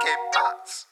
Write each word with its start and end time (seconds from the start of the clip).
¿Qué 0.00 0.14
pasa? 0.32 0.86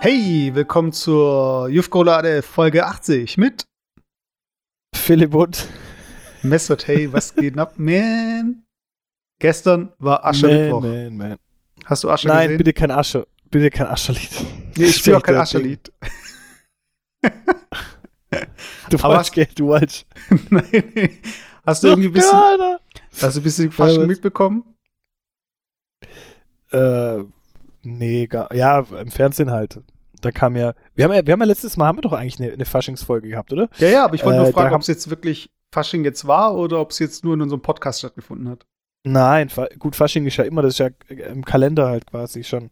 Hey, 0.00 0.50
willkommen 0.54 0.92
zur 0.92 1.68
Jufkolade 1.68 2.42
Folge 2.42 2.86
80 2.86 3.36
mit 3.36 3.64
Philipp 4.94 5.34
und 5.34 5.68
Messert. 6.42 6.86
Hey, 6.86 7.12
was 7.12 7.34
geht 7.34 7.58
ab, 7.58 7.74
man? 7.76 8.62
Gestern 9.40 9.92
war 9.98 10.24
Aschermittwoch. 10.24 10.82
Man, 10.82 11.16
man, 11.16 11.28
man. 11.30 11.38
Hast 11.84 12.04
du 12.04 12.10
Ascher 12.10 12.28
Nein, 12.28 12.48
gesehen? 12.48 12.58
bitte 12.58 12.72
kein 12.72 12.90
Asche. 12.92 13.26
Bitte 13.50 13.70
kein 13.70 13.88
Ascherlied. 13.88 14.30
Nee, 14.76 14.84
ich 14.84 14.96
spiele 14.98 15.16
auch 15.16 15.22
kein 15.22 15.36
Ascherlied. 15.36 15.92
Du 18.90 19.02
wolltest, 19.02 19.32
gell, 19.32 19.48
du 19.54 19.66
wolltest. 19.66 20.06
Nein, 20.50 20.92
nee. 20.94 21.10
Hast 21.66 21.82
du 21.82 21.88
irgendwie 21.88 22.08
ein 22.08 22.12
bisschen, 22.12 22.38
Ja, 22.38 22.78
hast 23.20 23.36
du 23.36 23.40
ein 23.40 23.42
bisschen 23.42 23.70
Fasching 23.72 24.06
mitbekommen? 24.06 24.64
Äh, 26.70 27.24
nee, 27.82 28.26
gar, 28.26 28.52
ja, 28.54 28.80
im 28.80 29.10
Fernsehen 29.10 29.50
halt. 29.50 29.80
Da 30.20 30.32
kam 30.32 30.56
ja, 30.56 30.74
wir 30.94 31.04
haben 31.04 31.12
ja, 31.12 31.24
wir 31.26 31.32
haben 31.32 31.40
ja 31.40 31.46
letztes 31.46 31.76
Mal, 31.76 31.86
haben 31.86 31.98
wir 31.98 32.02
doch 32.02 32.12
eigentlich 32.12 32.40
eine, 32.40 32.52
eine 32.52 32.64
Faschingsfolge 32.64 33.28
gehabt, 33.28 33.52
oder? 33.52 33.68
Ja, 33.78 33.88
ja, 33.88 34.04
aber 34.04 34.14
ich 34.14 34.24
wollte 34.24 34.38
Äh, 34.40 34.42
nur 34.42 34.52
fragen, 34.52 34.70
da 34.70 34.76
ob 34.76 34.82
es 34.82 34.88
jetzt 34.88 35.10
wirklich 35.10 35.50
Fasching 35.72 36.04
jetzt 36.04 36.26
war 36.26 36.56
oder 36.56 36.80
ob 36.80 36.90
es 36.90 36.98
jetzt 36.98 37.24
nur 37.24 37.34
in 37.34 37.42
unserem 37.42 37.62
Podcast 37.62 38.00
stattgefunden 38.00 38.48
hat. 38.48 38.66
Nein, 39.04 39.48
gut, 39.78 39.94
Fasching 39.94 40.26
ist 40.26 40.36
ja 40.36 40.44
immer, 40.44 40.62
das 40.62 40.74
ist 40.74 40.78
ja 40.78 40.88
im 41.08 41.44
Kalender 41.44 41.86
halt 41.88 42.06
quasi 42.06 42.42
schon. 42.42 42.70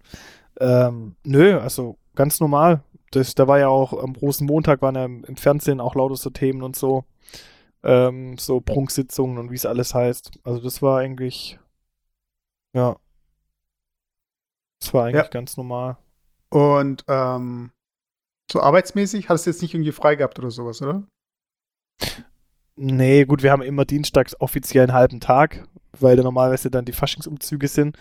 Ähm, 0.58 1.14
nö, 1.22 1.58
also 1.60 1.98
ganz 2.14 2.40
normal. 2.40 2.82
Das, 3.10 3.34
da 3.34 3.46
war 3.46 3.58
ja 3.58 3.68
auch 3.68 3.92
am 3.92 4.12
großen 4.14 4.46
Montag 4.46 4.82
waren 4.82 4.94
ja 4.94 5.04
im, 5.04 5.36
Fernsehen 5.36 5.80
auch 5.80 5.94
lauter 5.94 6.16
so 6.16 6.30
Themen 6.30 6.62
und 6.62 6.76
so. 6.76 7.04
Ähm, 7.82 8.36
so 8.38 8.60
Prunksitzungen 8.60 9.38
und 9.38 9.50
wie 9.50 9.54
es 9.54 9.66
alles 9.66 9.94
heißt. 9.94 10.32
Also 10.42 10.60
das 10.60 10.82
war 10.82 10.98
eigentlich, 10.98 11.58
ja. 12.72 12.96
Das 14.80 14.92
war 14.92 15.04
eigentlich 15.06 15.22
Ja. 15.24 15.28
ganz 15.28 15.56
normal. 15.56 15.96
Und 16.50 17.04
ähm, 17.08 17.70
so 18.50 18.60
arbeitsmäßig 18.60 19.28
hast 19.28 19.46
du 19.46 19.50
jetzt 19.50 19.62
nicht 19.62 19.74
irgendwie 19.74 19.92
frei 19.92 20.16
gehabt 20.16 20.38
oder 20.38 20.50
sowas, 20.50 20.82
oder? 20.82 21.04
Nee, 22.76 23.24
gut, 23.24 23.42
wir 23.42 23.52
haben 23.52 23.62
immer 23.62 23.84
dienstags 23.84 24.38
offiziell 24.40 24.84
einen 24.84 24.92
halben 24.92 25.20
Tag, 25.20 25.66
weil 25.98 26.16
da 26.16 26.22
normalerweise 26.22 26.70
dann 26.70 26.84
die 26.84 26.92
Faschingsumzüge 26.92 27.68
sind. 27.68 27.96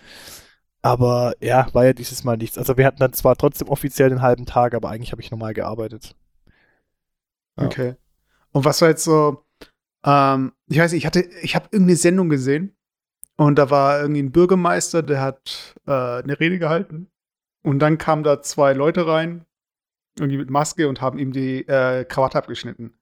Aber 0.86 1.34
ja, 1.40 1.66
war 1.72 1.84
ja 1.84 1.92
dieses 1.92 2.22
Mal 2.22 2.36
nichts. 2.36 2.56
Also 2.56 2.76
wir 2.76 2.86
hatten 2.86 3.00
dann 3.00 3.12
zwar 3.12 3.34
trotzdem 3.34 3.66
offiziell 3.66 4.08
den 4.08 4.22
halben 4.22 4.46
Tag, 4.46 4.72
aber 4.72 4.88
eigentlich 4.88 5.10
habe 5.10 5.20
ich 5.20 5.32
normal 5.32 5.52
gearbeitet. 5.52 6.14
Ja. 7.58 7.66
Okay. 7.66 7.96
Und 8.52 8.64
was 8.64 8.80
war 8.80 8.90
jetzt 8.90 9.02
so, 9.02 9.44
ähm, 10.04 10.52
ich 10.68 10.78
weiß 10.78 10.92
nicht, 10.92 11.02
ich 11.02 11.06
hatte, 11.06 11.28
ich 11.42 11.56
habe 11.56 11.66
irgendeine 11.72 11.96
Sendung 11.96 12.28
gesehen 12.28 12.76
und 13.36 13.58
da 13.58 13.68
war 13.68 14.00
irgendwie 14.00 14.22
ein 14.22 14.30
Bürgermeister, 14.30 15.02
der 15.02 15.20
hat 15.22 15.74
äh, 15.88 15.90
eine 15.90 16.38
Rede 16.38 16.60
gehalten 16.60 17.10
und 17.62 17.80
dann 17.80 17.98
kamen 17.98 18.22
da 18.22 18.40
zwei 18.40 18.72
Leute 18.72 19.08
rein, 19.08 19.44
irgendwie 20.16 20.38
mit 20.38 20.50
Maske 20.50 20.88
und 20.88 21.00
haben 21.00 21.18
ihm 21.18 21.32
die 21.32 21.66
äh, 21.66 22.04
Krawatte 22.04 22.38
abgeschnitten. 22.38 22.94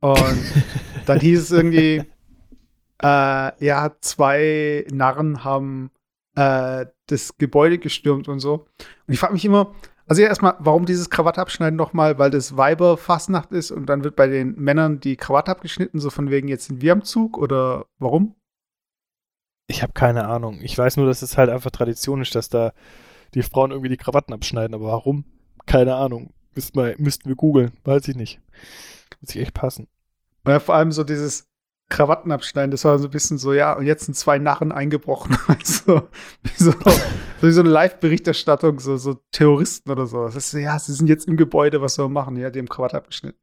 Und 0.00 0.42
dann 1.06 1.20
hieß 1.20 1.40
es 1.40 1.50
irgendwie, 1.52 2.02
äh, 3.00 3.64
ja, 3.64 3.92
zwei 4.00 4.84
Narren 4.90 5.44
haben 5.44 5.92
äh, 6.34 6.86
das 7.12 7.36
Gebäude 7.38 7.78
gestürmt 7.78 8.28
und 8.28 8.40
so. 8.40 8.66
Und 9.06 9.14
ich 9.14 9.18
frage 9.18 9.34
mich 9.34 9.44
immer, 9.44 9.74
also 10.06 10.20
ja, 10.20 10.28
erstmal, 10.28 10.56
warum 10.58 10.84
dieses 10.84 11.10
Krawatte 11.10 11.40
abschneiden 11.40 11.76
nochmal? 11.76 12.18
Weil 12.18 12.30
das 12.30 12.56
Weiberfastnacht 12.56 13.52
ist 13.52 13.70
und 13.70 13.86
dann 13.86 14.04
wird 14.04 14.16
bei 14.16 14.26
den 14.26 14.54
Männern 14.56 15.00
die 15.00 15.16
Krawatte 15.16 15.50
abgeschnitten, 15.50 16.00
so 16.00 16.10
von 16.10 16.30
wegen, 16.30 16.48
jetzt 16.48 16.66
sind 16.66 16.82
wir 16.82 16.92
am 16.92 17.02
Zug 17.02 17.38
oder 17.38 17.86
warum? 17.98 18.34
Ich 19.68 19.82
habe 19.82 19.92
keine 19.92 20.26
Ahnung. 20.26 20.60
Ich 20.60 20.76
weiß 20.76 20.96
nur, 20.96 21.06
dass 21.06 21.22
es 21.22 21.38
halt 21.38 21.48
einfach 21.48 21.70
Tradition 21.70 22.20
ist, 22.20 22.34
dass 22.34 22.48
da 22.48 22.72
die 23.34 23.42
Frauen 23.42 23.70
irgendwie 23.70 23.88
die 23.88 23.96
Krawatten 23.96 24.34
abschneiden. 24.34 24.74
Aber 24.74 24.88
warum? 24.88 25.24
Keine 25.66 25.94
Ahnung. 25.94 26.34
Müssten 26.54 26.78
wir, 26.78 26.94
müssten 26.98 27.28
wir 27.28 27.36
googeln. 27.36 27.72
Weiß 27.84 28.06
ich 28.08 28.16
nicht. 28.16 28.40
Muss 29.20 29.30
sich 29.30 29.40
echt 29.40 29.54
passen. 29.54 29.88
Ja, 30.46 30.60
vor 30.60 30.74
allem 30.74 30.92
so 30.92 31.04
dieses 31.04 31.46
Krawatten 31.92 32.32
abschneiden, 32.32 32.70
das 32.70 32.86
war 32.86 32.98
so 32.98 33.06
ein 33.06 33.10
bisschen 33.10 33.36
so, 33.36 33.52
ja, 33.52 33.74
und 33.74 33.84
jetzt 33.84 34.06
sind 34.06 34.14
zwei 34.14 34.38
Narren 34.38 34.72
eingebrochen. 34.72 35.36
Also, 35.46 36.08
wie 36.42 36.64
so, 36.64 36.72
so 36.72 37.46
wie 37.46 37.52
so 37.52 37.60
eine 37.60 37.68
Live-Berichterstattung, 37.68 38.80
so, 38.80 38.96
so 38.96 39.20
Terroristen 39.30 39.90
oder 39.90 40.06
so. 40.06 40.24
Das 40.24 40.36
ist, 40.36 40.52
ja, 40.54 40.78
sie 40.78 40.94
sind 40.94 41.08
jetzt 41.08 41.28
im 41.28 41.36
Gebäude, 41.36 41.82
was 41.82 41.94
soll 41.94 42.06
man 42.06 42.24
machen? 42.24 42.36
Ja, 42.36 42.48
die 42.48 42.60
haben 42.60 42.68
Krawatte 42.68 42.96
abgeschnitten. 42.96 43.38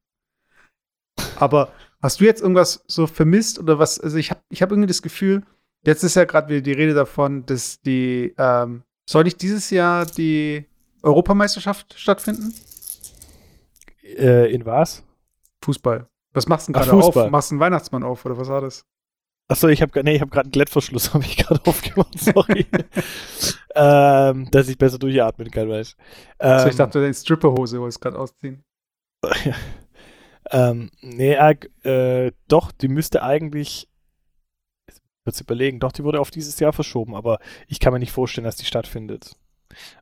Aber 1.36 1.72
hast 2.02 2.20
du 2.20 2.26
jetzt 2.26 2.42
irgendwas 2.42 2.84
so 2.88 3.06
vermisst 3.06 3.60
oder 3.60 3.78
was? 3.78 4.00
Also, 4.00 4.18
ich 4.18 4.32
habe 4.32 4.42
ich 4.50 4.64
hab 4.64 4.72
irgendwie 4.72 4.88
das 4.88 5.04
Gefühl, 5.04 5.44
jetzt 5.86 6.04
ist 6.04 6.16
ja 6.16 6.26
gerade 6.26 6.50
wieder 6.50 6.62
die 6.62 6.74
Rede 6.74 6.96
davon, 6.96 7.46
dass 7.46 7.82
die, 7.82 8.34
ähm, 8.40 8.82
soll 9.08 9.26
nicht 9.26 9.44
dieses 9.44 9.70
Jahr 9.70 10.08
die 10.08 10.66
Europameisterschaft 11.04 11.94
stattfinden? 12.00 12.54
Äh, 14.04 14.52
in 14.52 14.66
was? 14.66 15.04
Fußball. 15.64 16.10
Was 16.40 16.48
machst 16.48 16.70
du 16.70 16.72
denn 16.72 16.82
gerade 16.82 16.94
auf? 16.94 17.30
Machst 17.30 17.52
du 17.52 17.56
einen 17.56 17.60
Weihnachtsmann 17.60 18.04
auf 18.04 18.26
oder 18.26 18.38
was 18.38 18.48
war 18.48 18.62
das? 18.62 18.86
Achso, 19.50 19.68
ich 19.68 19.82
habe 19.82 20.04
nee, 20.04 20.16
ich 20.16 20.22
habe 20.22 20.32
gerade 20.32 20.46
einen 20.46 20.54
Klettverschluss, 20.54 21.14
habe 21.14 21.26
ich 21.26 21.36
gerade 21.36 21.60
aufgemacht, 21.66 22.18
sorry. 22.18 22.66
ähm, 23.76 24.50
dass 24.52 24.70
ich 24.70 24.78
besser 24.78 25.00
durchatmen 25.00 25.52
kann, 25.52 25.68
weiß. 25.68 25.98
Ähm, 26.40 26.52
Also 26.52 26.68
ich 26.70 26.76
dachte, 26.78 27.02
deine 27.02 27.14
Stripperhose 27.14 27.82
wolltest 27.82 28.00
gerade 28.00 28.18
ausziehen. 28.18 28.64
ähm, 30.52 30.92
nee, 31.02 31.34
äh, 31.34 32.32
doch, 32.48 32.72
die 32.72 32.88
müsste 32.88 33.22
eigentlich 33.22 33.90
kurz 35.26 35.42
überlegen, 35.42 35.82
doch, 35.82 35.92
die 35.92 36.06
wurde 36.06 36.22
auf 36.22 36.32
dieses 36.32 36.58
Jahr 36.62 36.72
verschoben, 36.72 37.14
aber 37.14 37.40
ich 37.68 37.82
kann 37.82 37.92
mir 37.92 38.00
nicht 38.00 38.14
vorstellen, 38.14 38.46
dass 38.46 38.56
die 38.56 38.66
stattfindet. 38.66 39.36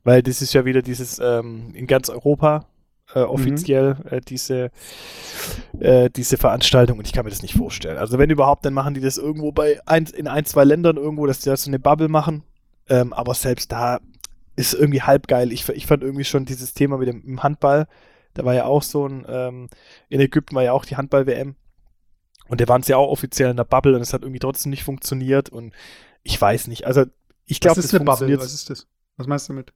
Weil 0.04 0.22
das 0.22 0.40
ist 0.40 0.52
ja 0.52 0.64
wieder 0.64 0.82
dieses 0.82 1.18
ähm, 1.18 1.74
in 1.74 1.88
ganz 1.88 2.08
Europa 2.10 2.68
äh, 3.14 3.20
offiziell 3.20 3.96
äh, 4.10 4.20
diese, 4.20 4.70
äh, 5.80 6.10
diese 6.10 6.36
Veranstaltung 6.36 6.98
und 6.98 7.06
ich 7.06 7.12
kann 7.12 7.24
mir 7.24 7.30
das 7.30 7.42
nicht 7.42 7.54
vorstellen. 7.54 7.98
Also 7.98 8.18
wenn 8.18 8.30
überhaupt, 8.30 8.64
dann 8.64 8.74
machen 8.74 8.94
die 8.94 9.00
das 9.00 9.18
irgendwo 9.18 9.52
bei 9.52 9.80
ein, 9.86 10.06
in 10.06 10.26
ein, 10.26 10.44
zwei 10.44 10.64
Ländern 10.64 10.96
irgendwo, 10.96 11.26
dass 11.26 11.40
die 11.40 11.48
da 11.48 11.56
so 11.56 11.70
eine 11.70 11.78
Bubble 11.78 12.08
machen. 12.08 12.42
Ähm, 12.88 13.12
aber 13.12 13.34
selbst 13.34 13.72
da 13.72 14.00
ist 14.56 14.74
irgendwie 14.74 15.02
halb 15.02 15.28
geil. 15.28 15.52
Ich, 15.52 15.68
ich 15.68 15.86
fand 15.86 16.02
irgendwie 16.02 16.24
schon 16.24 16.44
dieses 16.44 16.74
Thema 16.74 16.98
mit 16.98 17.08
dem 17.08 17.22
im 17.24 17.42
Handball, 17.42 17.86
da 18.34 18.44
war 18.44 18.54
ja 18.54 18.64
auch 18.64 18.82
so 18.82 19.06
ein, 19.06 19.24
ähm, 19.28 19.68
in 20.08 20.20
Ägypten 20.20 20.54
war 20.54 20.62
ja 20.62 20.72
auch 20.72 20.84
die 20.84 20.96
Handball-WM 20.96 21.56
und 22.48 22.60
da 22.60 22.68
waren 22.68 22.82
sie 22.82 22.94
auch 22.94 23.08
offiziell 23.08 23.50
in 23.50 23.56
der 23.56 23.64
Bubble 23.64 23.94
und 23.94 24.02
es 24.02 24.12
hat 24.12 24.22
irgendwie 24.22 24.38
trotzdem 24.38 24.70
nicht 24.70 24.84
funktioniert 24.84 25.48
und 25.48 25.74
ich 26.22 26.40
weiß 26.40 26.66
nicht. 26.68 26.86
Also 26.86 27.04
ich 27.46 27.60
glaube, 27.60 27.76
das 27.76 27.86
ist 27.86 27.94
eine 27.94 28.04
Bubble? 28.04 28.38
Was 28.38 28.52
ist 28.52 28.70
das? 28.70 28.86
Was 29.16 29.26
meinst 29.26 29.48
du 29.48 29.54
damit? 29.54 29.72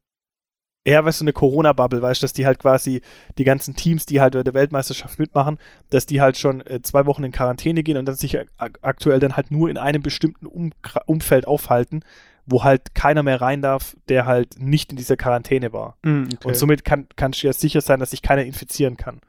Eher 0.85 1.05
weißt 1.05 1.21
du, 1.21 1.25
eine 1.25 1.33
Corona-Bubble, 1.33 2.03
weißt 2.03 2.23
du, 2.23 2.25
dass 2.25 2.33
die 2.33 2.47
halt 2.47 2.59
quasi 2.59 3.03
die 3.39 3.45
ganzen 3.45 3.77
Teams, 3.77 4.07
die 4.07 4.21
halt 4.21 4.35
bei 4.35 4.43
der 4.43 4.55
Weltmeisterschaft 4.55 5.19
mitmachen, 5.19 5.59
dass 5.91 6.07
die 6.07 6.21
halt 6.21 6.37
schon 6.37 6.61
äh, 6.67 6.83
zwei 6.83 7.07
Wochen 7.07 7.25
in 7.25 7.33
Quarantäne 7.33 7.83
gehen 7.83 7.97
und 7.97 8.07
dann 8.07 8.17
sich 8.17 8.39
ak 8.39 8.79
aktuell 8.83 9.21
dann 9.21 9.37
halt 9.37 9.51
nur 9.51 9.71
in 9.71 9.79
einem 9.79 10.03
bestimmten 10.03 10.47
um 10.47 10.73
Umfeld 11.07 11.47
aufhalten, 11.47 12.01
wo 12.47 12.65
halt 12.65 12.95
keiner 12.95 13.23
mehr 13.23 13.41
rein 13.41 13.63
darf, 13.63 13.97
der 14.09 14.27
halt 14.27 14.59
nicht 14.59 14.91
in 14.91 14.97
dieser 14.97 15.17
Quarantäne 15.17 15.73
war. 15.73 15.97
Mm, 16.03 16.25
okay. 16.25 16.49
Und 16.49 16.57
somit 16.57 16.85
kann, 16.85 17.07
kannst 17.17 17.43
du 17.43 17.47
ja 17.47 17.53
sicher 17.53 17.81
sein, 17.81 18.01
dass 18.01 18.11
sich 18.11 18.23
keiner 18.23 18.45
infizieren 18.45 18.97
kann. 18.97 19.21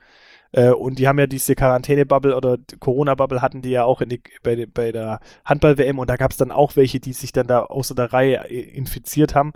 Äh, 0.54 0.70
und 0.70 1.00
die 1.00 1.08
haben 1.08 1.20
ja 1.20 1.28
diese 1.28 1.56
Quarantäne-Bubble 1.56 2.36
oder 2.38 2.58
Corona-Bubble 2.80 3.42
hatten 3.42 3.62
die 3.62 3.72
ja 3.72 3.84
auch 3.84 4.02
in 4.02 4.10
die, 4.10 4.22
bei, 4.44 4.66
bei 4.72 4.92
der 4.92 5.20
Handball-WM 5.44 6.00
und 6.00 6.10
da 6.10 6.16
gab 6.16 6.32
es 6.32 6.38
dann 6.38 6.52
auch 6.52 6.76
welche, 6.76 7.00
die 7.00 7.14
sich 7.14 7.34
dann 7.34 7.48
da 7.48 7.64
außer 7.64 7.96
der 7.96 8.14
Reihe 8.14 8.50
äh, 8.50 8.60
infiziert 8.60 9.36
haben, 9.36 9.54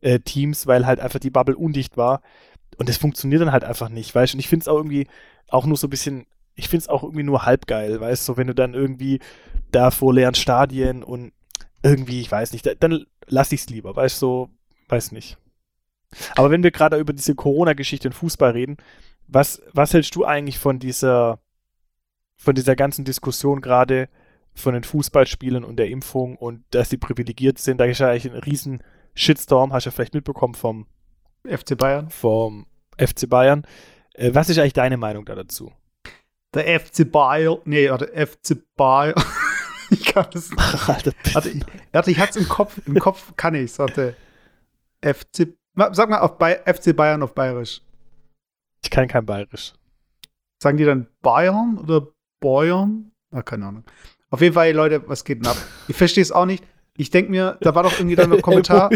äh, 0.00 0.18
Teams, 0.18 0.66
weil 0.66 0.86
halt 0.86 1.00
einfach 1.00 1.20
die 1.20 1.30
Bubble 1.30 1.56
undicht 1.56 1.96
war. 1.96 2.20
Und 2.76 2.88
das 2.88 2.96
funktioniert 2.96 3.40
dann 3.40 3.52
halt 3.52 3.64
einfach 3.64 3.88
nicht, 3.88 4.14
weißt 4.14 4.34
du? 4.34 4.36
Und 4.36 4.40
ich 4.40 4.48
finde 4.48 4.64
es 4.64 4.68
auch 4.68 4.76
irgendwie 4.76 5.06
auch 5.48 5.66
nur 5.66 5.76
so 5.76 5.86
ein 5.86 5.90
bisschen, 5.90 6.26
ich 6.56 6.68
finde 6.68 6.82
es 6.82 6.88
auch 6.88 7.04
irgendwie 7.04 7.22
nur 7.22 7.44
halb 7.44 7.66
geil, 7.66 8.00
weißt 8.00 8.28
du? 8.28 8.32
So, 8.32 8.36
wenn 8.36 8.48
du 8.48 8.54
dann 8.54 8.74
irgendwie 8.74 9.20
da 9.70 9.90
vor 9.92 10.12
leeren 10.12 10.34
Stadien 10.34 11.04
und 11.04 11.32
irgendwie, 11.82 12.20
ich 12.20 12.30
weiß 12.30 12.52
nicht, 12.52 12.66
da, 12.66 12.72
dann 12.74 13.06
lass 13.26 13.52
ich 13.52 13.60
es 13.60 13.70
lieber, 13.70 13.94
weißt 13.94 14.20
du? 14.20 14.26
So, 14.26 14.50
weiß 14.88 15.12
nicht. 15.12 15.38
Aber 16.34 16.50
wenn 16.50 16.64
wir 16.64 16.72
gerade 16.72 16.96
über 16.96 17.12
diese 17.12 17.36
Corona-Geschichte 17.36 18.08
im 18.08 18.12
Fußball 18.12 18.50
reden, 18.50 18.78
was, 19.32 19.62
was 19.72 19.94
hältst 19.94 20.14
du 20.16 20.24
eigentlich 20.24 20.58
von 20.58 20.78
dieser, 20.78 21.40
von 22.36 22.54
dieser 22.54 22.76
ganzen 22.76 23.04
Diskussion 23.04 23.60
gerade 23.60 24.08
von 24.54 24.74
den 24.74 24.84
Fußballspielern 24.84 25.64
und 25.64 25.76
der 25.76 25.88
Impfung 25.88 26.36
und 26.36 26.64
dass 26.70 26.90
sie 26.90 26.96
privilegiert 26.96 27.58
sind? 27.58 27.78
Da 27.78 27.84
ist 27.84 28.00
ja 28.00 28.10
eigentlich 28.10 28.30
ein 28.30 28.38
riesen 28.38 28.82
Shitstorm, 29.14 29.72
hast 29.72 29.86
du 29.86 29.90
ja 29.90 29.92
vielleicht 29.92 30.14
mitbekommen 30.14 30.54
vom, 30.54 30.86
FC 31.44 31.76
Bayern. 31.76 32.10
vom 32.10 32.66
FC 32.98 33.28
Bayern. 33.28 33.66
Äh, 34.14 34.34
was 34.34 34.48
ist 34.48 34.58
eigentlich 34.58 34.72
deine 34.72 34.96
Meinung 34.96 35.24
da 35.24 35.34
dazu? 35.34 35.72
Der 36.52 36.80
FC 36.80 37.10
Bayern. 37.10 37.58
Nee, 37.64 37.90
oder 37.90 38.08
FC 38.08 38.58
Bayern. 38.76 39.14
ich 39.90 40.04
kann 40.04 40.26
das 40.32 40.50
nicht. 40.50 40.60
Alter, 40.88 41.12
Warte, 41.32 42.10
ich, 42.10 42.18
hatte 42.18 42.38
es 42.38 42.44
im 42.44 42.48
Kopf. 42.48 42.80
Im 42.86 42.98
Kopf 42.98 43.32
kann 43.36 43.54
ich 43.54 43.78
Warte. 43.78 44.16
FC. 45.02 45.54
Sag 45.92 46.10
mal 46.10 46.18
auf 46.18 46.36
Bay, 46.36 46.56
FC 46.66 46.94
Bayern 46.94 47.22
auf 47.22 47.34
Bayerisch. 47.34 47.80
Ich 48.82 48.90
kann 48.90 49.08
kein 49.08 49.26
Bayerisch. 49.26 49.74
Sagen 50.62 50.76
die 50.76 50.84
dann 50.84 51.06
Bayern 51.22 51.78
oder 51.78 52.08
Bayern? 52.40 53.12
Ah, 53.30 53.42
keine 53.42 53.66
Ahnung. 53.66 53.84
Auf 54.30 54.40
jeden 54.40 54.54
Fall, 54.54 54.72
Leute, 54.72 55.08
was 55.08 55.24
geht 55.24 55.38
denn 55.38 55.46
ab? 55.46 55.56
Ich 55.88 55.96
verstehe 55.96 56.22
es 56.22 56.32
auch 56.32 56.46
nicht. 56.46 56.64
Ich 56.96 57.10
denke 57.10 57.30
mir, 57.30 57.56
da 57.60 57.74
war 57.74 57.82
doch 57.82 57.98
irgendwie 57.98 58.16
dann 58.16 58.32
ein 58.32 58.42
Kommentar. 58.42 58.90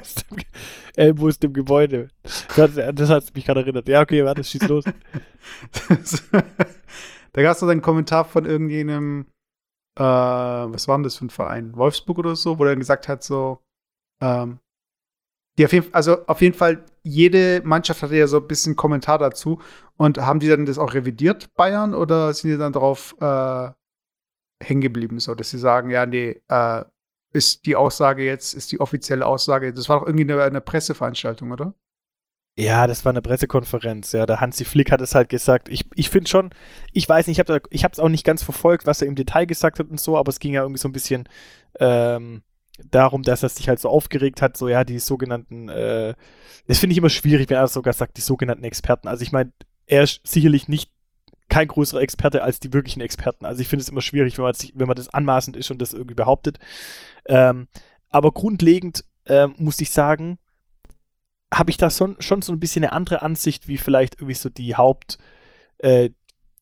Elmo 0.94 1.28
ist 1.28 1.42
im 1.42 1.52
Gebäude. 1.52 2.08
Das, 2.54 2.72
das 2.74 3.10
hat 3.10 3.34
mich 3.34 3.46
gerade 3.46 3.60
erinnert. 3.60 3.88
Ja, 3.88 4.02
okay, 4.02 4.24
warte, 4.24 4.44
schieß 4.44 4.68
los. 4.68 4.84
da 7.32 7.42
gab 7.42 7.52
es 7.52 7.60
doch 7.60 7.68
einen 7.68 7.82
Kommentar 7.82 8.24
von 8.24 8.44
irgendjenem, 8.44 9.26
äh, 9.98 10.02
was 10.02 10.86
war 10.86 10.98
denn 10.98 11.04
das 11.04 11.16
für 11.16 11.24
ein 11.26 11.30
Verein? 11.30 11.74
Wolfsburg 11.76 12.18
oder 12.18 12.36
so, 12.36 12.58
wo 12.58 12.64
er 12.64 12.76
gesagt 12.76 13.08
hat, 13.08 13.22
so, 13.22 13.60
ähm, 14.20 14.58
die 15.58 15.64
auf 15.64 15.72
jeden, 15.72 15.92
also 15.94 16.26
auf 16.26 16.40
jeden 16.40 16.54
Fall, 16.54 16.84
jede 17.02 17.62
Mannschaft 17.64 18.02
hatte 18.02 18.16
ja 18.16 18.26
so 18.26 18.38
ein 18.38 18.46
bisschen 18.46 18.76
Kommentar 18.76 19.18
dazu. 19.18 19.60
Und 19.96 20.18
haben 20.18 20.40
die 20.40 20.48
dann 20.48 20.66
das 20.66 20.78
auch 20.78 20.94
revidiert, 20.94 21.54
Bayern, 21.54 21.94
oder 21.94 22.32
sind 22.34 22.50
die 22.50 22.58
dann 22.58 22.72
darauf 22.72 23.14
äh, 23.20 23.70
hängen 24.62 24.80
geblieben, 24.80 25.20
so 25.20 25.34
dass 25.34 25.50
sie 25.50 25.58
sagen, 25.58 25.90
ja, 25.90 26.06
nee, 26.06 26.42
äh, 26.48 26.84
ist 27.32 27.66
die 27.66 27.76
Aussage 27.76 28.24
jetzt, 28.24 28.54
ist 28.54 28.72
die 28.72 28.80
offizielle 28.80 29.26
Aussage, 29.26 29.72
das 29.72 29.88
war 29.88 30.00
doch 30.00 30.06
irgendwie 30.06 30.32
eine, 30.32 30.42
eine 30.42 30.60
Presseveranstaltung, 30.60 31.52
oder? 31.52 31.74
Ja, 32.56 32.86
das 32.86 33.04
war 33.04 33.10
eine 33.10 33.22
Pressekonferenz. 33.22 34.12
Ja, 34.12 34.26
der 34.26 34.40
Hansi 34.40 34.64
Flick 34.64 34.92
hat 34.92 35.00
es 35.00 35.16
halt 35.16 35.28
gesagt. 35.28 35.68
Ich, 35.68 35.86
ich 35.96 36.08
finde 36.08 36.30
schon, 36.30 36.50
ich 36.92 37.08
weiß 37.08 37.26
nicht, 37.26 37.40
ich 37.70 37.84
habe 37.84 37.92
es 37.92 37.98
auch 37.98 38.08
nicht 38.08 38.24
ganz 38.24 38.44
verfolgt, 38.44 38.86
was 38.86 39.02
er 39.02 39.08
im 39.08 39.16
Detail 39.16 39.46
gesagt 39.46 39.80
hat 39.80 39.90
und 39.90 39.98
so, 39.98 40.16
aber 40.16 40.28
es 40.28 40.38
ging 40.38 40.54
ja 40.54 40.62
irgendwie 40.62 40.78
so 40.78 40.88
ein 40.88 40.92
bisschen 40.92 41.28
ähm, 41.80 42.42
darum, 42.82 43.22
dass 43.22 43.42
er 43.42 43.48
sich 43.48 43.68
halt 43.68 43.80
so 43.80 43.88
aufgeregt 43.88 44.42
hat, 44.42 44.56
so 44.56 44.68
ja, 44.68 44.84
die 44.84 44.98
sogenannten, 44.98 45.68
äh, 45.68 46.14
das 46.66 46.78
finde 46.78 46.92
ich 46.92 46.98
immer 46.98 47.10
schwierig, 47.10 47.48
wenn 47.50 47.56
er 47.56 47.68
sogar 47.68 47.92
sagt, 47.92 48.16
die 48.16 48.22
sogenannten 48.22 48.64
Experten. 48.64 49.08
Also 49.08 49.22
ich 49.22 49.32
meine, 49.32 49.52
er 49.86 50.02
ist 50.02 50.20
sicherlich 50.24 50.68
nicht 50.68 50.90
kein 51.48 51.68
größerer 51.68 52.00
Experte 52.00 52.42
als 52.42 52.58
die 52.58 52.72
wirklichen 52.72 53.00
Experten. 53.00 53.44
Also 53.44 53.60
ich 53.60 53.68
finde 53.68 53.82
es 53.82 53.88
immer 53.88 54.00
schwierig, 54.00 54.38
wenn 54.38 54.44
man, 54.44 54.54
sich, 54.54 54.72
wenn 54.74 54.88
man 54.88 54.96
das 54.96 55.08
anmaßend 55.08 55.56
ist 55.56 55.70
und 55.70 55.80
das 55.80 55.92
irgendwie 55.92 56.14
behauptet. 56.14 56.58
Ähm, 57.26 57.68
aber 58.08 58.32
grundlegend 58.32 59.04
ähm, 59.26 59.54
muss 59.58 59.80
ich 59.80 59.90
sagen, 59.90 60.38
habe 61.52 61.70
ich 61.70 61.76
da 61.76 61.90
schon, 61.90 62.16
schon 62.20 62.42
so 62.42 62.52
ein 62.52 62.60
bisschen 62.60 62.84
eine 62.84 62.92
andere 62.92 63.22
Ansicht, 63.22 63.68
wie 63.68 63.78
vielleicht 63.78 64.16
irgendwie 64.16 64.34
so 64.34 64.48
die 64.48 64.74
Haupt, 64.74 65.18
äh, 65.78 66.10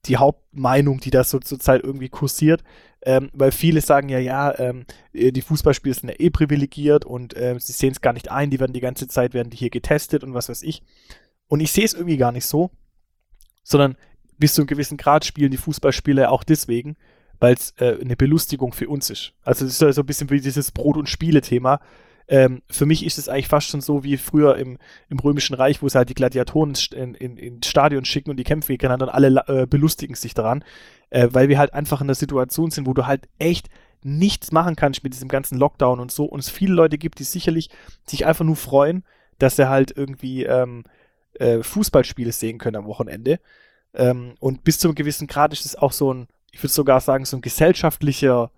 die 0.07 0.17
Hauptmeinung, 0.17 1.01
die 1.01 1.11
da 1.11 1.25
so 1.25 1.39
zurzeit 1.39 1.83
irgendwie 1.83 2.09
kursiert. 2.09 2.63
Ähm, 3.05 3.31
weil 3.33 3.51
viele 3.51 3.81
sagen 3.81 4.09
ja, 4.09 4.19
ja, 4.19 4.57
ähm, 4.59 4.85
äh, 5.13 5.33
die 5.33 5.43
Fußballspieler 5.43 5.95
sind 5.95 6.09
ja 6.09 6.15
eh 6.19 6.31
privilegiert 6.31 7.05
und 7.05 7.37
äh, 7.37 7.57
sie 7.59 7.73
sehen 7.73 7.93
es 7.93 8.01
gar 8.01 8.13
nicht 8.13 8.31
ein, 8.31 8.51
die 8.51 8.61
werden 8.61 8.73
die 8.73 8.81
ganze 8.81 9.09
Zeit, 9.09 9.35
werden 9.35 9.51
die 9.51 9.57
hier 9.57 9.71
getestet 9.71 10.23
und 10.23 10.35
was 10.35 10.49
weiß 10.49 10.63
ich. 10.63 10.83
Und 11.49 11.61
ich 11.61 11.73
sehe 11.73 11.85
es 11.85 11.95
irgendwie 11.95 12.17
gar 12.17 12.31
nicht 12.31 12.47
so, 12.47 12.71
sondern 13.65 13.97
bis 14.39 14.55
zu 14.55 14.63
einem 14.63 14.69
gewissen 14.69 14.97
Grad 14.97 15.25
spielen 15.25 15.51
die 15.51 15.57
Fußballspieler 15.57 16.31
auch 16.31 16.45
deswegen, 16.45 16.97
weil 17.41 17.55
es 17.55 17.75
äh, 17.79 17.99
eine 18.01 18.17
Belustigung 18.17 18.73
für 18.73 18.89
uns 18.89 19.11
ist. 19.11 19.35
Also 19.43 19.67
es 19.67 19.81
ist 19.81 19.95
so 19.95 20.03
ein 20.03 20.07
bisschen 20.07 20.31
wie 20.31 20.41
dieses 20.41 20.71
Brot- 20.71 20.97
und 20.97 21.09
Spiele-Thema. 21.09 21.81
Ähm, 22.29 22.63
für 22.71 22.87
mich 22.87 23.05
ist 23.05 23.19
es 23.19 23.29
eigentlich 23.29 23.49
fast 23.49 23.69
schon 23.69 23.81
so 23.81 24.05
wie 24.05 24.17
früher 24.17 24.57
im, 24.57 24.79
im 25.09 25.19
Römischen 25.19 25.55
Reich, 25.55 25.83
wo 25.83 25.89
sie 25.89 25.99
halt 25.99 26.09
die 26.09 26.15
Gladiatoren 26.15 26.75
in, 26.95 27.15
in, 27.15 27.37
ins 27.37 27.67
Stadion 27.67 28.05
schicken 28.05 28.31
und 28.31 28.37
die 28.37 28.45
Kämpfe 28.45 28.73
gegeneinander 28.73 29.07
und 29.07 29.15
alle 29.15 29.45
äh, 29.47 29.67
belustigen 29.67 30.15
sich 30.15 30.35
daran, 30.35 30.65
äh, 31.11 31.29
weil 31.31 31.49
wir 31.49 31.59
halt 31.59 31.75
einfach 31.75 32.01
in 32.01 32.07
der 32.07 32.17
Situation 32.17 32.71
sind, 32.71 32.87
wo 32.87 32.95
du 32.95 33.07
halt 33.07 33.29
echt 33.39 33.69
nichts 34.05 34.53
machen 34.53 34.77
kannst 34.77 35.05
mit 35.05 35.15
diesem 35.15 35.29
ganzen 35.29 35.59
Lockdown 35.59 36.01
und 36.01 36.11
so 36.11 36.25
und 36.25 36.41
es 36.41 36.49
viele 36.49 36.75
Leute 36.75 36.99
gibt, 36.99 37.19
die 37.19 37.25
sicherlich 37.25 37.71
sich 38.05 38.27
einfach 38.27 38.45
nur 38.45 38.57
freuen, 38.57 39.05
dass 39.39 39.57
sie 39.57 39.69
halt 39.69 39.97
irgendwie 39.97 40.45
ähm, 40.45 40.85
äh, 41.35 41.63
Fußballspiele 41.63 42.33
sehen 42.33 42.59
können 42.59 42.77
am 42.77 42.87
Wochenende. 42.87 43.41
Ähm, 43.95 44.35
und 44.41 44.65
bis 44.65 44.79
zu 44.79 44.89
einem 44.89 44.95
gewissen 44.95 45.27
Grad 45.27 45.53
ist 45.53 45.67
es 45.67 45.77
auch 45.77 45.93
so 45.93 46.13
ein, 46.13 46.29
ich 46.51 46.63
würde 46.63 46.73
sogar 46.73 47.01
sagen, 47.01 47.25
so 47.25 47.37
ein 47.37 47.43
gesellschaftlicher 47.43 48.51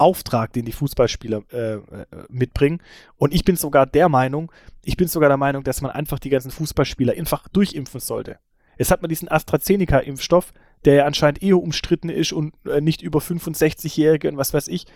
Auftrag, 0.00 0.52
den 0.52 0.64
die 0.64 0.72
Fußballspieler 0.72 1.42
äh, 1.52 1.74
äh, 1.74 1.80
mitbringen. 2.28 2.82
Und 3.16 3.34
ich 3.34 3.44
bin 3.44 3.56
sogar 3.56 3.86
der 3.86 4.08
Meinung, 4.08 4.50
ich 4.84 4.96
bin 4.96 5.08
sogar 5.08 5.28
der 5.28 5.36
Meinung, 5.36 5.62
dass 5.62 5.80
man 5.82 5.90
einfach 5.90 6.18
die 6.18 6.30
ganzen 6.30 6.50
Fußballspieler 6.50 7.12
einfach 7.12 7.48
durchimpfen 7.48 8.00
sollte. 8.00 8.38
Jetzt 8.78 8.90
hat 8.90 9.02
man 9.02 9.10
diesen 9.10 9.28
AstraZeneca-Impfstoff, 9.28 10.52
der 10.84 10.94
ja 10.94 11.04
anscheinend 11.04 11.42
eher 11.42 11.58
umstritten 11.58 12.08
ist 12.08 12.32
und 12.32 12.54
äh, 12.66 12.80
nicht 12.80 13.02
über 13.02 13.18
65-Jährige 13.18 14.28
und 14.28 14.38
was 14.38 14.54
weiß 14.54 14.68
ich. 14.68 14.86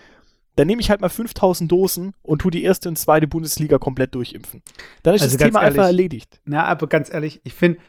Dann 0.57 0.69
nehme 0.69 0.81
ich 0.81 0.89
halt 0.89 1.01
mal 1.01 1.09
5000 1.09 1.71
Dosen 1.71 2.15
und 2.23 2.41
tu 2.41 2.49
die 2.49 2.63
erste 2.63 2.89
und 2.89 2.97
zweite 2.97 3.27
Bundesliga 3.27 3.79
komplett 3.79 4.15
durchimpfen. 4.15 4.63
Dann 5.03 5.15
ist 5.15 5.23
also 5.23 5.37
das 5.37 5.47
Thema 5.47 5.61
ehrlich, 5.61 5.79
einfach 5.79 5.87
erledigt. 5.87 6.41
Na, 6.45 6.65
aber 6.65 6.87
ganz 6.87 7.13
ehrlich, 7.13 7.41
ich 7.45 7.53
finde, 7.53 7.81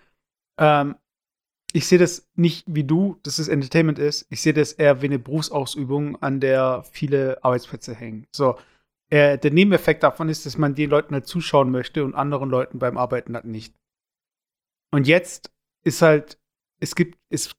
ähm, 0.58 0.96
ich 1.75 1.88
sehe 1.88 2.00
das 2.00 2.25
nicht 2.36 2.63
wie 2.68 2.86
du, 2.86 3.19
dass 3.24 3.38
es 3.38 3.50
Entertainment 3.50 4.00
ist. 4.00 4.25
Ich 4.30 4.42
sehe 4.42 4.54
das 4.54 4.72
eher 4.72 5.01
wie 5.01 5.07
eine 5.07 5.19
Berufsausübung, 5.19 6.16
an 6.24 6.39
der 6.39 6.86
viele 6.89 7.44
Arbeitsplätze 7.44 7.94
hängen. 7.94 8.27
So, 8.31 8.57
äh, 9.10 9.38
der 9.38 9.51
Nebeneffekt 9.51 10.01
davon 10.01 10.30
ist, 10.30 10.45
dass 10.45 10.57
man 10.57 10.74
den 10.74 10.89
Leuten 10.89 11.13
halt 11.13 11.27
zuschauen 11.27 11.72
möchte 11.72 12.06
und 12.06 12.16
anderen 12.16 12.50
Leuten 12.50 12.80
beim 12.80 12.98
Arbeiten 12.98 13.36
halt 13.36 13.44
nicht. 13.44 13.75
Und 14.92 15.06
jetzt 15.06 15.51
ist 15.83 16.01
halt, 16.01 16.39
es 16.80 16.95
gibt, 16.95 17.19
es 17.30 17.54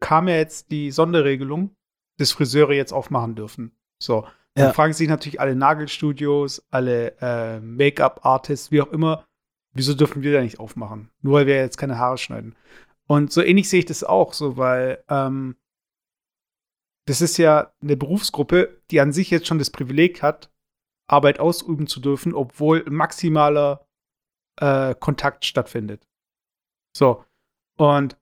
kam 0.00 0.28
ja 0.28 0.36
jetzt 0.36 0.70
die 0.70 0.90
Sonderregelung, 0.90 1.76
dass 2.16 2.32
Friseure 2.32 2.72
jetzt 2.72 2.92
aufmachen 2.92 3.34
dürfen. 3.34 3.72
So. 4.02 4.26
Dann 4.54 4.68
ja. 4.68 4.72
fragen 4.72 4.94
sich 4.94 5.08
natürlich 5.08 5.42
alle 5.42 5.54
Nagelstudios, 5.54 6.66
alle 6.70 7.14
äh, 7.20 7.60
Make-up-Artists, 7.60 8.70
wie 8.70 8.80
auch 8.80 8.92
immer, 8.92 9.26
wieso 9.74 9.92
dürfen 9.92 10.22
wir 10.22 10.32
da 10.32 10.40
nicht 10.40 10.58
aufmachen? 10.58 11.10
Nur 11.20 11.34
weil 11.34 11.46
wir 11.46 11.56
jetzt 11.56 11.76
keine 11.76 11.98
Haare 11.98 12.16
schneiden. 12.16 12.56
Und 13.08 13.32
so 13.32 13.42
ähnlich 13.42 13.68
sehe 13.68 13.80
ich 13.80 13.86
das 13.86 14.04
auch, 14.04 14.34
so, 14.34 14.56
weil 14.56 15.02
ähm, 15.08 15.56
das 17.06 17.22
ist 17.22 17.38
ja 17.38 17.72
eine 17.80 17.96
Berufsgruppe, 17.96 18.82
die 18.90 19.00
an 19.00 19.12
sich 19.12 19.30
jetzt 19.30 19.46
schon 19.46 19.58
das 19.58 19.70
Privileg 19.70 20.22
hat, 20.22 20.52
Arbeit 21.06 21.40
ausüben 21.40 21.86
zu 21.86 22.00
dürfen, 22.00 22.34
obwohl 22.34 22.84
maximaler 22.88 23.86
äh, 24.56 24.94
Kontakt 24.94 25.46
stattfindet. 25.46 26.06
So. 26.94 27.24
Und 27.78 28.18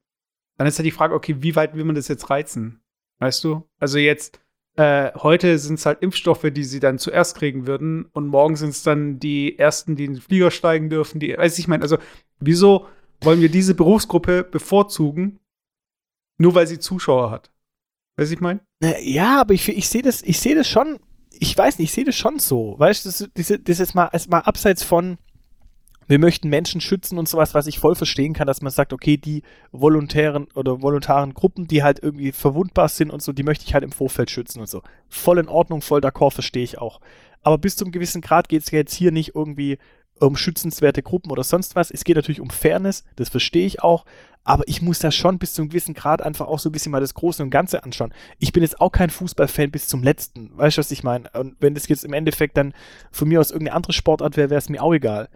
dann 0.56 0.69
ist 0.69 0.79
ja 0.79 0.85
die 0.85 0.93
Frage, 0.93 1.15
okay, 1.15 1.43
wie 1.43 1.56
weit 1.56 1.75
will 1.75 1.85
man 1.85 1.97
das 1.97 2.06
jetzt 2.06 2.31
reizen? 2.31 2.81
Weißt 3.19 3.43
du? 3.43 3.69
Also 3.81 3.99
jetzt, 3.99 4.41
äh, 4.77 5.12
heute 5.15 5.59
sind 5.59 5.81
es 5.81 5.87
halt 5.87 6.00
Impfstoffe, 6.00 6.47
die 6.53 6.65
sie 6.65 6.79
dann 6.79 6.99
zuerst 6.99 7.37
kriegen 7.37 7.67
würden 7.67 8.05
und 8.12 8.29
morgen 8.29 8.55
sind 8.55 8.71
es 8.71 8.85
dann 8.85 9.19
die 9.19 9.59
ersten, 9.59 9.97
die 9.97 10.05
in 10.05 10.15
den 10.15 10.23
Flieger 10.23 10.53
steigen 10.53 10.91
dürfen, 10.91 11.19
die, 11.19 11.37
weiß 11.37 11.59
ich 11.59 11.67
meine, 11.67 11.82
also 11.82 11.99
wieso 12.39 12.87
wollen 13.21 13.41
wir 13.41 13.49
diese 13.49 13.75
Berufsgruppe 13.75 14.45
bevorzugen, 14.45 15.41
nur 16.39 16.55
weil 16.55 16.67
sie 16.67 16.79
Zuschauer 16.79 17.31
hat. 17.31 17.51
Weiß 18.17 18.31
ich 18.31 18.41
mein? 18.41 18.61
Ja, 19.01 19.41
aber 19.41 19.55
ich, 19.55 19.69
ich 19.69 19.89
sehe 19.89 20.03
das, 20.03 20.23
ich 20.23 20.41
sehe 20.41 20.55
das 20.55 20.69
schon, 20.69 20.99
ich 21.31 21.56
weiß 21.56 21.79
nicht, 21.79 21.91
ich 21.91 21.94
sehe 21.94 22.05
das 22.05 22.17
schon 22.17 22.39
so. 22.39 22.75
Weißt 22.79 23.05
du, 23.05 23.29
das, 23.35 23.61
das, 23.63 23.81
ist 23.81 23.94
mal, 23.94 24.06
ist 24.06 24.31
mal 24.31 24.41
abseits 24.41 24.82
von, 24.82 25.19
wir 26.08 26.19
möchten 26.19 26.49
Menschen 26.49 26.81
schützen 26.81 27.19
und 27.19 27.29
sowas, 27.29 27.53
was 27.53 27.67
ich 27.67 27.79
voll 27.79 27.94
verstehen 27.94 28.32
kann, 28.32 28.46
dass 28.46 28.63
man 28.63 28.73
sagt, 28.73 28.93
okay, 28.93 29.17
die 29.17 29.43
volontären 29.73 30.46
oder 30.55 30.81
voluntaren 30.81 31.35
Gruppen, 31.35 31.67
die 31.67 31.82
halt 31.82 32.03
irgendwie 32.03 32.32
verwundbar 32.32 32.89
sind 32.89 33.11
und 33.11 33.23
so, 33.23 33.32
die 33.32 33.43
möchte 33.43 33.65
ich 33.67 33.75
halt 33.75 33.85
im 33.85 33.93
Vorfeld 33.93 34.31
schützen 34.31 34.61
und 34.61 34.69
so. 34.69 34.82
Voll 35.08 35.39
in 35.39 35.49
Ordnung, 35.49 35.82
voll 35.82 36.01
d'accord, 36.01 36.32
verstehe 36.32 36.65
ich 36.65 36.79
auch. 36.79 37.01
Aber 37.43 37.58
bis 37.58 37.77
zum 37.77 37.93
gewissen 37.93 38.23
Grad 38.23 38.49
geht 38.49 38.63
es 38.63 38.70
jetzt 38.70 38.94
hier 38.94 39.13
nicht 39.13 39.35
irgendwie 39.35 39.79
um 40.19 40.37
schützenswerte 40.37 41.03
Gruppen 41.03 41.31
oder 41.31 41.44
sonst 41.44 41.77
was. 41.77 41.91
Es 41.91 42.05
geht 42.05 42.17
natürlich 42.17 42.41
um 42.41 42.51
Fairness, 42.51 43.05
das 43.17 43.29
verstehe 43.29 43.67
ich 43.67 43.82
auch, 43.82 44.05
aber 44.44 44.63
ich 44.67 44.81
muss 44.81 45.01
da 45.01 45.11
schon 45.11 45.39
bis 45.39 45.55
zu 45.55 45.63
einem 45.63 45.70
gewissen 45.70 45.94
Grad 45.94 46.23
einfach 46.23 46.46
auch 46.46 46.61
so 46.61 46.69
ein 46.69 46.73
bisschen 46.73 46.93
mal 46.93 47.01
das 47.01 47.15
Große 47.15 47.43
und 47.43 47.51
Ganze 47.51 47.82
anschauen. 47.82 48.15
Ich 48.39 48.53
bin 48.53 48.63
jetzt 48.63 48.81
auch 48.81 48.93
kein 48.93 49.11
Fußballfan 49.11 49.70
bis 49.70 49.89
zum 49.89 50.03
letzten, 50.03 50.56
weißt 50.56 50.77
du, 50.77 50.81
was 50.81 50.91
ich 50.93 51.03
meine? 51.03 51.29
Und 51.32 51.56
wenn 51.58 51.75
das 51.75 51.89
jetzt 51.89 52.05
im 52.05 52.13
Endeffekt 52.13 52.56
dann 52.56 52.73
von 53.11 53.29
mir 53.29 53.41
aus 53.41 53.51
irgendeine 53.51 53.77
andere 53.77 53.93
Sportart 53.93 54.37
wäre, 54.37 54.51
wäre 54.51 54.58
es 54.58 54.69
mir 54.69 54.82
auch 54.82 54.94
egal. 54.94 55.29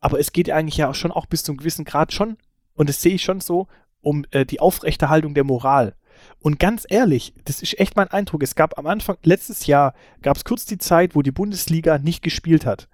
Aber 0.00 0.20
es 0.20 0.32
geht 0.32 0.50
eigentlich 0.50 0.76
ja 0.76 0.94
schon 0.94 1.12
auch 1.12 1.26
bis 1.26 1.42
zu 1.42 1.52
einem 1.52 1.58
gewissen 1.58 1.84
Grad 1.84 2.12
schon, 2.12 2.36
und 2.74 2.88
das 2.88 3.02
sehe 3.02 3.14
ich 3.14 3.22
schon 3.22 3.40
so, 3.40 3.66
um 4.00 4.24
äh, 4.30 4.46
die 4.46 4.60
Aufrechterhaltung 4.60 5.34
der 5.34 5.44
Moral. 5.44 5.94
Und 6.38 6.58
ganz 6.58 6.86
ehrlich, 6.88 7.34
das 7.44 7.62
ist 7.62 7.78
echt 7.78 7.96
mein 7.96 8.08
Eindruck. 8.08 8.42
Es 8.42 8.54
gab 8.54 8.78
am 8.78 8.86
Anfang, 8.86 9.16
letztes 9.22 9.66
Jahr, 9.66 9.94
gab 10.22 10.36
es 10.36 10.44
kurz 10.44 10.64
die 10.66 10.78
Zeit, 10.78 11.14
wo 11.14 11.22
die 11.22 11.30
Bundesliga 11.30 11.98
nicht 11.98 12.22
gespielt 12.22 12.64
hat. 12.64 12.88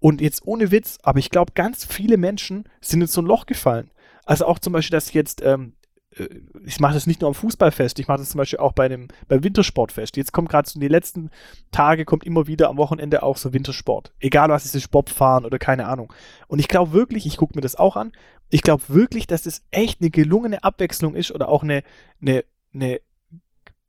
Und 0.00 0.20
jetzt 0.20 0.46
ohne 0.46 0.70
Witz, 0.70 0.98
aber 1.02 1.18
ich 1.18 1.30
glaube, 1.30 1.52
ganz 1.54 1.84
viele 1.84 2.16
Menschen 2.16 2.64
sind 2.80 3.00
in 3.00 3.06
so 3.06 3.20
ein 3.20 3.26
Loch 3.26 3.46
gefallen. 3.46 3.90
Also 4.24 4.46
auch 4.46 4.58
zum 4.58 4.72
Beispiel, 4.72 4.96
dass 4.96 5.12
jetzt, 5.12 5.42
ähm, 5.42 5.72
äh, 6.16 6.28
ich 6.64 6.80
mache 6.80 6.94
das 6.94 7.06
nicht 7.06 7.20
nur 7.20 7.28
am 7.28 7.34
Fußballfest, 7.34 7.98
ich 7.98 8.06
mache 8.06 8.18
das 8.18 8.30
zum 8.30 8.38
Beispiel 8.38 8.58
auch 8.58 8.72
bei 8.72 8.88
dem, 8.88 9.08
beim 9.26 9.42
Wintersportfest. 9.42 10.16
Jetzt 10.16 10.32
kommt 10.32 10.50
gerade 10.50 10.68
so 10.68 10.76
in 10.76 10.80
den 10.80 10.90
letzten 10.90 11.30
Tage, 11.72 12.04
kommt 12.04 12.24
immer 12.24 12.46
wieder 12.46 12.68
am 12.68 12.76
Wochenende 12.76 13.22
auch 13.22 13.36
so 13.36 13.52
Wintersport. 13.52 14.12
Egal 14.20 14.50
was 14.50 14.64
es 14.64 14.74
ist, 14.74 14.90
Bobfahren 14.90 15.44
oder 15.44 15.58
keine 15.58 15.86
Ahnung. 15.86 16.12
Und 16.46 16.58
ich 16.58 16.68
glaube 16.68 16.92
wirklich, 16.92 17.26
ich 17.26 17.36
gucke 17.36 17.56
mir 17.56 17.62
das 17.62 17.76
auch 17.76 17.96
an, 17.96 18.12
ich 18.50 18.62
glaube 18.62 18.82
wirklich, 18.88 19.26
dass 19.26 19.46
es 19.46 19.62
echt 19.70 20.00
eine 20.00 20.10
gelungene 20.10 20.62
Abwechslung 20.62 21.14
ist 21.14 21.32
oder 21.32 21.48
auch 21.48 21.62
eine, 21.62 21.82
eine, 22.20 22.44
eine 22.72 23.00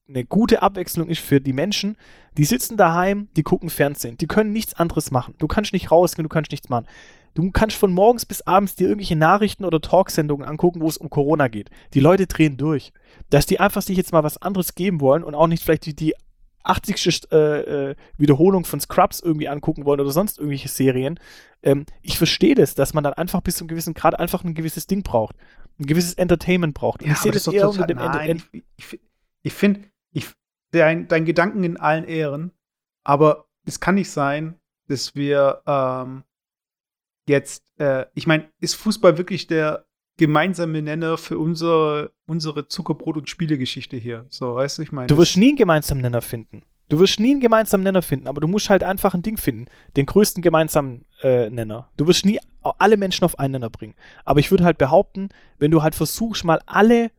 eine 0.09 0.25
gute 0.25 0.61
Abwechslung 0.61 1.07
ist 1.07 1.21
für 1.21 1.39
die 1.39 1.53
Menschen, 1.53 1.95
die 2.37 2.45
sitzen 2.45 2.77
daheim, 2.77 3.29
die 3.35 3.43
gucken 3.43 3.69
Fernsehen, 3.69 4.17
die 4.17 4.27
können 4.27 4.51
nichts 4.51 4.73
anderes 4.73 5.11
machen. 5.11 5.35
Du 5.37 5.47
kannst 5.47 5.71
nicht 5.71 5.91
rausgehen, 5.91 6.23
du 6.23 6.29
kannst 6.29 6.51
nichts 6.51 6.69
machen. 6.69 6.87
Du 7.35 7.51
kannst 7.51 7.77
von 7.77 7.93
morgens 7.93 8.25
bis 8.25 8.41
abends 8.41 8.75
dir 8.75 8.87
irgendwelche 8.87 9.15
Nachrichten 9.15 9.63
oder 9.63 9.79
Talksendungen 9.79 10.47
angucken, 10.47 10.81
wo 10.81 10.87
es 10.87 10.97
um 10.97 11.09
Corona 11.09 11.47
geht. 11.47 11.69
Die 11.93 11.99
Leute 11.99 12.25
drehen 12.25 12.57
durch. 12.57 12.91
Dass 13.29 13.45
die 13.45 13.59
einfach 13.59 13.83
sich 13.83 13.97
jetzt 13.97 14.11
mal 14.11 14.23
was 14.23 14.41
anderes 14.41 14.73
geben 14.73 14.99
wollen 14.99 15.23
und 15.23 15.35
auch 15.35 15.47
nicht 15.47 15.63
vielleicht 15.63 15.85
die, 15.85 15.95
die 15.95 16.15
80. 16.63 17.31
Äh, 17.31 17.35
äh, 17.37 17.95
Wiederholung 18.17 18.65
von 18.65 18.79
Scrubs 18.79 19.19
irgendwie 19.19 19.47
angucken 19.47 19.85
wollen 19.85 19.99
oder 19.99 20.11
sonst 20.11 20.39
irgendwelche 20.39 20.67
Serien. 20.69 21.19
Ähm, 21.61 21.85
ich 22.01 22.17
verstehe 22.17 22.55
das, 22.55 22.75
dass 22.75 22.93
man 22.93 23.03
dann 23.03 23.13
einfach 23.13 23.41
bis 23.41 23.57
zu 23.57 23.63
einem 23.63 23.69
gewissen 23.69 23.93
Grad 23.93 24.19
einfach 24.19 24.43
ein 24.43 24.55
gewisses 24.55 24.87
Ding 24.87 25.03
braucht. 25.03 25.35
Ein 25.79 25.85
gewisses 25.85 26.15
Entertainment 26.15 26.73
braucht. 26.73 27.03
Ja, 27.03 27.11
ich 27.11 27.17
sehe 27.17 27.31
das, 27.31 27.43
das 27.43 27.53
eher 27.53 27.69
unter 27.69 27.85
dem 27.85 27.99
ich, 28.51 28.63
ich, 28.77 28.99
ich 29.43 29.53
finde, 29.53 29.81
ich, 30.11 30.27
dein, 30.71 31.07
dein 31.07 31.25
Gedanken 31.25 31.63
in 31.63 31.77
allen 31.77 32.05
Ehren, 32.05 32.51
aber 33.03 33.47
es 33.65 33.79
kann 33.79 33.95
nicht 33.95 34.11
sein, 34.11 34.59
dass 34.87 35.15
wir 35.15 35.61
ähm, 35.65 36.23
jetzt, 37.27 37.63
äh, 37.77 38.05
ich 38.15 38.27
meine, 38.27 38.49
ist 38.59 38.75
Fußball 38.75 39.17
wirklich 39.17 39.47
der 39.47 39.85
gemeinsame 40.17 40.81
Nenner 40.81 41.17
für 41.17 41.37
unsere, 41.37 42.11
unsere 42.27 42.67
Zuckerbrot- 42.67 43.17
und 43.17 43.29
Spielegeschichte 43.29 43.97
hier? 43.97 44.25
So, 44.29 44.55
weißt 44.55 44.77
du, 44.79 44.81
ich 44.81 44.91
meine. 44.91 45.07
Du 45.07 45.17
wirst 45.17 45.37
nie 45.37 45.49
einen 45.49 45.57
gemeinsamen 45.57 46.01
Nenner 46.01 46.21
finden. 46.21 46.63
Du 46.89 46.99
wirst 46.99 47.19
nie 47.19 47.31
einen 47.31 47.39
gemeinsamen 47.39 47.83
Nenner 47.83 48.01
finden, 48.01 48.27
aber 48.27 48.41
du 48.41 48.47
musst 48.47 48.69
halt 48.69 48.83
einfach 48.83 49.13
ein 49.13 49.21
Ding 49.21 49.37
finden. 49.37 49.67
Den 49.95 50.07
größten 50.07 50.41
gemeinsamen 50.41 51.05
äh, 51.21 51.49
Nenner. 51.49 51.91
Du 51.97 52.07
wirst 52.07 52.25
nie 52.25 52.39
alle 52.61 52.97
Menschen 52.97 53.23
auf 53.25 53.37
einen 53.37 53.53
Nenner 53.53 53.69
bringen. 53.69 53.93
Aber 54.25 54.39
ich 54.39 54.49
würde 54.49 54.63
halt 54.63 54.79
behaupten, 54.79 55.29
wenn 55.59 55.71
du 55.71 55.83
halt 55.83 55.93
versuchst, 55.93 56.43
mal 56.43 56.59
alle 56.65 57.11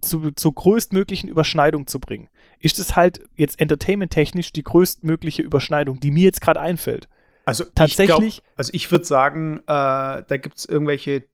zu, 0.00 0.30
zur 0.32 0.54
größtmöglichen 0.54 1.28
Überschneidung 1.28 1.86
zu 1.86 2.00
bringen, 2.00 2.28
ist 2.58 2.78
es 2.78 2.96
halt 2.96 3.24
jetzt 3.36 3.60
entertainment-technisch 3.60 4.52
die 4.52 4.62
größtmögliche 4.62 5.42
Überschneidung, 5.42 6.00
die 6.00 6.10
mir 6.10 6.24
jetzt 6.24 6.40
gerade 6.40 6.60
einfällt. 6.60 7.08
Also 7.44 7.64
tatsächlich. 7.64 8.38
Ich 8.38 8.44
glaub, 8.44 8.58
also 8.58 8.70
ich 8.74 8.90
würde 8.90 9.04
sagen, 9.04 9.58
äh, 9.60 9.62
da 9.66 10.36
gibt 10.36 10.58
es 10.58 10.64
irgendwelche 10.66 11.24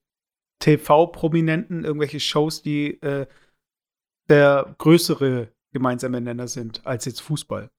TV-Prominenten, 0.61 1.85
irgendwelche 1.85 2.21
Shows, 2.21 2.63
die 2.63 3.01
äh, 3.03 3.27
der 4.29 4.75
größere 4.79 5.49
gemeinsame 5.73 6.21
Nenner 6.21 6.49
sind 6.49 6.87
als 6.87 7.05
jetzt 7.07 7.21
Fußball. 7.21 7.71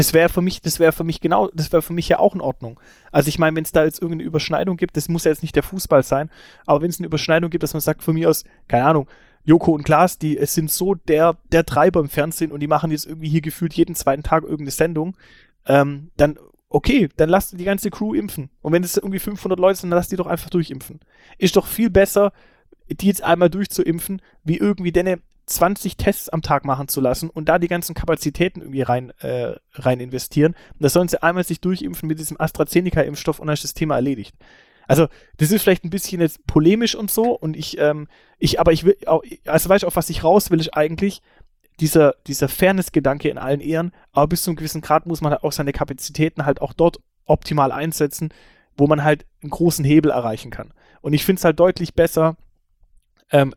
Das 0.00 0.14
wäre 0.14 0.30
für 0.30 0.40
mich, 0.40 0.62
das 0.62 0.80
wäre 0.80 0.92
für 0.92 1.04
mich 1.04 1.20
genau, 1.20 1.50
das 1.52 1.72
wäre 1.72 1.82
für 1.82 1.92
mich 1.92 2.08
ja 2.08 2.18
auch 2.18 2.34
in 2.34 2.40
Ordnung. 2.40 2.80
Also 3.12 3.28
ich 3.28 3.38
meine, 3.38 3.54
wenn 3.54 3.64
es 3.64 3.72
da 3.72 3.84
jetzt 3.84 4.00
irgendeine 4.00 4.22
Überschneidung 4.22 4.78
gibt, 4.78 4.96
das 4.96 5.10
muss 5.10 5.24
ja 5.24 5.30
jetzt 5.30 5.42
nicht 5.42 5.54
der 5.54 5.62
Fußball 5.62 6.02
sein, 6.02 6.30
aber 6.64 6.80
wenn 6.80 6.88
es 6.88 7.00
eine 7.00 7.06
Überschneidung 7.06 7.50
gibt, 7.50 7.62
dass 7.62 7.74
man 7.74 7.82
sagt, 7.82 8.02
von 8.02 8.14
mir 8.14 8.30
aus, 8.30 8.44
keine 8.66 8.86
Ahnung, 8.86 9.08
Joko 9.44 9.72
und 9.72 9.82
Klaas, 9.82 10.16
die 10.16 10.38
es 10.38 10.54
sind 10.54 10.70
so 10.70 10.94
der, 10.94 11.36
der 11.52 11.66
Treiber 11.66 12.00
im 12.00 12.08
Fernsehen 12.08 12.50
und 12.50 12.60
die 12.60 12.66
machen 12.66 12.90
jetzt 12.90 13.04
irgendwie 13.04 13.28
hier 13.28 13.42
gefühlt 13.42 13.74
jeden 13.74 13.94
zweiten 13.94 14.22
Tag 14.22 14.44
irgendeine 14.44 14.70
Sendung, 14.70 15.18
ähm, 15.66 16.10
dann 16.16 16.38
okay, 16.70 17.10
dann 17.18 17.28
lasst 17.28 17.60
die 17.60 17.64
ganze 17.64 17.90
Crew 17.90 18.14
impfen. 18.14 18.48
Und 18.62 18.72
wenn 18.72 18.82
es 18.82 18.96
irgendwie 18.96 19.18
500 19.18 19.60
Leute 19.60 19.80
sind, 19.80 19.90
dann 19.90 19.98
lasst 19.98 20.12
die 20.12 20.16
doch 20.16 20.28
einfach 20.28 20.48
durchimpfen. 20.48 21.00
Ist 21.36 21.56
doch 21.56 21.66
viel 21.66 21.90
besser, 21.90 22.32
die 22.88 23.06
jetzt 23.06 23.22
einmal 23.22 23.50
durchzuimpfen, 23.50 24.22
wie 24.44 24.56
irgendwie 24.56 24.92
deine 24.92 25.18
20 25.50 25.96
Tests 25.96 26.28
am 26.28 26.42
Tag 26.42 26.64
machen 26.64 26.88
zu 26.88 27.00
lassen 27.00 27.30
und 27.30 27.48
da 27.48 27.58
die 27.58 27.68
ganzen 27.68 27.94
Kapazitäten 27.94 28.60
irgendwie 28.60 28.82
rein, 28.82 29.10
äh, 29.20 29.54
rein 29.74 30.00
investieren. 30.00 30.54
Und 30.72 30.82
das 30.82 30.92
sollen 30.92 31.08
sie 31.08 31.22
einmal 31.22 31.44
sich 31.44 31.60
durchimpfen 31.60 32.06
mit 32.06 32.18
diesem 32.18 32.40
AstraZeneca-Impfstoff 32.40 33.38
und 33.38 33.46
dann 33.48 33.54
ist 33.54 33.64
das 33.64 33.74
Thema 33.74 33.96
erledigt. 33.96 34.34
Also, 34.86 35.06
das 35.36 35.52
ist 35.52 35.62
vielleicht 35.62 35.84
ein 35.84 35.90
bisschen 35.90 36.20
jetzt 36.20 36.46
polemisch 36.46 36.94
und 36.94 37.10
so 37.10 37.32
und 37.32 37.56
ich, 37.56 37.78
ähm, 37.78 38.08
ich, 38.38 38.58
aber 38.58 38.72
ich 38.72 38.84
will, 38.84 38.96
also 39.46 39.68
weißt 39.68 39.84
du, 39.84 39.86
auf 39.86 39.96
was 39.96 40.10
ich 40.10 40.24
raus 40.24 40.50
will, 40.50 40.58
ist 40.58 40.74
eigentlich 40.74 41.22
dieser, 41.78 42.14
dieser 42.26 42.48
Fairness-Gedanke 42.48 43.28
in 43.28 43.38
allen 43.38 43.60
Ehren, 43.60 43.92
aber 44.12 44.28
bis 44.28 44.42
zu 44.42 44.50
einem 44.50 44.56
gewissen 44.56 44.80
Grad 44.80 45.06
muss 45.06 45.20
man 45.20 45.32
halt 45.32 45.44
auch 45.44 45.52
seine 45.52 45.72
Kapazitäten 45.72 46.44
halt 46.44 46.60
auch 46.60 46.72
dort 46.72 47.00
optimal 47.24 47.72
einsetzen, 47.72 48.30
wo 48.76 48.86
man 48.86 49.04
halt 49.04 49.26
einen 49.42 49.50
großen 49.50 49.84
Hebel 49.84 50.10
erreichen 50.10 50.50
kann. 50.50 50.72
Und 51.00 51.12
ich 51.12 51.24
finde 51.24 51.38
es 51.38 51.44
halt 51.44 51.60
deutlich 51.60 51.94
besser, 51.94 52.36
ähm, 53.30 53.54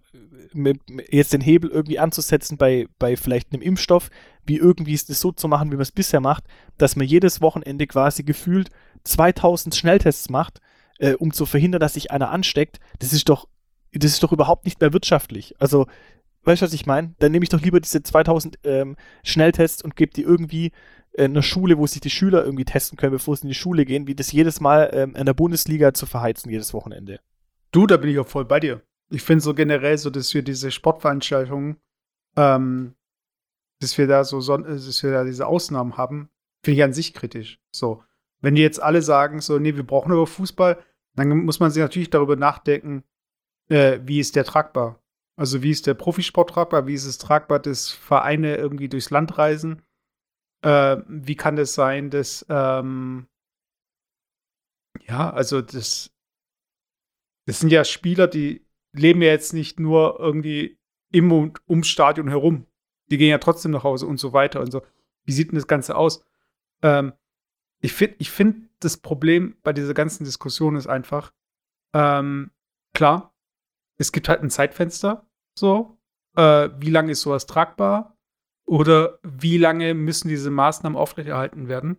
mit, 0.54 0.80
jetzt 1.10 1.34
den 1.34 1.42
Hebel 1.42 1.70
irgendwie 1.70 2.00
anzusetzen 2.00 2.58
bei, 2.58 2.88
bei 3.00 3.18
vielleicht 3.18 3.54
einem 3.54 3.62
Impfstoff, 3.62 4.10
wie 4.46 4.58
irgendwie 4.58 4.94
es 4.94 5.08
so 5.08 5.32
zu 5.32 5.48
machen, 5.48 5.72
wie 5.72 5.76
man 5.76 5.82
es 5.82 5.92
bisher 5.92 6.20
macht, 6.20 6.46
dass 6.78 6.96
man 6.96 7.08
jedes 7.08 7.42
Wochenende 7.42 7.88
quasi 7.88 8.24
gefühlt 8.24 8.70
2000 9.04 9.76
Schnelltests 9.76 10.30
macht, 10.30 10.60
äh, 11.00 11.14
um 11.14 11.34
zu 11.34 11.46
verhindern, 11.46 11.80
dass 11.80 11.94
sich 11.94 12.12
einer 12.12 12.30
ansteckt. 12.30 12.80
Das 13.00 13.14
ist 13.14 13.30
doch, 13.30 13.48
das 13.92 14.12
ist 14.12 14.24
doch 14.24 14.32
überhaupt 14.32 14.66
nicht 14.66 14.80
mehr 14.80 14.94
wirtschaftlich. 14.94 15.56
Also, 15.60 15.88
weißt 16.44 16.62
du, 16.62 16.66
was 16.66 16.74
ich 16.74 16.86
meine? 16.86 17.16
Dann 17.20 17.32
nehme 17.32 17.44
ich 17.44 17.50
doch 17.50 17.62
lieber 17.62 17.80
diese 17.80 18.04
2000 18.04 18.60
ähm, 18.64 18.96
Schnelltests 19.24 19.82
und 19.82 19.96
gebe 19.96 20.14
die 20.14 20.24
irgendwie 20.24 20.72
in 21.14 21.32
einer 21.32 21.44
Schule, 21.44 21.78
wo 21.78 21.86
sich 21.86 22.02
die 22.02 22.10
Schüler 22.10 22.44
irgendwie 22.44 22.66
testen 22.66 22.98
können, 22.98 23.12
bevor 23.12 23.36
sie 23.36 23.44
in 23.44 23.50
die 23.50 23.56
Schule 23.56 23.86
gehen, 23.86 24.08
wie 24.08 24.16
das 24.16 24.32
jedes 24.32 24.60
Mal 24.60 24.90
ähm, 24.94 25.16
in 25.16 25.26
der 25.26 25.36
Bundesliga 25.36 25.94
zu 25.94 26.06
verheizen, 26.06 26.52
jedes 26.52 26.74
Wochenende. 26.74 27.20
Du, 27.72 27.86
da 27.86 27.98
bin 27.98 28.10
ich 28.10 28.20
auch 28.20 28.28
voll 28.28 28.46
bei 28.46 28.60
dir 28.60 28.82
ich 29.10 29.24
finde 29.24 29.44
so 29.44 29.54
generell 29.54 29.98
so, 29.98 30.10
dass 30.10 30.34
wir 30.34 30.42
diese 30.42 30.72
Sportveranstaltungen, 30.72 31.78
ähm, 32.36 32.96
dass 33.80 33.98
wir 33.98 34.08
da 34.08 34.24
so, 34.24 34.40
dass 34.40 35.04
wir 35.04 35.12
da 35.12 35.24
diese 35.24 35.48
Ausnahmen 35.48 35.98
haben, 35.98 36.30
finde 36.64 36.78
ich 36.78 36.84
an 36.84 36.94
sich 36.94 37.14
kritisch. 37.14 37.60
So, 37.72 38.04
wenn 38.42 38.56
die 38.56 38.62
jetzt 38.62 38.82
alle 38.82 39.02
sagen, 39.02 39.42
so, 39.42 39.60
nee, 39.60 39.76
wir 39.76 39.86
brauchen 39.86 40.12
aber 40.12 40.28
Fußball, 40.28 40.84
dann 41.16 41.30
muss 41.46 41.60
man 41.60 41.72
sich 41.72 41.82
natürlich 41.82 42.10
darüber 42.10 42.36
nachdenken, 42.36 43.04
äh, 43.70 44.00
wie 44.04 44.20
ist 44.20 44.36
der 44.36 44.46
tragbar? 44.46 45.00
Also 45.36 45.64
wie 45.64 45.72
ist 45.72 45.88
der 45.88 45.94
Profisport 45.94 46.50
tragbar? 46.50 46.88
Wie 46.88 46.94
ist 46.94 47.06
es 47.06 47.18
tragbar, 47.18 47.60
dass 47.60 47.90
Vereine 47.90 48.56
irgendwie 48.56 48.90
durchs 48.90 49.10
Land 49.10 49.38
reisen? 49.38 49.82
Äh, 50.62 50.98
wie 51.08 51.36
kann 51.36 51.56
das 51.56 51.74
sein, 51.74 52.10
dass 52.10 52.46
ähm, 52.50 53.28
ja, 55.08 55.32
also 55.32 55.62
das, 55.62 56.12
das 57.46 57.60
sind 57.60 57.72
ja 57.72 57.84
Spieler, 57.84 58.28
die 58.28 58.63
leben 58.94 59.22
ja 59.22 59.30
jetzt 59.30 59.54
nicht 59.54 59.80
nur 59.80 60.20
irgendwie 60.20 60.78
im 61.12 61.32
und 61.32 61.60
ums 61.68 61.88
Stadion 61.88 62.28
herum. 62.28 62.66
Die 63.12 63.18
gehen 63.18 63.30
ja 63.30 63.38
trotzdem 63.38 63.72
nach 63.72 63.84
Hause 63.84 64.08
und 64.08 64.18
so 64.18 64.34
weiter 64.34 64.62
und 64.62 64.72
so. 64.72 64.82
Wie 65.26 65.32
sieht 65.32 65.50
denn 65.50 65.56
das 65.56 65.68
Ganze 65.68 65.96
aus? 65.96 66.26
Ähm, 66.82 67.14
ich 67.82 67.94
finde, 67.94 68.16
ich 68.20 68.32
find, 68.32 68.70
das 68.80 68.98
Problem 68.98 69.56
bei 69.64 69.72
dieser 69.74 69.94
ganzen 69.94 70.26
Diskussion 70.26 70.76
ist 70.76 70.88
einfach, 70.88 71.34
ähm, 71.94 72.52
klar, 72.94 73.34
es 73.98 74.12
gibt 74.12 74.28
halt 74.30 74.42
ein 74.42 74.50
Zeitfenster, 74.50 75.26
so. 75.58 75.98
Äh, 76.36 76.70
wie 76.80 76.90
lange 76.90 77.12
ist 77.12 77.22
sowas 77.22 77.46
tragbar? 77.46 78.18
Oder 78.66 79.20
wie 79.24 79.58
lange 79.58 79.94
müssen 79.94 80.30
diese 80.30 80.50
Maßnahmen 80.50 80.98
aufrechterhalten 80.98 81.68
werden? 81.68 81.98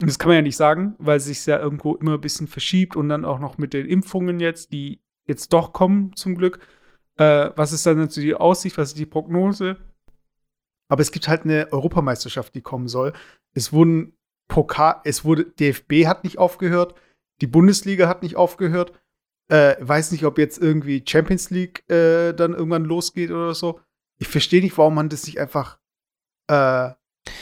Und 0.00 0.08
das 0.08 0.18
kann 0.18 0.28
man 0.28 0.36
ja 0.36 0.42
nicht 0.42 0.56
sagen, 0.56 0.94
weil 0.98 1.18
es 1.18 1.26
sich 1.26 1.44
ja 1.44 1.58
irgendwo 1.58 1.94
immer 1.94 2.14
ein 2.14 2.20
bisschen 2.20 2.46
verschiebt 2.46 2.96
und 2.96 3.08
dann 3.08 3.24
auch 3.24 3.38
noch 3.38 3.58
mit 3.58 3.74
den 3.74 3.86
Impfungen 3.86 4.40
jetzt, 4.40 4.72
die 4.72 5.02
jetzt 5.30 5.52
doch 5.52 5.72
kommen, 5.72 6.14
zum 6.16 6.34
Glück. 6.34 6.60
Äh, 7.16 7.50
was 7.56 7.72
ist 7.72 7.86
dann 7.86 7.98
natürlich 7.98 8.30
die 8.30 8.34
Aussicht, 8.34 8.76
was 8.76 8.88
ist 8.90 8.98
die 8.98 9.06
Prognose? 9.06 9.76
Aber 10.88 11.02
es 11.02 11.12
gibt 11.12 11.28
halt 11.28 11.44
eine 11.44 11.72
Europameisterschaft, 11.72 12.54
die 12.54 12.62
kommen 12.62 12.88
soll. 12.88 13.12
Es 13.54 13.72
wurden 13.72 14.18
Pokal, 14.48 15.00
es 15.04 15.24
wurde, 15.24 15.44
DFB 15.44 16.06
hat 16.06 16.24
nicht 16.24 16.38
aufgehört, 16.38 16.94
die 17.40 17.46
Bundesliga 17.46 18.08
hat 18.08 18.22
nicht 18.22 18.36
aufgehört. 18.36 18.92
Äh, 19.48 19.76
weiß 19.80 20.12
nicht, 20.12 20.24
ob 20.24 20.38
jetzt 20.38 20.58
irgendwie 20.58 21.02
Champions 21.06 21.50
League 21.50 21.88
äh, 21.90 22.32
dann 22.32 22.52
irgendwann 22.52 22.84
losgeht 22.84 23.30
oder 23.30 23.54
so. 23.54 23.80
Ich 24.18 24.28
verstehe 24.28 24.60
nicht, 24.60 24.76
warum 24.78 24.94
man 24.94 25.08
das 25.08 25.26
nicht 25.26 25.40
einfach 25.40 25.78
äh, 26.48 26.90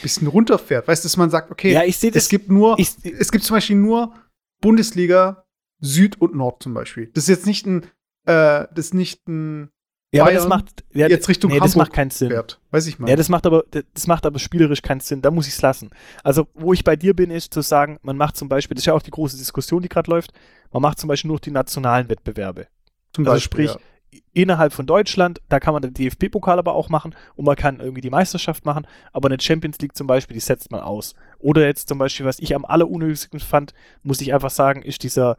bisschen 0.01 0.27
runterfährt. 0.27 0.87
Weißt 0.87 1.03
du, 1.03 1.07
dass 1.07 1.17
man 1.17 1.29
sagt, 1.29 1.51
okay, 1.51 1.73
ja, 1.73 1.83
ich 1.83 1.99
das, 1.99 2.15
es 2.15 2.29
gibt 2.29 2.49
nur, 2.49 2.77
ich, 2.79 2.95
es 3.03 3.31
gibt 3.31 3.43
zum 3.43 3.55
Beispiel 3.55 3.75
nur 3.75 4.13
Bundesliga, 4.61 5.45
Süd 5.79 6.19
und 6.21 6.35
Nord 6.35 6.61
zum 6.63 6.73
Beispiel. 6.73 7.09
Das 7.13 7.23
ist 7.23 7.29
jetzt 7.29 7.45
nicht 7.45 7.65
ein, 7.65 7.83
äh, 8.25 8.67
das 8.73 8.87
ist 8.87 8.93
nicht 8.93 9.27
ein 9.27 9.71
ja, 10.11 10.23
Bayern, 10.23 10.37
aber 10.37 10.49
das 10.49 10.49
macht 10.49 10.83
ja, 10.91 11.07
jetzt 11.07 11.29
Richtung 11.29 11.49
nee, 11.49 11.57
Hamburg 11.57 11.67
das 11.67 11.75
macht 11.75 11.93
keinen 11.93 12.09
Sinn. 12.09 12.29
Fährt. 12.29 12.59
Weiß 12.71 12.87
ich 12.87 12.97
mal. 12.97 13.09
Ja, 13.09 13.15
das 13.15 13.29
macht 13.29 13.45
aber 13.45 13.63
das 13.93 14.07
macht 14.07 14.25
aber 14.25 14.39
spielerisch 14.39 14.81
keinen 14.81 15.01
Sinn. 15.01 15.21
Da 15.21 15.29
muss 15.29 15.47
ich 15.47 15.53
es 15.53 15.61
lassen. 15.61 15.91
Also, 16.23 16.47
wo 16.55 16.73
ich 16.73 16.83
bei 16.83 16.95
dir 16.95 17.15
bin, 17.15 17.29
ist 17.29 17.53
zu 17.53 17.61
sagen, 17.61 17.99
man 18.01 18.17
macht 18.17 18.35
zum 18.35 18.49
Beispiel, 18.49 18.73
das 18.73 18.81
ist 18.81 18.87
ja 18.87 18.93
auch 18.93 19.03
die 19.03 19.11
große 19.11 19.37
Diskussion, 19.37 19.83
die 19.83 19.89
gerade 19.89 20.09
läuft, 20.09 20.33
man 20.71 20.81
macht 20.81 20.99
zum 20.99 21.07
Beispiel 21.09 21.29
nur 21.29 21.39
die 21.39 21.51
nationalen 21.51 22.09
Wettbewerbe. 22.09 22.67
Zum 23.13 23.25
also 23.25 23.35
Beispiel, 23.35 23.69
sprich, 23.69 23.81
ja. 24.11 24.19
innerhalb 24.33 24.73
von 24.73 24.87
Deutschland, 24.87 25.41
da 25.47 25.59
kann 25.59 25.73
man 25.73 25.83
den 25.83 25.93
DFB-Pokal 25.93 26.57
aber 26.57 26.73
auch 26.73 26.89
machen 26.89 27.15
und 27.35 27.45
man 27.45 27.55
kann 27.55 27.79
irgendwie 27.79 28.01
die 28.01 28.09
Meisterschaft 28.09 28.65
machen, 28.65 28.87
aber 29.13 29.29
eine 29.29 29.39
Champions 29.39 29.77
League 29.77 29.95
zum 29.95 30.07
Beispiel, 30.07 30.33
die 30.33 30.41
setzt 30.41 30.71
man 30.71 30.81
aus. 30.81 31.13
Oder 31.37 31.67
jetzt 31.67 31.87
zum 31.87 31.99
Beispiel, 31.99 32.25
was 32.25 32.39
ich 32.39 32.55
am 32.55 32.65
allerunnötigsten 32.65 33.39
fand, 33.39 33.73
muss 34.01 34.21
ich 34.21 34.33
einfach 34.33 34.49
sagen, 34.49 34.81
ist 34.81 35.03
dieser 35.03 35.37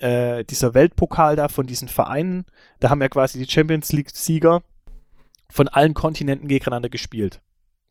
äh, 0.00 0.44
dieser 0.44 0.74
Weltpokal 0.74 1.36
da 1.36 1.48
von 1.48 1.66
diesen 1.66 1.88
Vereinen, 1.88 2.44
da 2.80 2.90
haben 2.90 3.02
ja 3.02 3.08
quasi 3.08 3.38
die 3.38 3.50
Champions 3.50 3.92
League-Sieger 3.92 4.62
von 5.50 5.68
allen 5.68 5.94
Kontinenten 5.94 6.48
gegeneinander 6.48 6.88
gespielt. 6.88 7.40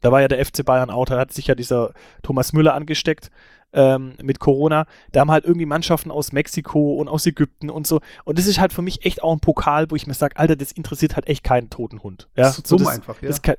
Da 0.02 0.12
war 0.12 0.22
ja 0.22 0.28
der 0.28 0.44
FC 0.44 0.66
Bayern 0.66 0.90
auch, 0.90 1.06
da 1.06 1.20
hat 1.20 1.34
sich 1.34 1.48
ja 1.48 1.56
dieser 1.56 1.94
Thomas 2.24 2.54
Müller 2.54 2.74
angesteckt 2.74 3.30
ähm, 3.74 4.14
mit 4.22 4.40
Corona. 4.40 4.86
Da 5.12 5.20
haben 5.20 5.32
halt 5.32 5.46
irgendwie 5.46 5.66
Mannschaften 5.66 6.10
aus 6.10 6.32
Mexiko 6.32 6.96
und 6.96 7.08
aus 7.08 7.26
Ägypten 7.26 7.70
und 7.70 7.86
so. 7.86 8.00
Und 8.24 8.40
das 8.40 8.48
ist 8.48 8.60
halt 8.60 8.74
für 8.74 8.82
mich 8.82 9.06
echt 9.06 9.22
auch 9.22 9.34
ein 9.34 9.42
Pokal, 9.42 9.92
wo 9.92 9.96
ich 9.96 10.08
mir 10.08 10.14
sage, 10.14 10.38
Alter, 10.38 10.56
das 10.56 10.72
interessiert 10.72 11.16
halt 11.16 11.28
echt 11.28 11.44
keinen 11.44 11.70
toten 11.70 12.02
Hund. 12.02 12.30
Ja? 12.36 12.46
Das 12.46 12.58
ist 12.58 12.68
so, 12.68 12.78
das, 12.78 12.88
einfach, 12.88 13.22
ja. 13.22 13.28
Das 13.28 13.42
kann, 13.42 13.56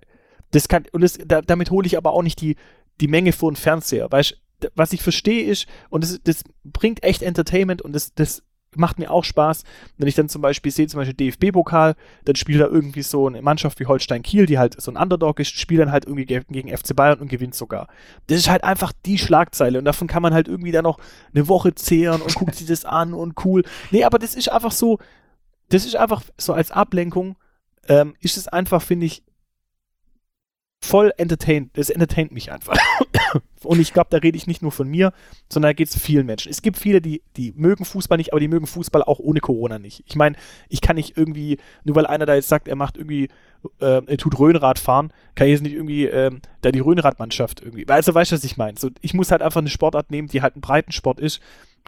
das 0.50 0.68
kann, 0.68 0.84
und 0.92 1.02
das, 1.02 1.18
da, 1.24 1.42
damit 1.42 1.70
hole 1.70 1.86
ich 1.86 1.96
aber 1.96 2.12
auch 2.12 2.22
nicht 2.22 2.40
die, 2.40 2.56
die 3.00 3.08
Menge 3.08 3.32
vor 3.32 3.52
den 3.52 3.56
Fernseher. 3.56 4.10
Weißt 4.10 4.40
was 4.74 4.92
ich 4.92 5.02
verstehe 5.02 5.44
ist, 5.44 5.66
und 5.88 6.04
das, 6.04 6.20
das 6.22 6.44
bringt 6.64 7.02
echt 7.02 7.22
Entertainment 7.22 7.82
und 7.82 7.92
das, 7.92 8.14
das 8.14 8.42
macht 8.76 8.98
mir 8.98 9.10
auch 9.10 9.24
Spaß, 9.24 9.64
wenn 9.98 10.08
ich 10.08 10.14
dann 10.14 10.28
zum 10.28 10.42
Beispiel 10.42 10.70
sehe, 10.70 10.86
zum 10.86 10.98
Beispiel 10.98 11.14
DFB-Pokal, 11.14 11.96
dann 12.24 12.36
spielt 12.36 12.60
da 12.60 12.66
irgendwie 12.66 13.02
so 13.02 13.26
eine 13.26 13.42
Mannschaft 13.42 13.80
wie 13.80 13.86
Holstein 13.86 14.22
Kiel, 14.22 14.46
die 14.46 14.58
halt 14.58 14.80
so 14.80 14.90
ein 14.90 14.96
Underdog 14.96 15.40
ist, 15.40 15.58
spielt 15.58 15.80
dann 15.80 15.92
halt 15.92 16.06
irgendwie 16.06 16.24
gegen 16.24 16.76
FC 16.76 16.94
Bayern 16.94 17.18
und 17.18 17.28
gewinnt 17.28 17.54
sogar. 17.54 17.88
Das 18.28 18.38
ist 18.38 18.48
halt 18.48 18.64
einfach 18.64 18.92
die 19.06 19.18
Schlagzeile 19.18 19.78
und 19.78 19.84
davon 19.84 20.06
kann 20.06 20.22
man 20.22 20.34
halt 20.34 20.48
irgendwie 20.48 20.72
dann 20.72 20.84
noch 20.84 20.98
eine 21.34 21.48
Woche 21.48 21.74
zehren 21.74 22.22
und 22.22 22.34
guckt 22.34 22.54
sich 22.54 22.66
das 22.66 22.84
an 22.84 23.12
und 23.12 23.44
cool. 23.44 23.64
Nee, 23.90 24.04
aber 24.04 24.18
das 24.18 24.34
ist 24.34 24.50
einfach 24.50 24.72
so, 24.72 24.98
das 25.68 25.84
ist 25.84 25.96
einfach 25.96 26.22
so 26.38 26.52
als 26.52 26.70
Ablenkung, 26.70 27.36
ähm, 27.88 28.14
ist 28.20 28.36
es 28.36 28.46
einfach, 28.46 28.82
finde 28.82 29.06
ich, 29.06 29.24
voll 30.80 31.12
entertained. 31.16 31.70
Das 31.74 31.90
entertaint 31.90 32.32
mich 32.32 32.50
einfach. 32.50 32.76
Und 33.62 33.78
ich 33.78 33.92
glaube, 33.92 34.08
da 34.10 34.16
rede 34.16 34.38
ich 34.38 34.46
nicht 34.46 34.62
nur 34.62 34.72
von 34.72 34.88
mir, 34.88 35.12
sondern 35.50 35.70
da 35.70 35.72
geht 35.74 35.88
es 35.88 35.98
vielen 35.98 36.24
Menschen. 36.24 36.50
Es 36.50 36.62
gibt 36.62 36.78
viele, 36.78 37.02
die, 37.02 37.22
die 37.36 37.52
mögen 37.54 37.84
Fußball 37.84 38.16
nicht, 38.16 38.32
aber 38.32 38.40
die 38.40 38.48
mögen 38.48 38.66
Fußball 38.66 39.02
auch 39.02 39.18
ohne 39.18 39.40
Corona 39.40 39.78
nicht. 39.78 40.02
Ich 40.06 40.16
meine, 40.16 40.36
ich 40.70 40.80
kann 40.80 40.96
nicht 40.96 41.18
irgendwie, 41.18 41.58
nur 41.84 41.96
weil 41.96 42.06
einer 42.06 42.24
da 42.24 42.34
jetzt 42.34 42.48
sagt, 42.48 42.68
er 42.68 42.76
macht 42.76 42.96
irgendwie, 42.96 43.24
äh, 43.80 44.00
er 44.04 44.16
tut 44.16 44.38
Röhnrad 44.38 44.78
fahren, 44.78 45.12
kann 45.34 45.46
ich 45.46 45.52
jetzt 45.52 45.62
nicht 45.62 45.74
irgendwie 45.74 46.06
äh, 46.06 46.30
da 46.62 46.72
die 46.72 46.80
Röhnradmannschaft 46.80 47.60
irgendwie. 47.60 47.86
Also 47.86 48.14
weißt 48.14 48.32
du, 48.32 48.36
was 48.36 48.44
ich 48.44 48.56
meine? 48.56 48.78
So, 48.78 48.88
ich 49.02 49.12
muss 49.12 49.30
halt 49.30 49.42
einfach 49.42 49.60
eine 49.60 49.68
Sportart 49.68 50.10
nehmen, 50.10 50.28
die 50.28 50.40
halt 50.40 50.56
ein 50.56 50.62
Breitensport 50.62 51.20
ist 51.20 51.42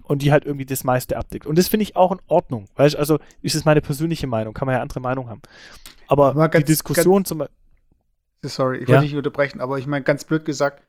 und 0.05 0.21
die 0.21 0.31
halt 0.31 0.45
irgendwie 0.45 0.67
das 0.67 0.85
meiste 0.85 1.17
abdeckt. 1.17 1.47
Und 1.47 1.57
das 1.57 1.69
finde 1.69 1.85
ich 1.85 1.97
auch 1.97 2.13
in 2.13 2.21
Ordnung. 2.27 2.67
Weißt 2.77 2.97
also 2.97 3.19
ist 3.41 3.55
es 3.55 3.65
meine 3.65 3.81
persönliche 3.81 4.27
Meinung, 4.27 4.53
kann 4.53 4.67
man 4.67 4.75
ja 4.75 4.83
andere 4.83 5.01
Meinung 5.01 5.31
haben. 5.31 5.41
Aber 6.07 6.35
ganz, 6.35 6.67
die 6.67 6.73
Diskussion 6.73 7.25
zum 7.25 7.39
Beispiel 7.39 7.57
Sorry, 8.45 8.79
ich 8.79 8.89
ja? 8.89 8.95
wollte 8.95 9.05
nicht 9.05 9.17
unterbrechen, 9.17 9.61
aber 9.61 9.79
ich 9.79 9.87
meine 9.87 10.05
ganz 10.05 10.25
blöd 10.25 10.45
gesagt, 10.45 10.83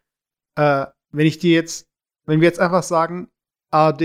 äh, 0.55 0.86
wenn 1.12 1.27
ich 1.27 1.39
dir 1.39 1.53
jetzt, 1.53 1.88
wenn 2.25 2.41
wir 2.41 2.48
jetzt 2.48 2.60
einfach 2.60 2.83
sagen, 2.83 3.29
ARD 3.72 4.01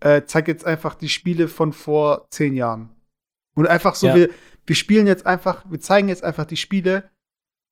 äh, 0.00 0.24
zeigt 0.26 0.48
jetzt 0.48 0.64
einfach 0.64 0.94
die 0.94 1.08
Spiele 1.08 1.48
von 1.48 1.72
vor 1.72 2.26
zehn 2.30 2.54
Jahren. 2.54 2.90
Und 3.54 3.66
einfach 3.66 3.94
so, 3.94 4.08
ja. 4.08 4.14
wir, 4.14 4.30
wir 4.66 4.76
spielen 4.76 5.06
jetzt 5.06 5.26
einfach, 5.26 5.64
wir 5.70 5.80
zeigen 5.80 6.08
jetzt 6.08 6.24
einfach 6.24 6.44
die 6.44 6.56
Spiele 6.56 7.10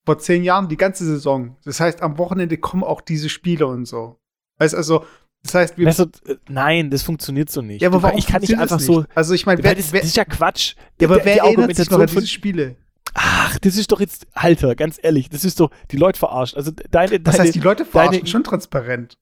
vor 0.05 0.17
zehn 0.19 0.43
Jahren, 0.43 0.69
die 0.69 0.77
ganze 0.77 1.05
Saison. 1.05 1.57
Das 1.63 1.79
heißt, 1.79 2.01
am 2.01 2.17
Wochenende 2.17 2.57
kommen 2.57 2.83
auch 2.83 3.01
diese 3.01 3.29
Spiele 3.29 3.67
und 3.67 3.85
so. 3.85 4.19
Weißt 4.57 4.75
also, 4.75 5.05
das 5.43 5.55
heißt, 5.55 5.77
wir. 5.77 5.87
Weißt 5.87 5.99
du, 5.99 6.03
äh, 6.25 6.37
nein, 6.49 6.89
das 6.89 7.03
funktioniert 7.03 7.49
so 7.49 7.61
nicht. 7.61 7.81
Ja, 7.81 7.89
aber 7.89 8.03
warum 8.03 8.17
ich 8.17 8.27
kann 8.27 8.41
nicht 8.41 8.57
einfach 8.57 8.77
nicht? 8.77 8.85
so. 8.85 9.05
Also 9.15 9.33
ich 9.33 9.45
meine, 9.45 9.61
das, 9.61 9.91
das, 9.91 10.03
ist 10.03 10.17
ja 10.17 10.25
Quatsch. 10.25 10.75
Ja, 10.99 11.07
aber 11.07 11.23
wer 11.23 11.43
erinnert 11.43 11.75
sich 11.75 11.89
noch 11.89 11.99
an 11.99 12.07
diese 12.07 12.27
Spiele? 12.27 12.75
Ach, 13.13 13.57
das 13.59 13.75
ist 13.75 13.91
doch 13.91 13.99
jetzt, 13.99 14.27
Alter, 14.33 14.75
ganz 14.75 14.99
ehrlich, 15.01 15.29
das 15.29 15.43
ist 15.43 15.59
doch, 15.59 15.71
die 15.91 15.97
Leute 15.97 16.19
verarscht. 16.19 16.55
Also 16.55 16.71
deine, 16.71 17.09
deine 17.09 17.19
Das 17.19 17.39
heißt, 17.39 17.55
die 17.55 17.59
Leute 17.59 17.85
verarschen 17.85 18.19
deine, 18.19 18.27
schon 18.27 18.43
transparent. 18.43 19.17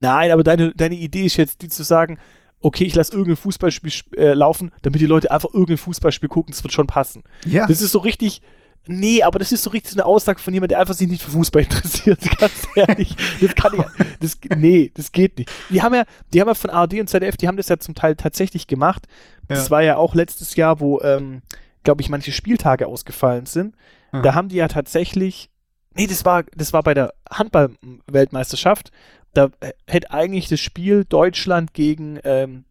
Nein, 0.00 0.30
aber 0.30 0.42
deine, 0.42 0.72
deine 0.74 0.94
Idee 0.94 1.26
ist 1.26 1.36
jetzt, 1.36 1.62
die 1.62 1.68
zu 1.68 1.82
sagen, 1.82 2.18
okay, 2.60 2.84
ich 2.84 2.94
lasse 2.94 3.12
irgendein 3.12 3.36
Fußballspiel 3.36 3.92
äh, 4.16 4.32
laufen, 4.32 4.72
damit 4.82 5.00
die 5.00 5.06
Leute 5.06 5.30
einfach 5.30 5.52
irgendein 5.52 5.78
Fußballspiel 5.78 6.28
gucken, 6.28 6.52
das 6.52 6.62
wird 6.62 6.72
schon 6.72 6.86
passen. 6.86 7.22
Ja. 7.44 7.66
Das 7.66 7.80
ist 7.80 7.92
so 7.92 7.98
richtig, 7.98 8.42
nee, 8.86 9.22
aber 9.22 9.38
das 9.38 9.52
ist 9.52 9.62
so 9.62 9.70
richtig 9.70 9.94
eine 9.94 10.04
Aussage 10.04 10.40
von 10.40 10.52
jemandem, 10.52 10.74
der 10.74 10.80
einfach 10.80 10.94
sich 10.94 11.08
nicht 11.08 11.22
für 11.22 11.30
Fußball 11.30 11.62
interessiert, 11.62 12.20
ganz 12.38 12.68
ehrlich. 12.74 13.16
Das 13.40 13.54
kann 13.54 13.74
ich, 13.74 14.06
das, 14.20 14.38
nee, 14.56 14.90
das 14.94 15.12
geht 15.12 15.38
nicht. 15.38 15.50
Die 15.70 15.82
haben 15.82 15.94
ja, 15.94 16.04
die 16.32 16.40
haben 16.40 16.48
ja 16.48 16.54
von 16.54 16.70
ARD 16.70 17.00
und 17.00 17.08
ZDF, 17.08 17.36
die 17.36 17.48
haben 17.48 17.56
das 17.56 17.68
ja 17.68 17.78
zum 17.78 17.94
Teil 17.94 18.16
tatsächlich 18.16 18.66
gemacht. 18.66 19.06
Das 19.48 19.66
ja. 19.66 19.70
war 19.70 19.82
ja 19.82 19.96
auch 19.96 20.14
letztes 20.14 20.56
Jahr, 20.56 20.80
wo, 20.80 21.00
ähm, 21.00 21.42
glaube 21.82 22.02
ich, 22.02 22.08
manche 22.08 22.32
Spieltage 22.32 22.86
ausgefallen 22.86 23.46
sind. 23.46 23.74
Mhm. 24.12 24.22
Da 24.22 24.34
haben 24.34 24.48
die 24.48 24.56
ja 24.56 24.68
tatsächlich, 24.68 25.50
nee, 25.94 26.06
das 26.06 26.24
war, 26.24 26.44
das 26.54 26.72
war 26.72 26.82
bei 26.82 26.94
der 26.94 27.14
Handball-Weltmeisterschaft. 27.30 28.90
Da 29.32 29.50
hätte 29.86 30.10
eigentlich 30.10 30.48
das 30.48 30.60
Spiel 30.60 31.04
Deutschland 31.04 31.72
gegen 31.72 32.18
ähm, 32.24 32.64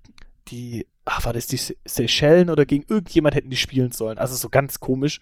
die, 0.50 0.88
ach, 1.06 1.26
war 1.26 1.34
das 1.34 1.48
die 1.48 1.60
Seychellen 1.86 2.50
oder 2.50 2.66
gegen 2.66 2.86
irgendjemand 2.88 3.36
hätten 3.36 3.50
die 3.50 3.58
spielen 3.58 3.92
sollen. 3.92 4.18
Also 4.18 4.36
so 4.36 4.50
ganz 4.50 4.80
komisch. 4.80 5.20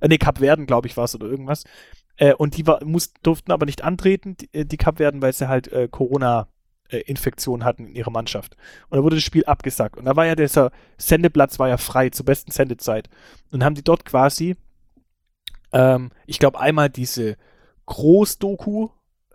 Äh, 0.00 0.08
nee, 0.08 0.18
Kapverden, 0.18 0.66
glaube 0.66 0.88
ich, 0.88 0.96
war 0.96 1.04
es 1.04 1.14
oder 1.14 1.26
irgendwas. 1.26 1.64
Äh, 2.16 2.34
und 2.34 2.56
die 2.56 2.66
war, 2.66 2.84
muss, 2.84 3.12
durften 3.22 3.52
aber 3.52 3.66
nicht 3.66 3.84
antreten, 3.84 4.36
die, 4.36 4.48
äh, 4.52 4.64
die 4.64 4.76
Kapverden, 4.76 5.22
weil 5.22 5.32
sie 5.32 5.48
halt 5.48 5.68
äh, 5.72 5.88
Corona 5.88 6.48
äh, 6.88 6.98
Infektion 7.00 7.64
hatten 7.64 7.86
in 7.86 7.94
ihrer 7.94 8.10
Mannschaft. 8.10 8.56
Und 8.88 8.98
da 8.98 9.02
wurde 9.02 9.16
das 9.16 9.24
Spiel 9.24 9.44
abgesagt. 9.44 9.96
Und 9.96 10.04
da 10.04 10.16
war 10.16 10.26
ja 10.26 10.34
dieser 10.34 10.70
Sendeplatz 10.96 11.58
war 11.58 11.68
ja 11.68 11.76
frei 11.76 12.10
zur 12.10 12.26
besten 12.26 12.50
Sendezeit. 12.50 13.08
Und 13.50 13.64
haben 13.64 13.74
die 13.74 13.84
dort 13.84 14.04
quasi, 14.04 14.56
ähm, 15.72 16.10
ich 16.26 16.38
glaube, 16.38 16.60
einmal 16.60 16.90
diese 16.90 17.36
Groß-Doku, 17.86 18.88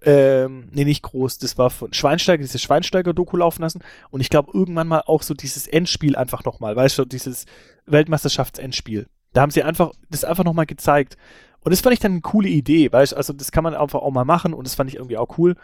ähm, 0.06 0.70
nee, 0.72 0.84
nicht 0.84 1.04
groß, 1.04 1.38
das 1.38 1.58
war 1.58 1.70
von 1.70 1.94
Schweinsteiger, 1.94 2.42
diese 2.42 2.60
Schweinsteiger-Doku 2.60 3.38
laufen 3.38 3.62
lassen. 3.62 3.82
Und 4.10 4.22
ich 4.22 4.30
glaube, 4.30 4.52
irgendwann 4.54 4.88
mal 4.88 5.04
auch 5.06 5.22
so 5.22 5.34
dieses 5.34 5.68
Endspiel 5.68 6.16
einfach 6.16 6.44
nochmal, 6.44 6.76
weißt 6.76 7.00
du, 7.00 7.06
dieses 7.06 7.46
Weltmeisterschaftsendspiel. 7.86 9.08
Da 9.32 9.42
haben 9.42 9.52
sie 9.52 9.64
einfach, 9.64 9.92
das 10.10 10.24
einfach 10.24 10.44
nochmal 10.44 10.66
gezeigt. 10.66 11.18
Und 11.62 11.72
das 11.72 11.80
fand 11.80 11.94
ich 11.94 12.00
dann 12.00 12.12
eine 12.12 12.22
coole 12.22 12.50
Idee, 12.50 12.92
weißt 12.92 13.14
du, 13.14 13.16
also 13.16 13.32
das 13.32 13.52
kann 13.52 13.64
man 13.64 13.74
einfach 13.74 14.02
auch 14.02 14.12
mal 14.12 14.26
machen 14.26 14.54
und 14.54 14.68
das 14.68 14.76
fand 14.76 14.90
ich 14.90 14.98
irgendwie 14.98 15.18
auch 15.18 15.38
cool 15.38 15.56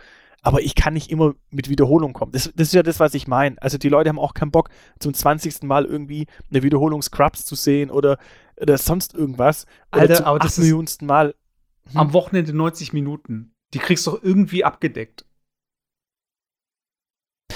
aber 0.41 0.61
ich 0.61 0.75
kann 0.75 0.93
nicht 0.93 1.11
immer 1.11 1.33
mit 1.49 1.69
Wiederholung 1.69 2.13
kommen. 2.13 2.31
Das, 2.31 2.51
das 2.55 2.69
ist 2.69 2.73
ja 2.73 2.83
das, 2.83 2.99
was 2.99 3.13
ich 3.13 3.27
meine. 3.27 3.61
Also 3.61 3.77
die 3.77 3.89
Leute 3.89 4.09
haben 4.09 4.19
auch 4.19 4.33
keinen 4.33 4.51
Bock, 4.51 4.69
zum 4.99 5.13
20. 5.13 5.63
Mal 5.63 5.85
irgendwie 5.85 6.27
eine 6.49 6.63
Wiederholung 6.63 7.01
Scrubs 7.01 7.45
zu 7.45 7.55
sehen 7.55 7.91
oder, 7.91 8.17
oder 8.59 8.77
sonst 8.77 9.13
irgendwas. 9.13 9.65
Alter, 9.91 10.15
zum 10.15 10.25
aber 10.25 10.39
das 10.39 10.57
Millionsten 10.57 11.07
Mal. 11.07 11.35
Hm. 11.91 11.97
Am 11.97 12.13
Wochenende 12.13 12.53
90 12.53 12.93
Minuten. 12.93 13.53
Die 13.73 13.79
kriegst 13.79 14.07
du 14.07 14.11
doch 14.11 14.23
irgendwie 14.23 14.63
abgedeckt. 14.63 15.25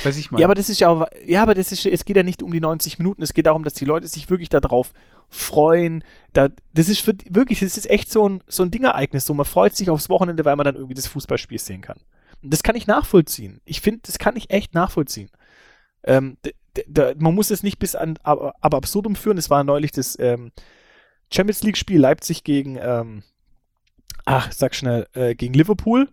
Weiß 0.04 0.18
ich 0.18 0.32
mal. 0.32 0.40
Ja, 0.40 0.48
aber 0.48 0.56
das 0.56 0.70
ist 0.70 0.80
ja 0.80 0.90
auch, 0.90 1.08
ja, 1.26 1.42
aber 1.42 1.54
das 1.54 1.72
ist, 1.72 1.86
es 1.86 2.04
geht 2.04 2.18
ja 2.18 2.24
nicht 2.24 2.44
um 2.44 2.52
die 2.52 2.60
90 2.60 3.00
Minuten. 3.00 3.22
Es 3.22 3.34
geht 3.34 3.46
darum, 3.46 3.64
dass 3.64 3.74
die 3.74 3.86
Leute 3.86 4.08
sich 4.08 4.30
wirklich 4.30 4.50
darauf 4.50 4.92
freuen. 5.30 6.04
Da, 6.34 6.50
das 6.74 6.90
ist 6.90 7.00
für, 7.00 7.14
wirklich, 7.30 7.62
das 7.62 7.78
ist 7.78 7.90
echt 7.90 8.12
so 8.12 8.28
ein, 8.28 8.44
so 8.48 8.64
ein 8.64 8.72
Dingereignis. 8.72 9.26
So, 9.26 9.34
man 9.34 9.46
freut 9.46 9.76
sich 9.76 9.90
aufs 9.90 10.10
Wochenende, 10.10 10.44
weil 10.46 10.56
man 10.56 10.66
dann 10.66 10.76
irgendwie 10.76 10.96
das 10.96 11.08
Fußballspiel 11.08 11.60
sehen 11.60 11.82
kann. 11.82 12.00
Das 12.44 12.64
kann 12.64 12.76
ich 12.76 12.88
nachvollziehen. 12.88 13.62
Ich 13.66 13.82
finde, 13.82 14.02
das 14.04 14.20
kann 14.20 14.36
ich 14.36 14.50
echt 14.50 14.74
nachvollziehen. 14.74 15.30
Ähm, 16.04 16.38
man 17.18 17.36
muss 17.36 17.52
es 17.52 17.64
nicht 17.64 17.80
bis 17.80 17.96
an 17.96 18.18
ab, 18.24 18.56
ab 18.60 18.74
absurdum 18.74 19.16
führen. 19.16 19.38
Es 19.38 19.50
war 19.50 19.64
neulich 19.64 19.92
das 19.92 20.18
ähm, 20.20 20.52
Champions 21.32 21.64
League-Spiel 21.64 22.00
Leipzig 22.00 22.44
gegen, 22.44 22.78
ähm, 22.82 23.24
ach, 24.26 24.52
sag 24.52 24.76
schnell, 24.76 25.08
äh, 25.14 25.36
gegen 25.36 25.54
Liverpool. 25.54 26.10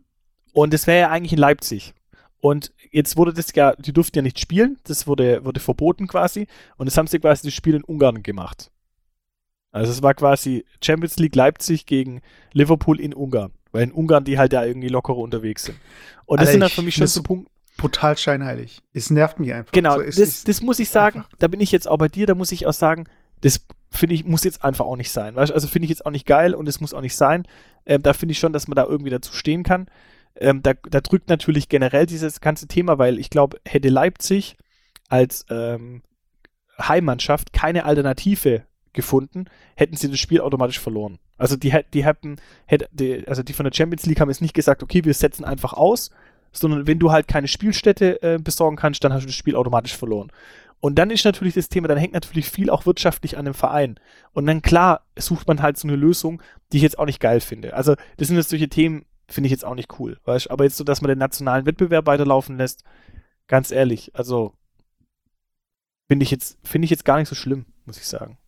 Und 0.52 0.72
das 0.72 0.86
wäre 0.86 1.00
ja 1.00 1.10
eigentlich 1.10 1.32
in 1.32 1.38
Leipzig. 1.38 1.94
Und 2.40 2.72
jetzt 2.90 3.16
wurde 3.16 3.34
das 3.34 3.54
ja, 3.54 3.74
die 3.76 3.92
durften 3.92 4.18
ja 4.18 4.22
nicht 4.22 4.40
spielen, 4.40 4.78
das 4.84 5.06
wurde, 5.06 5.44
wurde 5.44 5.60
verboten 5.60 6.06
quasi. 6.06 6.46
Und 6.76 6.86
das 6.86 6.96
haben 6.96 7.06
sie 7.06 7.18
quasi 7.18 7.46
das 7.46 7.54
Spiel 7.54 7.74
in 7.74 7.84
Ungarn 7.84 8.22
gemacht. 8.22 8.70
Also 9.72 9.92
es 9.92 10.02
war 10.02 10.14
quasi 10.14 10.64
Champions 10.82 11.18
League 11.18 11.36
Leipzig 11.36 11.86
gegen 11.86 12.22
Liverpool 12.52 12.98
in 12.98 13.14
Ungarn. 13.14 13.52
Weil 13.72 13.84
in 13.84 13.92
Ungarn 13.92 14.24
die 14.24 14.38
halt 14.38 14.52
da 14.52 14.64
irgendwie 14.64 14.88
lockerer 14.88 15.18
unterwegs 15.18 15.64
sind. 15.64 15.78
Und 16.26 16.40
das 16.40 16.48
Alter, 16.48 16.52
sind 16.52 16.60
dann 16.60 16.70
für 16.70 16.82
mich 16.82 16.94
schon 16.94 17.06
so 17.06 17.22
Punkte. 17.22 17.50
Brutal 17.76 18.16
scheinheilig. 18.18 18.82
Es 18.92 19.10
nervt 19.10 19.40
mich 19.40 19.54
einfach. 19.54 19.72
Genau, 19.72 19.96
so, 19.96 20.20
das, 20.20 20.44
das 20.44 20.60
muss 20.60 20.78
ich 20.78 20.90
sagen, 20.90 21.20
einfach. 21.20 21.38
da 21.38 21.48
bin 21.48 21.60
ich 21.60 21.72
jetzt 21.72 21.88
auch 21.88 21.96
bei 21.96 22.08
dir, 22.08 22.26
da 22.26 22.34
muss 22.34 22.52
ich 22.52 22.66
auch 22.66 22.74
sagen, 22.74 23.06
das 23.40 23.64
finde 23.90 24.14
ich, 24.14 24.24
muss 24.24 24.44
jetzt 24.44 24.64
einfach 24.64 24.84
auch 24.84 24.96
nicht 24.96 25.10
sein. 25.10 25.34
Weißt? 25.34 25.52
Also 25.52 25.66
finde 25.66 25.84
ich 25.84 25.90
jetzt 25.90 26.04
auch 26.04 26.10
nicht 26.10 26.26
geil 26.26 26.54
und 26.54 26.68
es 26.68 26.80
muss 26.80 26.94
auch 26.94 27.00
nicht 27.00 27.16
sein. 27.16 27.46
Ähm, 27.86 28.02
da 28.02 28.12
finde 28.12 28.32
ich 28.32 28.38
schon, 28.38 28.52
dass 28.52 28.68
man 28.68 28.76
da 28.76 28.84
irgendwie 28.84 29.10
dazu 29.10 29.32
stehen 29.32 29.62
kann. 29.62 29.86
Ähm, 30.36 30.62
da, 30.62 30.74
da, 30.74 31.00
drückt 31.00 31.28
natürlich 31.28 31.68
generell 31.68 32.06
dieses 32.06 32.40
ganze 32.40 32.68
Thema, 32.68 32.98
weil 32.98 33.18
ich 33.18 33.30
glaube, 33.30 33.58
hätte 33.66 33.88
Leipzig 33.88 34.56
als 35.08 35.44
ähm, 35.50 36.02
Heimmannschaft 36.78 37.52
keine 37.52 37.84
Alternative 37.84 38.64
gefunden, 38.92 39.46
hätten 39.76 39.96
sie 39.96 40.10
das 40.10 40.18
Spiel 40.18 40.40
automatisch 40.40 40.80
verloren. 40.80 41.18
Also 41.38 41.56
die, 41.56 41.74
die 41.94 42.04
hätten, 42.04 42.36
hätte, 42.66 42.88
also 43.26 43.42
die 43.42 43.52
von 43.52 43.64
der 43.64 43.72
Champions 43.72 44.06
League 44.06 44.20
haben 44.20 44.28
jetzt 44.28 44.42
nicht 44.42 44.54
gesagt, 44.54 44.82
okay, 44.82 45.04
wir 45.04 45.14
setzen 45.14 45.44
einfach 45.44 45.72
aus, 45.72 46.10
sondern 46.52 46.86
wenn 46.86 46.98
du 46.98 47.12
halt 47.12 47.28
keine 47.28 47.48
Spielstätte 47.48 48.22
äh, 48.22 48.38
besorgen 48.38 48.76
kannst, 48.76 49.04
dann 49.04 49.12
hast 49.12 49.22
du 49.22 49.28
das 49.28 49.36
Spiel 49.36 49.56
automatisch 49.56 49.96
verloren. 49.96 50.32
Und 50.80 50.98
dann 50.98 51.10
ist 51.10 51.24
natürlich 51.24 51.54
das 51.54 51.68
Thema, 51.68 51.88
dann 51.88 51.98
hängt 51.98 52.14
natürlich 52.14 52.48
viel 52.48 52.70
auch 52.70 52.86
wirtschaftlich 52.86 53.36
an 53.36 53.44
dem 53.44 53.54
Verein. 53.54 54.00
Und 54.32 54.46
dann 54.46 54.62
klar 54.62 55.02
sucht 55.16 55.46
man 55.46 55.60
halt 55.60 55.76
so 55.76 55.86
eine 55.86 55.96
Lösung, 55.96 56.42
die 56.72 56.78
ich 56.78 56.82
jetzt 56.82 56.98
auch 56.98 57.04
nicht 57.04 57.20
geil 57.20 57.40
finde. 57.40 57.74
Also 57.74 57.94
das 58.16 58.28
sind 58.28 58.38
jetzt 58.38 58.48
solche 58.48 58.68
Themen, 58.68 59.04
finde 59.28 59.46
ich 59.46 59.52
jetzt 59.52 59.64
auch 59.64 59.74
nicht 59.74 59.98
cool. 59.98 60.18
Weißt? 60.24 60.50
Aber 60.50 60.64
jetzt 60.64 60.78
so, 60.78 60.84
dass 60.84 61.02
man 61.02 61.10
den 61.10 61.18
nationalen 61.18 61.66
Wettbewerb 61.66 62.06
weiterlaufen 62.06 62.56
lässt, 62.56 62.82
ganz 63.46 63.70
ehrlich, 63.70 64.14
also 64.14 64.54
finde 66.08 66.24
ich 66.24 66.30
jetzt, 66.30 66.58
finde 66.64 66.86
ich 66.86 66.90
jetzt 66.90 67.04
gar 67.04 67.18
nicht 67.18 67.28
so 67.28 67.34
schlimm, 67.34 67.66
muss 67.84 67.98
ich 67.98 68.06
sagen. 68.06 68.38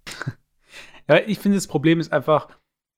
Ja, 1.12 1.22
ich 1.26 1.38
finde, 1.38 1.56
das 1.56 1.66
Problem 1.66 2.00
ist 2.00 2.12
einfach, 2.12 2.48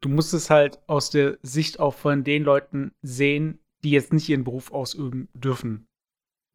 du 0.03 0.09
musst 0.09 0.35
es 0.35 0.51
halt 0.51 0.79
aus 0.87 1.11
der 1.11 1.39
Sicht 1.43 1.81
auch 1.81 1.95
von 1.95 2.25
den 2.25 2.45
Leuten 2.45 2.93
sehen, 3.03 3.59
die 3.83 3.91
jetzt 3.91 4.13
nicht 4.13 4.29
ihren 4.29 4.45
Beruf 4.45 4.73
ausüben 4.73 5.29
dürfen, 5.35 5.87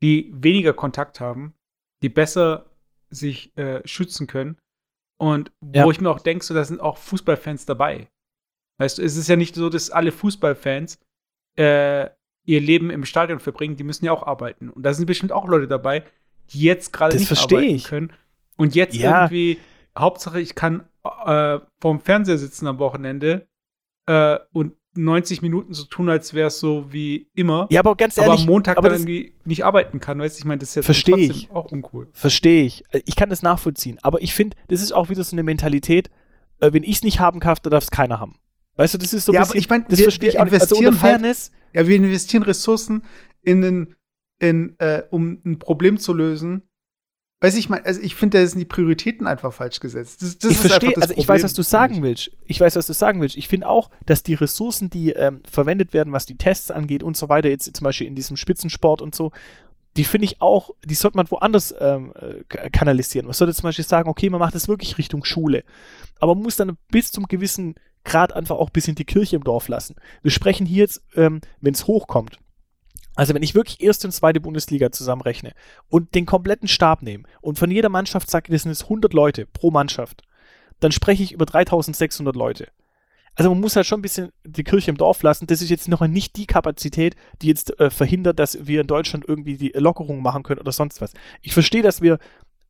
die 0.02 0.32
weniger 0.34 0.74
Kontakt 0.74 1.20
haben, 1.20 1.54
die 2.02 2.10
besser 2.10 2.66
sich 3.10 3.56
äh, 3.58 3.86
schützen 3.88 4.28
können 4.28 4.58
und 5.20 5.52
ja. 5.74 5.84
wo 5.84 5.92
ich 5.92 6.00
mir 6.00 6.10
auch 6.10 6.20
denke, 6.20 6.46
so, 6.46 6.54
da 6.54 6.64
sind 6.64 6.80
auch 6.80 6.98
Fußballfans 6.98 7.66
dabei. 7.66 8.10
Weißt 8.80 8.98
du, 8.98 9.02
es 9.04 9.18
ist 9.18 9.28
ja 9.28 9.36
nicht 9.36 9.56
so, 9.56 9.70
dass 9.70 9.90
alle 9.90 10.12
Fußballfans 10.12 11.00
äh, 11.58 12.10
ihr 12.46 12.62
Leben 12.62 12.90
im 12.90 13.04
Stadion 13.04 13.40
verbringen, 13.40 13.76
die 13.76 13.84
müssen 13.84 14.06
ja 14.06 14.14
auch 14.14 14.24
arbeiten. 14.24 14.70
Und 14.70 14.84
da 14.84 14.94
sind 14.94 15.06
bestimmt 15.06 15.32
auch 15.32 15.48
Leute 15.48 15.68
dabei, 15.68 16.04
die 16.52 16.62
jetzt 16.62 16.94
gerade 16.94 17.18
nicht 17.18 17.32
arbeiten 17.32 17.76
ich. 17.76 17.84
können. 17.84 18.14
Und 18.56 18.76
jetzt 18.76 18.96
Ja. 18.96 19.24
irgendwie, 19.24 19.60
Hauptsache, 20.00 20.40
ich 20.40 20.56
kann 20.56 20.84
äh, 21.26 21.60
vorm 21.80 22.00
Fernseher 22.02 22.38
sitzen 22.38 22.68
am 22.68 22.80
Wochenende 22.80 23.48
äh, 24.08 24.38
und 24.54 24.74
90 24.96 25.42
Minuten 25.44 25.74
so 25.74 25.84
tun, 25.86 26.10
als 26.10 26.34
wäre 26.34 26.48
es 26.48 26.60
so 26.60 26.92
wie 26.92 27.30
immer. 27.36 27.68
Ja, 27.70 27.80
aber 27.82 27.96
ganz 27.96 28.18
aber 28.18 28.28
ehrlich, 28.28 28.42
am 28.42 28.48
Montag 28.48 28.78
aber 28.78 28.90
dann 28.90 29.02
irgendwie 29.02 29.36
nicht 29.46 29.64
arbeiten 29.64 30.00
kann, 30.00 30.20
weißt 30.20 30.38
du? 30.38 30.40
Ich 30.42 30.46
meine, 30.46 30.60
das 30.60 30.70
ist 30.70 30.76
jetzt 30.76 30.86
Versteh 30.86 31.12
trotzdem 31.12 31.32
ich. 31.32 31.52
auch 31.52 31.72
uncool. 31.72 32.08
Verstehe 32.14 32.64
ich. 32.66 32.84
Äh, 32.92 33.02
Ich 33.06 33.16
kann 33.16 33.30
das 33.30 33.42
nachvollziehen. 33.44 34.00
Aber 34.02 34.22
ich 34.22 34.34
finde, 34.34 34.58
das 34.68 34.82
ist 34.82 34.92
auch 34.92 35.10
wieder 35.10 35.24
so 35.24 35.36
eine 35.36 35.44
Mentalität, 35.44 36.10
äh, 36.60 36.74
wenn 36.74 36.84
ich 36.84 36.96
es 36.98 37.04
nicht 37.04 37.20
haben 37.20 37.40
kann, 37.40 37.56
dann 37.62 37.72
darf 37.72 37.84
es 37.84 37.92
keiner 37.92 38.20
haben. 38.20 38.36
Weißt 38.78 38.94
du, 38.96 38.98
das 38.98 39.14
ist 39.14 39.26
so 39.26 39.32
ein 39.32 39.36
Ja, 39.36 39.42
bisschen, 39.42 39.52
aber 39.54 39.60
ich 39.60 39.70
mein, 39.70 39.86
das 39.88 40.00
wir- 40.00 40.06
verstehe 40.06 40.30
ich 40.30 40.36
wir 40.36 40.42
auch 40.42 40.46
nicht. 40.46 40.54
Also 40.54 40.76
unter 40.76 40.88
investieren 40.88 41.12
halt- 41.12 41.22
Fairness, 41.22 41.52
Ja, 41.74 41.88
wir 41.88 41.96
investieren 41.96 42.44
Ressourcen 42.44 43.04
in, 43.44 43.62
den, 43.62 43.96
in 44.40 44.76
äh, 44.80 45.04
um 45.12 45.40
ein 45.46 45.60
Problem 45.60 45.98
zu 46.00 46.14
lösen. 46.14 46.64
Weiß 47.42 47.56
ich 47.56 47.70
mal, 47.70 47.82
also 47.84 48.02
ich 48.02 48.16
finde, 48.16 48.38
da 48.38 48.46
sind 48.46 48.60
die 48.60 48.66
Prioritäten 48.66 49.26
einfach 49.26 49.54
falsch 49.54 49.80
gesetzt. 49.80 50.22
Das, 50.22 50.38
das 50.40 50.52
ich 50.52 50.58
verstehe, 50.58 50.90
also 50.98 51.12
ich 51.12 51.16
Problem, 51.16 51.28
weiß, 51.28 51.44
was 51.44 51.54
du 51.54 51.62
sagen 51.62 52.02
willst. 52.02 52.32
Ich 52.46 52.60
weiß, 52.60 52.76
was 52.76 52.88
du 52.88 52.94
sagen 52.94 53.22
willst. 53.22 53.38
Ich 53.38 53.48
finde 53.48 53.70
auch, 53.70 53.90
dass 54.06 54.24
die 54.24 54.34
Ressourcen, 54.34 54.90
die 54.90 55.12
ähm, 55.12 55.42
verwendet 55.50 55.94
werden, 55.94 56.12
was 56.12 56.26
die 56.26 56.36
Tests 56.36 56.70
angeht 56.70 57.02
und 57.02 57.16
so 57.16 57.30
weiter, 57.30 57.48
jetzt 57.48 57.74
zum 57.74 57.86
Beispiel 57.86 58.08
in 58.08 58.16
diesem 58.16 58.36
Spitzensport 58.36 59.02
und 59.02 59.16
so, 59.16 59.32
die 59.96 60.04
finde 60.04 60.26
ich 60.26 60.42
auch, 60.42 60.72
die 60.84 60.96
sollte 60.96 61.16
man 61.16 61.32
woanders 61.32 61.74
ähm, 61.80 62.14
äh, 62.16 62.70
kanalisieren. 62.70 63.26
Man 63.26 63.34
sollte 63.34 63.54
zum 63.54 63.64
Beispiel 63.64 63.86
sagen, 63.86 64.10
okay, 64.10 64.30
man 64.30 64.40
macht 64.40 64.56
das 64.56 64.68
wirklich 64.68 64.98
Richtung 64.98 65.24
Schule. 65.24 65.64
Aber 66.20 66.36
man 66.36 66.44
muss 66.44 66.58
dann 66.58 66.78
bis 66.92 67.12
zum 67.12 67.26
gewissen 67.28 67.76
Grad 68.04 68.34
einfach 68.34 68.58
auch 68.58 68.68
ein 68.68 68.74
bisschen 68.74 68.96
die 68.96 69.06
Kirche 69.06 69.38
im 69.38 69.44
Dorf 69.44 69.68
lassen. 69.70 69.96
Wir 70.22 70.32
sprechen 70.32 70.66
hier 70.66 70.80
jetzt, 70.80 71.02
ähm, 71.16 71.42
wenn 71.62 71.74
es 71.74 71.88
hochkommt. 71.88 72.38
Also 73.20 73.34
wenn 73.34 73.44
ich 73.44 73.54
wirklich 73.54 73.82
erste 73.82 74.08
und 74.08 74.14
zweite 74.14 74.40
Bundesliga 74.40 74.94
zusammenrechne 74.94 75.52
und 75.90 76.16
den 76.16 76.26
kompletten 76.26 76.70
Stab 76.70 77.02
nehme 77.02 77.26
und 77.42 77.60
von 77.60 77.70
jeder 77.70 77.90
Mannschaft 77.90 78.32
sage, 78.32 78.50
das 78.50 78.62
sind 78.62 78.72
jetzt 78.72 78.84
100 78.84 79.12
Leute 79.14 79.46
pro 79.46 79.72
Mannschaft, 79.72 80.22
dann 80.80 80.94
spreche 80.94 81.24
ich 81.24 81.34
über 81.34 81.46
3600 81.46 82.34
Leute. 82.34 82.70
Also 83.36 83.50
man 83.50 83.60
muss 83.60 83.76
halt 83.76 83.88
schon 83.88 84.00
ein 84.00 84.04
bisschen 84.04 84.32
die 84.46 84.64
Kirche 84.64 84.90
im 84.90 84.96
Dorf 84.96 85.22
lassen. 85.22 85.48
Das 85.48 85.62
ist 85.62 85.70
jetzt 85.70 85.90
noch 85.90 86.00
nicht 86.08 86.38
die 86.38 86.46
Kapazität, 86.46 87.18
die 87.42 87.48
jetzt 87.48 87.78
äh, 87.82 87.90
verhindert, 87.90 88.40
dass 88.40 88.66
wir 88.68 88.80
in 88.80 88.88
Deutschland 88.88 89.26
irgendwie 89.28 89.58
die 89.58 89.74
Lockerungen 89.76 90.24
machen 90.24 90.44
können 90.44 90.62
oder 90.62 90.72
sonst 90.72 91.02
was. 91.02 91.12
Ich 91.42 91.54
verstehe, 91.54 91.82
dass 91.82 92.02
wir 92.02 92.20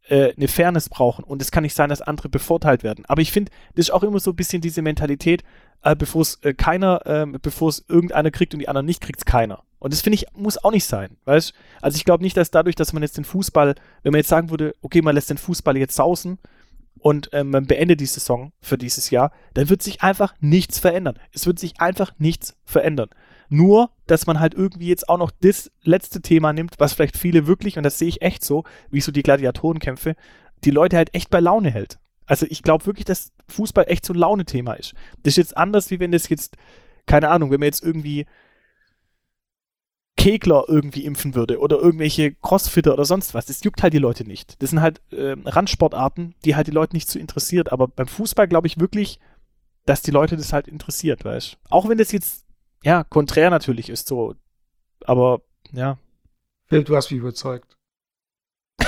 äh, 0.09 0.33
eine 0.35 0.47
Fairness 0.47 0.89
brauchen 0.89 1.23
und 1.23 1.41
es 1.41 1.51
kann 1.51 1.63
nicht 1.63 1.75
sein, 1.75 1.89
dass 1.89 2.01
andere 2.01 2.29
bevorteilt 2.29 2.83
werden. 2.83 3.05
Aber 3.07 3.21
ich 3.21 3.31
finde, 3.31 3.51
das 3.75 3.87
ist 3.87 3.91
auch 3.91 4.03
immer 4.03 4.19
so 4.19 4.31
ein 4.31 4.35
bisschen 4.35 4.61
diese 4.61 4.81
Mentalität, 4.81 5.43
äh, 5.83 5.95
bevor 5.95 6.21
es 6.21 6.39
äh, 6.43 6.53
keiner, 6.53 7.01
ähm, 7.05 7.37
bevor 7.41 7.69
es 7.69 7.85
irgendeiner 7.87 8.31
kriegt 8.31 8.53
und 8.53 8.59
die 8.59 8.67
anderen 8.67 8.85
nicht, 8.85 9.01
kriegt 9.01 9.19
es 9.19 9.25
keiner. 9.25 9.63
Und 9.79 9.93
das 9.93 10.01
finde 10.01 10.15
ich, 10.15 10.25
muss 10.35 10.61
auch 10.63 10.71
nicht 10.71 10.85
sein, 10.85 11.17
weißt 11.25 11.53
Also 11.81 11.95
ich 11.95 12.05
glaube 12.05 12.23
nicht, 12.23 12.35
dass 12.35 12.51
dadurch, 12.51 12.75
dass 12.75 12.91
man 12.91 13.01
jetzt 13.01 13.17
den 13.17 13.23
Fußball, 13.23 13.75
wenn 14.03 14.11
man 14.11 14.19
jetzt 14.19 14.29
sagen 14.29 14.49
würde, 14.49 14.75
okay, 14.81 15.01
man 15.01 15.15
lässt 15.15 15.29
den 15.29 15.37
Fußball 15.37 15.77
jetzt 15.77 15.95
sausen 15.95 16.37
und 16.99 17.29
ähm, 17.31 17.51
man 17.51 17.65
beendet 17.65 18.01
die 18.01 18.05
Saison 18.05 18.51
für 18.59 18.77
dieses 18.77 19.09
Jahr, 19.09 19.31
dann 19.53 19.69
wird 19.69 19.81
sich 19.81 20.01
einfach 20.01 20.33
nichts 20.41 20.79
verändern. 20.79 21.17
Es 21.31 21.45
wird 21.45 21.59
sich 21.59 21.79
einfach 21.79 22.11
nichts 22.17 22.57
verändern. 22.65 23.09
Nur, 23.49 23.89
dass 24.07 24.27
man 24.27 24.39
halt 24.39 24.53
irgendwie 24.53 24.87
jetzt 24.87 25.09
auch 25.09 25.17
noch 25.17 25.31
das 25.41 25.71
letzte 25.83 26.21
Thema 26.21 26.53
nimmt, 26.53 26.75
was 26.77 26.93
vielleicht 26.93 27.17
viele 27.17 27.47
wirklich, 27.47 27.77
und 27.77 27.83
das 27.83 27.97
sehe 27.97 28.07
ich 28.07 28.21
echt 28.21 28.43
so, 28.43 28.63
wie 28.91 29.01
so 29.01 29.11
die 29.11 29.23
Gladiatorenkämpfe, 29.23 30.15
die 30.63 30.71
Leute 30.71 30.97
halt 30.97 31.13
echt 31.13 31.29
bei 31.29 31.39
Laune 31.39 31.71
hält. 31.71 31.99
Also 32.25 32.45
ich 32.49 32.61
glaube 32.61 32.85
wirklich, 32.85 33.05
dass 33.05 33.31
Fußball 33.47 33.85
echt 33.87 34.05
so 34.05 34.13
ein 34.13 34.19
Launethema 34.19 34.73
ist. 34.73 34.93
Das 35.23 35.31
ist 35.31 35.37
jetzt 35.37 35.57
anders, 35.57 35.89
wie 35.89 35.99
wenn 35.99 36.11
das 36.11 36.29
jetzt, 36.29 36.57
keine 37.07 37.29
Ahnung, 37.29 37.49
wenn 37.49 37.59
man 37.59 37.67
jetzt 37.67 37.83
irgendwie 37.83 38.27
Kegler 40.19 40.65
irgendwie 40.67 41.05
impfen 41.05 41.33
würde 41.33 41.59
oder 41.59 41.77
irgendwelche 41.77 42.33
Crossfitter 42.35 42.93
oder 42.93 43.05
sonst 43.05 43.33
was. 43.33 43.45
Das 43.45 43.63
juckt 43.63 43.81
halt 43.81 43.93
die 43.93 43.99
Leute 43.99 44.25
nicht. 44.25 44.61
Das 44.61 44.69
sind 44.71 44.81
halt 44.81 45.01
ähm, 45.11 45.47
Randsportarten, 45.47 46.35
die 46.43 46.57
halt 46.57 46.67
die 46.67 46.71
Leute 46.71 46.93
nicht 46.93 47.09
so 47.09 47.17
interessiert. 47.17 47.71
Aber 47.71 47.87
beim 47.87 48.07
Fußball 48.07 48.47
glaube 48.47 48.67
ich 48.67 48.79
wirklich, 48.79 49.19
dass 49.85 50.01
die 50.01 50.11
Leute 50.11 50.35
das 50.35 50.51
halt 50.51 50.67
interessiert, 50.67 51.23
weißt 51.23 51.57
Auch 51.69 51.87
wenn 51.87 51.97
das 51.97 52.11
jetzt, 52.11 52.45
ja, 52.83 53.03
konträr 53.03 53.49
natürlich 53.49 53.89
ist 53.89 54.07
so. 54.07 54.35
Aber, 55.05 55.41
ja. 55.71 55.97
Philipp, 56.65 56.87
du 56.87 56.95
hast 56.95 57.11
mich 57.11 57.19
überzeugt. 57.19 57.77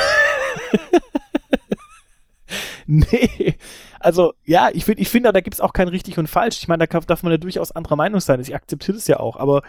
nee. 2.85 3.55
Also, 3.99 4.33
ja, 4.45 4.69
ich 4.73 4.85
finde, 4.85 5.01
ich 5.01 5.09
finde, 5.09 5.31
da 5.31 5.41
gibt 5.41 5.53
es 5.53 5.61
auch 5.61 5.73
kein 5.73 5.87
richtig 5.87 6.17
und 6.17 6.27
falsch. 6.27 6.57
Ich 6.59 6.67
meine, 6.67 6.87
da 6.87 6.99
darf 6.99 7.23
man 7.23 7.31
ja 7.31 7.37
durchaus 7.37 7.71
anderer 7.71 7.95
Meinung 7.95 8.19
sein. 8.19 8.39
Ich 8.39 8.55
akzeptiere 8.55 8.97
das 8.97 9.07
ja 9.07 9.19
auch. 9.19 9.37
Aber 9.37 9.61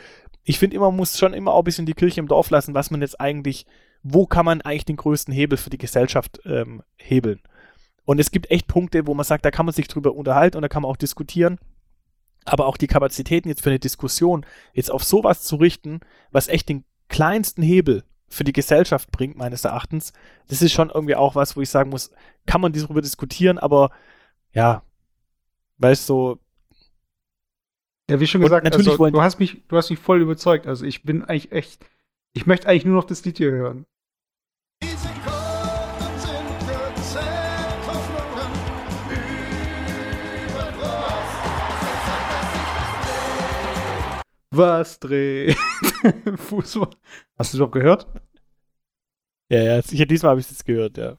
ich 0.44 0.58
finde 0.58 0.76
immer, 0.76 0.86
man 0.86 0.96
muss 0.96 1.18
schon 1.18 1.34
immer 1.34 1.52
auch 1.52 1.60
ein 1.60 1.64
bisschen 1.64 1.86
die 1.86 1.94
Kirche 1.94 2.20
im 2.20 2.28
Dorf 2.28 2.50
lassen, 2.50 2.74
was 2.74 2.90
man 2.90 3.00
jetzt 3.00 3.20
eigentlich, 3.20 3.66
wo 4.02 4.26
kann 4.26 4.44
man 4.44 4.60
eigentlich 4.62 4.84
den 4.84 4.96
größten 4.96 5.34
Hebel 5.34 5.58
für 5.58 5.70
die 5.70 5.78
Gesellschaft 5.78 6.40
ähm, 6.44 6.82
hebeln. 6.96 7.40
Und 8.04 8.18
es 8.18 8.30
gibt 8.30 8.50
echt 8.50 8.66
Punkte, 8.66 9.06
wo 9.06 9.14
man 9.14 9.24
sagt, 9.24 9.44
da 9.44 9.50
kann 9.50 9.66
man 9.66 9.74
sich 9.74 9.86
drüber 9.86 10.14
unterhalten 10.14 10.56
und 10.56 10.62
da 10.62 10.68
kann 10.68 10.82
man 10.82 10.90
auch 10.90 10.96
diskutieren. 10.96 11.58
Aber 12.44 12.66
auch 12.66 12.76
die 12.76 12.86
Kapazitäten 12.86 13.48
jetzt 13.48 13.62
für 13.62 13.70
eine 13.70 13.78
Diskussion, 13.78 14.44
jetzt 14.72 14.90
auf 14.90 15.04
sowas 15.04 15.42
zu 15.42 15.56
richten, 15.56 16.00
was 16.30 16.48
echt 16.48 16.68
den 16.68 16.84
kleinsten 17.08 17.62
Hebel 17.62 18.04
für 18.28 18.44
die 18.44 18.52
Gesellschaft 18.52 19.10
bringt, 19.10 19.36
meines 19.36 19.64
Erachtens, 19.64 20.12
das 20.48 20.62
ist 20.62 20.72
schon 20.72 20.90
irgendwie 20.90 21.16
auch 21.16 21.34
was, 21.34 21.56
wo 21.56 21.60
ich 21.60 21.68
sagen 21.68 21.90
muss, 21.90 22.10
kann 22.46 22.60
man 22.60 22.72
darüber 22.72 23.02
diskutieren, 23.02 23.58
aber 23.58 23.90
ja, 24.52 24.82
weißt 25.78 26.08
du, 26.08 26.14
so, 26.14 26.38
Ja, 28.10 28.20
wie 28.20 28.26
schon 28.26 28.40
gesagt, 28.40 28.64
natürlich 28.64 28.88
also, 28.88 28.98
wollen- 28.98 29.12
du 29.12 29.22
hast 29.22 29.38
mich, 29.38 29.62
du 29.68 29.76
hast 29.76 29.90
mich 29.90 29.98
voll 29.98 30.20
überzeugt. 30.20 30.66
Also 30.66 30.84
ich 30.84 31.02
bin 31.02 31.24
eigentlich 31.24 31.52
echt, 31.52 31.84
ich 32.32 32.46
möchte 32.46 32.68
eigentlich 32.68 32.84
nur 32.84 32.96
noch 32.96 33.04
das 33.04 33.24
Lied 33.24 33.38
hier 33.38 33.50
hören. 33.52 33.86
Was 44.52 44.98
dreht? 45.00 45.56
Fußball. 46.36 46.90
Hast 47.38 47.54
du 47.54 47.58
doch 47.58 47.70
gehört? 47.70 48.06
ja, 49.48 49.62
ja, 49.62 49.82
sicher, 49.82 50.06
diesmal 50.06 50.30
habe 50.30 50.40
ich 50.40 50.46
es 50.46 50.52
jetzt 50.52 50.64
gehört, 50.64 50.96
ja. 50.98 51.16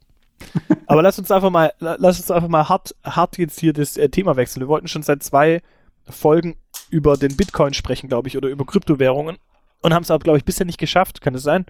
Aber 0.88 1.02
lass 1.02 1.19
uns 1.19 1.32
einfach 1.32 1.50
mal, 1.50 1.74
la- 1.80 1.98
lass 2.00 2.19
uns 2.19 2.32
einfach 2.32 2.50
mal 2.50 2.67
hart, 2.67 2.96
hart 3.04 3.38
jetzt 3.38 3.60
hier 3.60 3.74
das 3.74 3.96
äh, 3.98 4.10
Thema 4.10 4.36
wechseln. 4.36 4.62
Wir 4.62 4.67
wollten 4.67 4.88
schon 4.88 5.04
seit 5.04 5.24
zwei 5.24 5.62
Folgen 6.10 6.58
über 6.89 7.15
den 7.17 7.36
Bitcoin 7.38 7.74
sprechen, 7.74 8.10
glaube 8.10 8.28
ich, 8.28 8.38
oder 8.38 8.50
über 8.50 8.65
Kryptowährungen 8.65 9.38
und 9.82 9.93
haben 9.93 10.04
es 10.04 10.12
aber, 10.12 10.24
glaube 10.24 10.38
ich, 10.38 10.46
bisher 10.46 10.65
nicht 10.65 10.80
geschafft. 10.80 11.22
Kann 11.22 11.36
es 11.36 11.43
sein? 11.43 11.65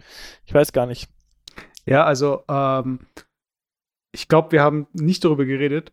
Ich 0.45 0.54
weiß 0.54 0.71
gar 0.73 0.86
nicht. 0.86 1.10
Ja, 1.86 2.04
also 2.06 2.43
ähm, 2.49 3.08
ich 4.12 4.28
glaube, 4.28 4.52
wir 4.54 4.62
haben 4.63 4.88
nicht 4.93 5.23
darüber 5.23 5.45
geredet. 5.45 5.91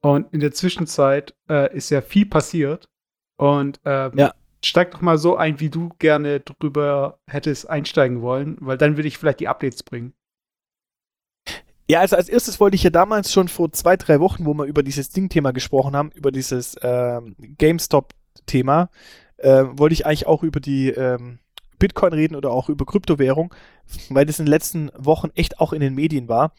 Und 0.00 0.32
in 0.34 0.40
der 0.40 0.52
Zwischenzeit 0.52 1.34
äh, 1.48 1.74
ist 1.76 1.90
ja 1.90 2.00
viel 2.02 2.26
passiert. 2.26 2.88
Und 3.36 3.80
ähm, 3.84 4.12
Ja. 4.16 4.34
Steig 4.64 4.92
doch 4.92 5.00
mal 5.00 5.18
so 5.18 5.36
ein, 5.36 5.60
wie 5.60 5.70
du 5.70 5.90
gerne 5.98 6.40
drüber 6.40 7.18
hättest 7.26 7.68
einsteigen 7.68 8.22
wollen, 8.22 8.56
weil 8.60 8.78
dann 8.78 8.96
würde 8.96 9.08
ich 9.08 9.18
vielleicht 9.18 9.40
die 9.40 9.48
Updates 9.48 9.82
bringen. 9.82 10.14
Ja, 11.86 12.00
also 12.00 12.16
als 12.16 12.30
erstes 12.30 12.60
wollte 12.60 12.76
ich 12.76 12.82
ja 12.82 12.90
damals 12.90 13.32
schon 13.32 13.48
vor 13.48 13.70
zwei, 13.72 13.96
drei 13.96 14.18
Wochen, 14.18 14.46
wo 14.46 14.54
wir 14.54 14.64
über 14.64 14.82
dieses 14.82 15.10
Ding-Thema 15.10 15.52
gesprochen 15.52 15.94
haben, 15.94 16.10
über 16.12 16.32
dieses 16.32 16.76
ähm, 16.80 17.36
GameStop-Thema, 17.38 18.88
äh, 19.36 19.64
wollte 19.72 19.92
ich 19.92 20.06
eigentlich 20.06 20.26
auch 20.26 20.42
über 20.42 20.60
die 20.60 20.88
ähm, 20.88 21.40
Bitcoin 21.78 22.14
reden 22.14 22.36
oder 22.36 22.50
auch 22.50 22.70
über 22.70 22.86
Kryptowährung, 22.86 23.54
weil 24.08 24.24
das 24.24 24.38
in 24.38 24.46
den 24.46 24.50
letzten 24.50 24.90
Wochen 24.96 25.30
echt 25.34 25.60
auch 25.60 25.74
in 25.74 25.80
den 25.80 25.94
Medien 25.94 26.28
war. 26.28 26.54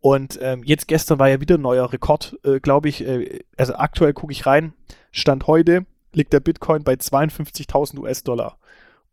Und 0.00 0.38
ähm, 0.40 0.62
jetzt 0.64 0.88
gestern 0.88 1.18
war 1.18 1.28
ja 1.28 1.42
wieder 1.42 1.58
ein 1.58 1.62
neuer 1.62 1.92
Rekord, 1.92 2.38
äh, 2.42 2.58
glaube 2.58 2.88
ich. 2.88 3.06
Äh, 3.06 3.40
also 3.58 3.74
aktuell 3.74 4.14
gucke 4.14 4.32
ich 4.32 4.46
rein. 4.46 4.72
Stand 5.12 5.46
heute 5.46 5.84
liegt 6.12 6.32
der 6.32 6.40
Bitcoin 6.40 6.84
bei 6.84 6.94
52.000 6.94 7.98
US-Dollar 7.98 8.58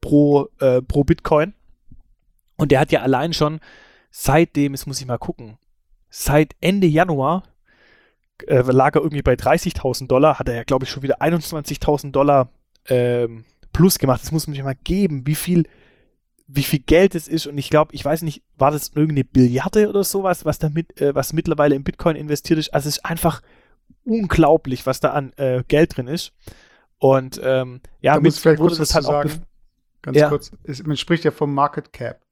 pro, 0.02 0.50
äh, 0.60 0.82
pro 0.82 1.04
Bitcoin. 1.04 1.54
Und 2.58 2.72
der 2.72 2.80
hat 2.80 2.92
ja 2.92 3.02
allein 3.02 3.34
schon 3.34 3.60
seitdem, 4.10 4.74
jetzt 4.74 4.88
muss 4.88 5.00
ich 5.00 5.08
mal 5.08 5.18
gucken, 5.18 5.58
seit 6.10 6.56
Ende 6.62 6.88
Januar 6.88 7.44
äh, 8.48 8.62
lag 8.62 8.96
er 8.96 9.02
irgendwie 9.02 9.22
bei 9.22 9.34
30.000 9.34 10.08
Dollar, 10.08 10.40
hat 10.40 10.50
er 10.50 10.56
ja, 10.56 10.64
glaube 10.64 10.86
ich, 10.86 10.92
schon 10.92 11.04
wieder 11.04 11.22
21.000 11.22 12.12
Dollar 12.12 12.50
ähm, 12.88 13.46
plus 13.74 14.00
gemacht. 14.00 14.22
Das 14.24 14.32
muss 14.32 14.48
man 14.48 14.56
sich 14.56 14.64
mal 14.64 14.76
geben, 14.84 15.26
wie 15.26 15.36
viel, 15.36 15.66
wie 16.48 16.64
viel 16.64 16.80
Geld 16.80 17.16
es 17.16 17.28
ist. 17.28 17.48
Und 17.48 17.58
ich 17.58 17.70
glaube, 17.70 17.94
ich 17.94 18.04
weiß 18.04 18.22
nicht, 18.24 18.44
war 18.58 18.72
das 18.72 18.90
irgendeine 18.90 19.24
Billiarde 19.24 19.90
oder 19.90 20.04
sowas, 20.04 20.46
was 20.46 20.60
damit, 20.60 21.00
äh, 21.02 21.14
was 21.16 21.34
mittlerweile 21.34 21.76
in 21.76 21.84
Bitcoin 21.84 22.16
investiert 22.16 22.60
ist. 22.60 22.74
Also 22.74 22.90
es 22.90 22.98
ist 22.98 23.06
einfach 23.06 23.42
unglaublich, 24.04 24.86
was 24.86 25.00
da 25.00 25.12
an 25.12 25.34
äh, 25.38 25.64
Geld 25.68 25.98
drin 25.98 26.08
ist. 26.08 26.34
Und 27.00 27.40
ähm, 27.44 27.82
ja, 28.02 28.16
da 28.16 28.22
muss 28.22 28.36
ich 28.36 28.42
vielleicht 28.42 28.60
kurz 28.62 28.80
was 28.80 28.94
halt 28.96 29.06
sagen. 29.06 29.46
Ganz 30.02 30.18
Ja. 30.18 30.30
kurz. 30.30 30.52
Es, 30.64 30.84
man 30.84 30.98
spricht 30.98 31.24
ja 31.24 31.32
vom 31.32 31.54
Market 31.54 31.94
Cap. 31.94 32.26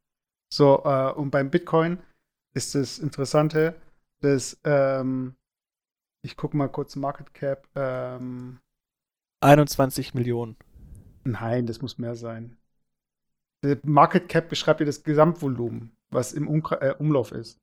So, 0.54 0.82
äh, 0.86 1.12
und 1.12 1.32
beim 1.32 1.50
Bitcoin 1.52 2.00
ist 2.54 2.74
das 2.76 3.00
Interessante, 3.00 3.76
dass 4.22 4.60
ähm, 4.64 5.36
ich 6.24 6.38
gucke 6.38 6.56
mal 6.58 6.70
kurz 6.70 6.96
Market 6.96 7.34
Cap. 7.34 7.68
Ähm, 7.76 8.60
21 9.42 10.14
Millionen. 10.14 10.56
nein, 11.24 11.66
das 11.68 11.82
muss 11.82 11.98
mehr 11.98 12.16
sein. 12.16 12.58
Der 13.64 13.78
Market 13.84 14.30
Cap 14.30 14.48
beschreibt 14.50 14.80
ja 14.80 14.86
das 14.86 15.04
Gesamtvolumen, 15.04 15.96
was 16.12 16.34
im 16.34 16.48
Umkre 16.48 16.82
äh, 16.82 16.96
Umlauf 16.98 17.32
ist. 17.32 17.60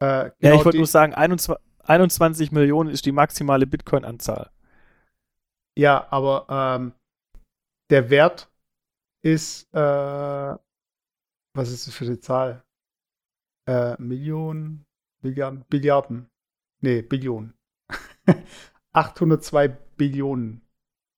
Äh, 0.00 0.06
ja, 0.06 0.28
genau 0.40 0.54
ich 0.56 0.64
wollte 0.64 0.70
die- 0.72 0.78
nur 0.78 0.86
sagen, 0.86 1.14
21, 1.14 1.64
21 1.84 2.52
Millionen 2.52 2.90
ist 2.90 3.04
die 3.06 3.12
maximale 3.12 3.66
Bitcoin-Anzahl. 3.66 4.50
Ja, 5.78 6.08
aber 6.10 6.46
ähm, 6.50 6.92
der 7.90 8.10
Wert 8.10 8.50
ist, 9.22 9.72
äh, 9.72 9.78
was 9.78 11.70
ist 11.70 11.86
das 11.86 11.94
für 11.94 12.04
eine 12.04 12.18
Zahl? 12.18 12.64
Äh, 13.68 13.94
Millionen, 14.02 14.86
Milliarden, 15.22 15.64
Billiarden. 15.68 16.28
Nee, 16.80 17.02
Billionen. 17.02 17.54
802 18.92 19.68
Billionen, 19.68 20.62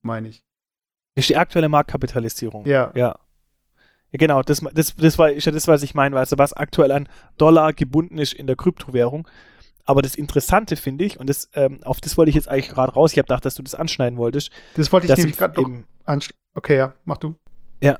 meine 0.02 0.28
ich. 0.28 0.44
Ist 1.14 1.30
die 1.30 1.36
aktuelle 1.36 1.68
Marktkapitalisierung. 1.68 2.66
Ja, 2.66 2.92
Ja. 2.94 3.18
Ja, 4.12 4.18
genau, 4.18 4.42
das, 4.42 4.60
das, 4.74 4.96
das 4.96 5.18
war 5.18 5.30
ist 5.30 5.44
ja 5.44 5.52
das, 5.52 5.68
was 5.68 5.84
ich 5.84 5.94
meine, 5.94 6.18
also 6.18 6.36
was 6.36 6.52
aktuell 6.52 6.90
an 6.90 7.08
Dollar 7.38 7.72
gebunden 7.72 8.18
ist 8.18 8.32
in 8.32 8.48
der 8.48 8.56
Kryptowährung. 8.56 9.28
Aber 9.90 10.02
das 10.02 10.14
Interessante 10.14 10.76
finde 10.76 11.04
ich, 11.04 11.18
und 11.18 11.28
das, 11.28 11.48
ähm, 11.54 11.80
auf 11.82 12.00
das 12.00 12.16
wollte 12.16 12.28
ich 12.30 12.36
jetzt 12.36 12.48
eigentlich 12.48 12.68
gerade 12.68 12.92
raus, 12.92 13.10
ich 13.10 13.18
habe 13.18 13.26
gedacht, 13.26 13.44
dass 13.44 13.56
du 13.56 13.62
das 13.64 13.74
anschneiden 13.74 14.18
wolltest, 14.18 14.50
das 14.76 14.92
wollte 14.92 15.06
ich 15.06 15.10
nämlich 15.18 15.36
gerade 15.36 15.60
noch 15.60 15.68
im- 15.68 15.84
ansch- 16.06 16.30
Okay, 16.54 16.76
ja, 16.76 16.94
mach 17.04 17.16
du. 17.18 17.34
Ja, 17.82 17.98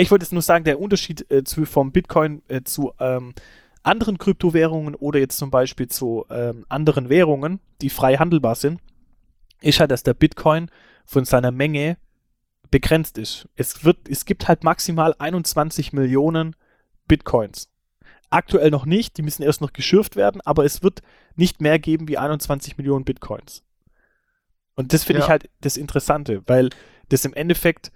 ich 0.00 0.10
wollte 0.12 0.24
jetzt 0.24 0.32
nur 0.32 0.42
sagen, 0.42 0.64
der 0.64 0.80
Unterschied 0.80 1.28
äh, 1.30 1.42
zu, 1.42 1.64
vom 1.66 1.90
Bitcoin 1.90 2.42
äh, 2.48 2.62
zu 2.62 2.92
ähm, 3.00 3.34
anderen 3.82 4.16
Kryptowährungen 4.18 4.94
oder 4.94 5.18
jetzt 5.18 5.38
zum 5.38 5.50
Beispiel 5.50 5.88
zu 5.88 6.24
ähm, 6.30 6.64
anderen 6.68 7.08
Währungen, 7.08 7.58
die 7.82 7.90
frei 7.90 8.16
handelbar 8.16 8.54
sind, 8.54 8.80
ist 9.60 9.80
halt, 9.80 9.90
dass 9.90 10.04
der 10.04 10.14
Bitcoin 10.14 10.70
von 11.04 11.24
seiner 11.24 11.50
Menge 11.50 11.96
begrenzt 12.70 13.18
ist. 13.18 13.48
Es, 13.56 13.84
wird, 13.84 14.08
es 14.08 14.24
gibt 14.24 14.46
halt 14.46 14.62
maximal 14.62 15.14
21 15.18 15.92
Millionen 15.92 16.54
Bitcoins. 17.08 17.68
Aktuell 18.30 18.70
noch 18.70 18.84
nicht, 18.86 19.16
die 19.16 19.22
müssen 19.22 19.42
erst 19.42 19.60
noch 19.60 19.72
geschürft 19.72 20.16
werden, 20.16 20.40
aber 20.42 20.64
es 20.64 20.82
wird 20.82 21.00
nicht 21.36 21.60
mehr 21.60 21.78
geben 21.78 22.08
wie 22.08 22.18
21 22.18 22.76
Millionen 22.76 23.04
Bitcoins. 23.04 23.62
Und 24.74 24.92
das 24.92 25.04
finde 25.04 25.20
Ja. 25.20 25.26
ich 25.26 25.30
halt 25.30 25.50
das 25.60 25.76
Interessante, 25.76 26.42
weil 26.46 26.70
das 27.08 27.24
im 27.24 27.34
Endeffekt 27.34 27.90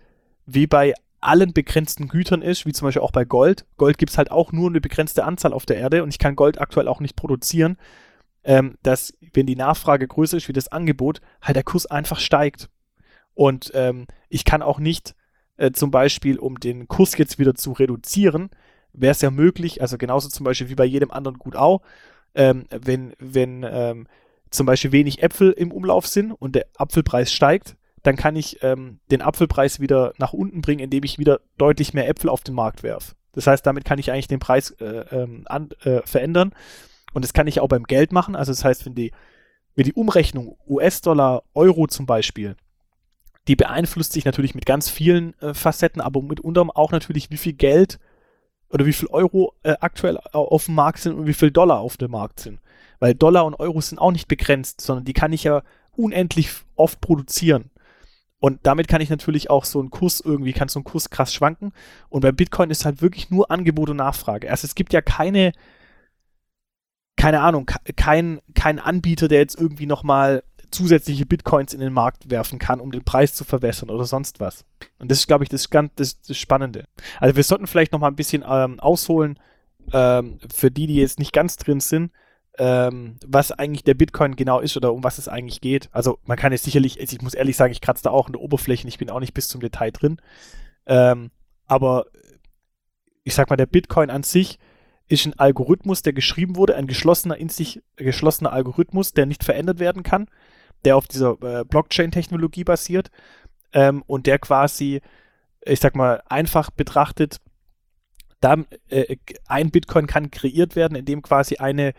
wie 0.46 0.66
bei 0.66 0.94
allen 1.20 1.52
begrenzten 1.52 2.08
Gütern 2.08 2.42
ist, 2.42 2.66
wie 2.66 2.72
zum 2.72 2.88
Beispiel 2.88 3.02
auch 3.02 3.12
bei 3.12 3.24
Gold. 3.24 3.64
Gold 3.76 3.98
gibt 3.98 4.10
es 4.10 4.18
halt 4.18 4.32
auch 4.32 4.50
nur 4.50 4.68
eine 4.68 4.80
begrenzte 4.80 5.24
Anzahl 5.24 5.52
auf 5.52 5.66
der 5.66 5.76
Erde 5.76 6.02
und 6.02 6.08
ich 6.08 6.18
kann 6.18 6.34
Gold 6.34 6.60
aktuell 6.60 6.88
auch 6.88 6.98
nicht 6.98 7.14
produzieren, 7.14 7.76
ähm, 8.42 8.76
dass, 8.82 9.14
wenn 9.32 9.46
die 9.46 9.54
Nachfrage 9.54 10.08
größer 10.08 10.36
ist 10.36 10.48
wie 10.48 10.52
das 10.52 10.68
Angebot, 10.68 11.20
halt 11.40 11.54
der 11.54 11.62
Kurs 11.62 11.86
einfach 11.86 12.18
steigt. 12.18 12.68
Und 13.34 13.70
ähm, 13.74 14.06
ich 14.28 14.44
kann 14.44 14.62
auch 14.62 14.80
nicht 14.80 15.14
äh, 15.58 15.70
zum 15.70 15.92
Beispiel, 15.92 16.38
um 16.38 16.58
den 16.58 16.88
Kurs 16.88 17.16
jetzt 17.16 17.38
wieder 17.38 17.54
zu 17.54 17.70
reduzieren, 17.72 18.50
wäre 18.92 19.12
es 19.12 19.20
ja 19.20 19.31
möglich, 19.31 19.81
also 19.81 19.98
genauso 19.98 20.28
zum 20.28 20.44
Beispiel 20.44 20.68
wie 20.68 20.74
bei 20.74 20.85
jedem 20.85 21.11
anderen 21.11 21.38
Gut 21.38 21.57
auch, 21.57 21.83
ähm, 22.35 22.66
wenn, 22.70 23.14
wenn 23.18 23.66
ähm, 23.68 24.07
zum 24.50 24.66
Beispiel 24.66 24.92
wenig 24.92 25.22
Äpfel 25.22 25.52
im 25.52 25.72
Umlauf 25.72 26.07
sind 26.07 26.33
und 26.33 26.55
der 26.55 26.66
Apfelpreis 26.76 27.33
steigt, 27.33 27.76
dann 28.02 28.16
kann 28.16 28.37
ich 28.37 28.62
ähm, 28.62 28.98
den 29.11 29.22
Apfelpreis 29.22 29.81
wieder 29.81 30.12
nach 30.18 30.33
unten 30.33 30.61
bringen, 30.61 30.81
indem 30.81 31.05
ich 31.05 31.18
wieder 31.18 31.40
deutlich 31.57 31.94
mehr 31.94 32.09
Äpfel 32.09 32.28
auf 32.28 32.42
den 32.42 32.55
Markt 32.55 32.83
werfe. 32.83 33.14
Das 33.33 33.46
heißt, 33.46 33.64
damit 33.64 33.85
kann 33.85 33.98
ich 33.98 34.11
eigentlich 34.11 34.28
den 34.28 34.40
Preis 34.40 34.70
äh, 34.72 35.05
ähm, 35.11 35.44
an, 35.46 35.70
äh, 35.85 36.00
verändern. 36.05 36.52
Und 37.14 37.24
das 37.24 37.33
kann 37.33 37.46
ich 37.46 37.61
auch 37.61 37.68
beim 37.68 37.85
Geld 37.85 38.12
machen. 38.12 38.37
Also 38.37 38.52
das 38.52 38.64
heißt, 38.64 38.85
wenn 38.87 38.94
die, 38.94 39.12
wenn 39.74 39.85
die 39.85 39.94
Umrechnung 39.94 40.59
US-Dollar, 40.66 41.44
Euro 41.55 41.87
zum 41.87 42.07
Beispiel, 42.07 42.57
die 43.48 43.57
beeinflusst 43.57 44.12
sich 44.12 44.24
natürlich 44.24 44.55
mit 44.55 44.66
ganz 44.66 44.88
vielen 44.88 45.38
äh, 45.40 45.55
Facetten, 45.55 46.00
aber 46.00 46.22
mitunter 46.22 46.66
auch 46.74 46.92
natürlich, 46.92 47.31
wie 47.31 47.37
viel 47.37 47.55
Geld 47.55 47.98
oder 48.72 48.87
wie 48.87 48.92
viel 48.92 49.08
Euro 49.08 49.54
äh, 49.62 49.76
aktuell 49.80 50.18
au- 50.32 50.48
auf 50.48 50.64
dem 50.66 50.74
Markt 50.74 50.98
sind 51.00 51.14
und 51.14 51.26
wie 51.26 51.35
viel 51.35 51.50
Dollar 51.50 51.80
auf 51.80 51.96
dem 51.96 52.11
Markt 52.11 52.40
sind. 52.40 52.58
Weil 52.98 53.14
Dollar 53.14 53.44
und 53.44 53.54
Euro 53.54 53.80
sind 53.80 53.98
auch 53.98 54.12
nicht 54.12 54.28
begrenzt, 54.28 54.80
sondern 54.80 55.04
die 55.04 55.12
kann 55.12 55.32
ich 55.32 55.44
ja 55.44 55.62
unendlich 55.92 56.50
oft 56.74 57.00
produzieren. 57.00 57.70
Und 58.38 58.61
damit 58.64 58.88
kann 58.88 59.00
ich 59.00 59.11
natürlich 59.11 59.50
auch 59.50 59.64
so 59.64 59.78
einen 59.78 59.90
Kurs 59.90 60.20
irgendwie, 60.20 60.52
kann 60.52 60.68
so 60.68 60.80
ein 60.80 60.85
Kurs 60.85 61.11
krass 61.11 61.32
schwanken. 61.32 61.72
Und 62.08 62.22
bei 62.22 62.32
Bitcoin 62.32 62.70
ist 62.70 62.85
halt 62.85 63.00
wirklich 63.02 63.30
nur 63.30 63.50
Angebot 63.50 63.90
und 63.90 63.98
Nachfrage. 63.98 64.50
Also 64.50 64.64
es 64.66 64.74
gibt 64.74 64.92
ja 64.92 65.00
keine, 65.00 65.52
keine 67.16 67.40
Ahnung, 67.40 67.66
ke- 67.66 67.92
kein, 67.94 68.40
kein 68.54 68.78
Anbieter, 68.78 69.28
der 69.28 69.38
jetzt 69.38 69.61
irgendwie 69.61 69.87
nochmal 69.87 70.42
zusätzliche 70.72 71.26
Bitcoins 71.26 71.74
in 71.74 71.80
den 71.80 71.92
Markt 71.92 72.30
werfen 72.30 72.58
kann, 72.58 72.80
um 72.80 72.90
den 72.90 73.04
Preis 73.04 73.35
zu 73.35 73.44
verbessern 73.44 73.90
oder 73.90 74.04
sonst 74.04 74.40
was. 74.40 74.64
Und 74.98 75.11
das 75.11 75.18
ist, 75.18 75.26
glaube 75.26 75.44
ich, 75.44 75.50
das, 75.50 75.68
das, 75.96 76.20
das 76.20 76.37
Spannende. 76.37 76.85
Also 77.20 77.37
wir 77.37 77.44
sollten 77.44 77.66
vielleicht 77.66 77.92
nochmal 77.92 78.11
ein 78.11 78.16
bisschen 78.16 78.44
ähm, 78.46 78.80
ausholen, 78.80 79.38
ähm, 79.92 80.38
für 80.52 80.70
die, 80.70 80.87
die 80.87 80.96
jetzt 80.96 81.18
nicht 81.18 81.32
ganz 81.32 81.56
drin 81.56 81.80
sind, 81.80 82.12
ähm, 82.58 83.16
was 83.26 83.52
eigentlich 83.52 83.85
der 83.85 83.94
Bitcoin 83.94 84.37
genau 84.37 84.61
ist 84.61 84.76
oder 84.76 84.92
um 84.92 85.04
was 85.04 85.18
es 85.18 85.28
eigentlich 85.28 85.61
geht. 85.61 85.88
Also 85.92 86.18
man 86.24 86.37
kann 86.37 86.52
jetzt 86.52 86.64
sicherlich, 86.64 87.00
also 87.00 87.16
ich 87.16 87.22
muss 87.22 87.35
ehrlich 87.35 87.56
sagen, 87.56 87.72
ich 87.72 87.80
kratze 87.80 88.04
da 88.04 88.11
auch 88.11 88.26
in 88.26 88.32
der 88.32 88.42
Oberfläche, 88.42 88.88
ich 88.88 88.98
bin 88.98 89.11
auch 89.11 89.20
nicht 89.20 89.35
bis 89.35 89.48
zum 89.48 89.61
Detail 89.61 89.90
drin. 89.90 90.18
Ähm, 90.87 91.30
aber 91.66 92.06
ich 93.24 93.35
sag 93.35 93.50
mal, 93.50 93.56
der 93.56 93.66
Bitcoin 93.66 94.11
an 94.11 94.22
sich 94.22 94.58
ist 95.08 95.26
ein 95.26 95.38
Algorithmus, 95.38 96.02
der 96.02 96.12
geschrieben 96.12 96.56
wurde, 96.56 96.76
ein 96.76 96.87
geschlossener, 96.87 97.37
in 97.37 97.48
sich 97.48 97.82
geschlossener 97.96 98.52
Algorithmus, 98.52 99.12
der 99.12 99.26
nicht 99.26 99.44
verändert 99.44 99.78
werden 99.78 100.02
kann, 100.02 100.26
der 100.84 100.96
auf 100.96 101.06
dieser 101.06 101.36
äh, 101.42 101.64
Blockchain-Technologie 101.64 102.64
basiert 102.64 103.10
ähm, 103.72 104.02
und 104.06 104.26
der 104.26 104.38
quasi, 104.38 105.00
ich 105.64 105.80
sag 105.80 105.94
mal, 105.94 106.22
einfach 106.28 106.70
betrachtet, 106.70 107.38
da, 108.40 108.56
äh, 108.88 109.16
ein 109.46 109.70
Bitcoin 109.70 110.06
kann 110.06 110.30
kreiert 110.30 110.76
werden, 110.76 110.96
indem 110.96 111.22
quasi 111.22 111.56
eine 111.56 111.94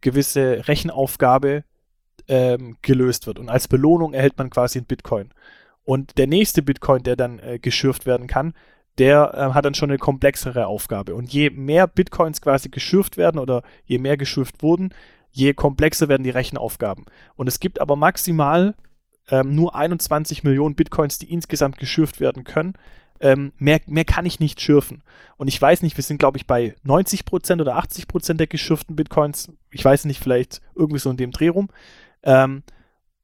gewisse 0.00 0.68
Rechenaufgabe 0.68 1.64
ähm, 2.28 2.76
gelöst 2.82 3.26
wird. 3.26 3.38
Und 3.38 3.48
als 3.48 3.68
Belohnung 3.68 4.14
erhält 4.14 4.38
man 4.38 4.50
quasi 4.50 4.78
einen 4.78 4.86
Bitcoin. 4.86 5.30
Und 5.84 6.18
der 6.18 6.26
nächste 6.26 6.62
Bitcoin, 6.62 7.02
der 7.02 7.16
dann 7.16 7.38
äh, 7.40 7.58
geschürft 7.58 8.06
werden 8.06 8.26
kann, 8.26 8.54
der 8.98 9.32
äh, 9.34 9.54
hat 9.54 9.64
dann 9.64 9.74
schon 9.74 9.90
eine 9.90 9.98
komplexere 9.98 10.66
Aufgabe. 10.66 11.14
Und 11.14 11.32
je 11.32 11.50
mehr 11.50 11.86
Bitcoins 11.86 12.40
quasi 12.40 12.68
geschürft 12.68 13.16
werden 13.16 13.38
oder 13.38 13.62
je 13.86 13.98
mehr 13.98 14.16
geschürft 14.16 14.62
wurden, 14.62 14.90
je 15.30 15.54
komplexer 15.54 16.08
werden 16.08 16.24
die 16.24 16.30
Rechenaufgaben. 16.30 17.04
Und 17.36 17.46
es 17.46 17.60
gibt 17.60 17.80
aber 17.80 17.96
maximal 17.96 18.74
ähm, 19.30 19.54
nur 19.54 19.74
21 19.74 20.44
Millionen 20.44 20.74
Bitcoins, 20.74 21.18
die 21.18 21.30
insgesamt 21.30 21.78
geschürft 21.78 22.20
werden 22.20 22.44
können. 22.44 22.74
Ähm, 23.20 23.52
mehr, 23.58 23.80
mehr 23.86 24.04
kann 24.04 24.26
ich 24.26 24.40
nicht 24.40 24.60
schürfen. 24.60 25.02
Und 25.36 25.48
ich 25.48 25.60
weiß 25.60 25.82
nicht, 25.82 25.96
wir 25.96 26.04
sind, 26.04 26.18
glaube 26.18 26.38
ich, 26.38 26.46
bei 26.46 26.74
90% 26.86 27.60
oder 27.60 27.76
80% 27.78 28.34
der 28.34 28.46
geschürften 28.46 28.96
Bitcoins. 28.96 29.52
Ich 29.70 29.84
weiß 29.84 30.04
nicht, 30.04 30.22
vielleicht 30.22 30.60
irgendwie 30.74 31.00
so 31.00 31.10
in 31.10 31.16
dem 31.16 31.32
Dreh 31.32 31.48
rum. 31.48 31.68
Ähm, 32.22 32.62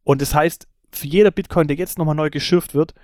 und 0.02 0.20
das 0.20 0.34
heißt, 0.34 0.66
für 0.92 1.06
jeder 1.06 1.30
Bitcoin, 1.30 1.68
der 1.68 1.76
jetzt 1.76 1.98
nochmal 1.98 2.14
neu 2.14 2.30
geschürft 2.30 2.74
wird, 2.74 2.94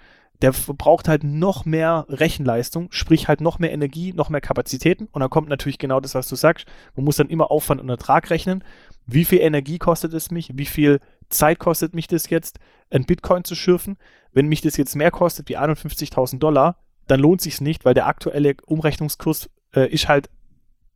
der 0.43 0.53
verbraucht 0.53 1.07
halt 1.07 1.23
noch 1.23 1.65
mehr 1.65 2.07
Rechenleistung, 2.09 2.89
sprich 2.91 3.29
halt 3.29 3.41
noch 3.41 3.59
mehr 3.59 3.73
Energie, 3.73 4.13
noch 4.13 4.31
mehr 4.31 4.41
Kapazitäten. 4.41 5.07
Und 5.13 5.21
dann 5.21 5.31
kommt 5.31 5.49
natürlich 5.49 5.79
genau 5.79 6.01
das, 6.01 6.15
was 6.15 6.29
du 6.29 6.37
sagst. 6.37 6.67
Man 6.97 7.05
muss 7.05 7.17
dann 7.17 7.29
immer 7.29 7.51
Aufwand 7.51 7.81
und 7.81 7.89
Ertrag 7.89 8.31
rechnen. 8.31 8.65
Wie 9.07 9.25
viel 9.25 9.41
Energie 9.41 9.79
kostet 9.79 10.15
es 10.15 10.31
mich? 10.31 10.53
Wie 10.55 10.67
viel 10.67 11.01
Zeit 11.29 11.59
kostet 11.59 11.95
mich 11.95 12.07
das 12.07 12.31
jetzt, 12.31 12.59
ein 12.91 13.05
Bitcoin 13.05 13.45
zu 13.45 13.55
schürfen? 13.55 13.97
Wenn 14.33 14.47
mich 14.47 14.61
das 14.61 14.77
jetzt 14.77 14.97
mehr 14.97 15.11
kostet 15.11 15.49
wie 15.49 15.59
51.000 15.59 16.39
Dollar, 16.39 16.77
dann 17.07 17.21
lohnt 17.21 17.41
sich 17.41 17.61
nicht, 17.61 17.85
weil 17.85 17.95
der 17.95 18.07
aktuelle 18.07 18.55
Umrechnungskurs 18.67 19.51
äh, 19.75 19.89
ist 19.89 20.09
halt 20.09 20.31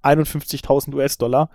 51.000 0.02 0.94
US-Dollar. 0.94 1.50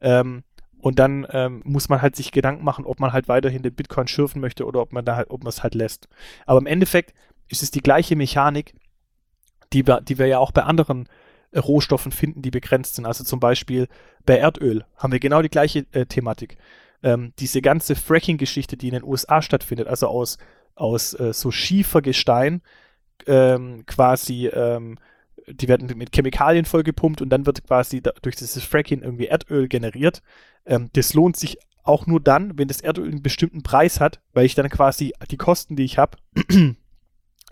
Ähm, 0.00 0.44
und 0.80 0.98
dann 0.98 1.26
ähm, 1.30 1.60
muss 1.64 1.88
man 1.88 2.00
halt 2.00 2.14
sich 2.14 2.30
Gedanken 2.30 2.64
machen, 2.64 2.84
ob 2.84 3.00
man 3.00 3.12
halt 3.12 3.28
weiterhin 3.28 3.62
den 3.62 3.74
Bitcoin 3.74 4.06
schürfen 4.06 4.40
möchte 4.40 4.64
oder 4.64 4.80
ob 4.80 4.92
man 4.92 5.04
da 5.04 5.16
halt, 5.16 5.30
ob 5.30 5.42
man 5.42 5.48
es 5.48 5.62
halt 5.62 5.74
lässt. 5.74 6.08
Aber 6.46 6.60
im 6.60 6.66
Endeffekt 6.66 7.14
ist 7.48 7.62
es 7.62 7.70
die 7.70 7.82
gleiche 7.82 8.14
Mechanik, 8.14 8.74
die 9.72 9.86
wir, 9.86 10.00
die 10.00 10.18
wir 10.18 10.26
ja 10.26 10.38
auch 10.38 10.52
bei 10.52 10.62
anderen 10.62 11.08
Rohstoffen 11.56 12.12
finden, 12.12 12.42
die 12.42 12.50
begrenzt 12.50 12.96
sind. 12.96 13.06
Also 13.06 13.24
zum 13.24 13.40
Beispiel 13.40 13.88
bei 14.26 14.38
Erdöl 14.38 14.84
haben 14.96 15.12
wir 15.12 15.20
genau 15.20 15.42
die 15.42 15.48
gleiche 15.48 15.86
äh, 15.92 16.06
Thematik. 16.06 16.56
Ähm, 17.02 17.32
diese 17.38 17.62
ganze 17.62 17.94
Fracking-Geschichte, 17.94 18.76
die 18.76 18.88
in 18.88 18.94
den 18.94 19.04
USA 19.04 19.40
stattfindet, 19.40 19.86
also 19.86 20.08
aus, 20.08 20.38
aus 20.74 21.14
äh, 21.14 21.32
so 21.32 21.50
Schiefergestein, 21.50 22.60
ähm, 23.26 23.84
quasi, 23.86 24.46
ähm, 24.48 24.98
die 25.46 25.68
werden 25.68 25.96
mit 25.96 26.14
Chemikalien 26.14 26.64
vollgepumpt 26.64 27.22
und 27.22 27.30
dann 27.30 27.46
wird 27.46 27.64
quasi 27.64 28.02
da, 28.02 28.12
durch 28.22 28.36
dieses 28.36 28.62
Fracking 28.64 29.02
irgendwie 29.02 29.26
Erdöl 29.26 29.68
generiert. 29.68 30.22
Ähm, 30.66 30.90
das 30.92 31.14
lohnt 31.14 31.36
sich 31.36 31.58
auch 31.84 32.06
nur 32.06 32.20
dann, 32.20 32.58
wenn 32.58 32.68
das 32.68 32.80
Erdöl 32.80 33.08
einen 33.08 33.22
bestimmten 33.22 33.62
Preis 33.62 34.00
hat, 34.00 34.20
weil 34.34 34.44
ich 34.44 34.54
dann 34.54 34.68
quasi 34.68 35.14
die 35.30 35.38
Kosten, 35.38 35.74
die 35.74 35.84
ich 35.84 35.96
habe, 35.96 36.18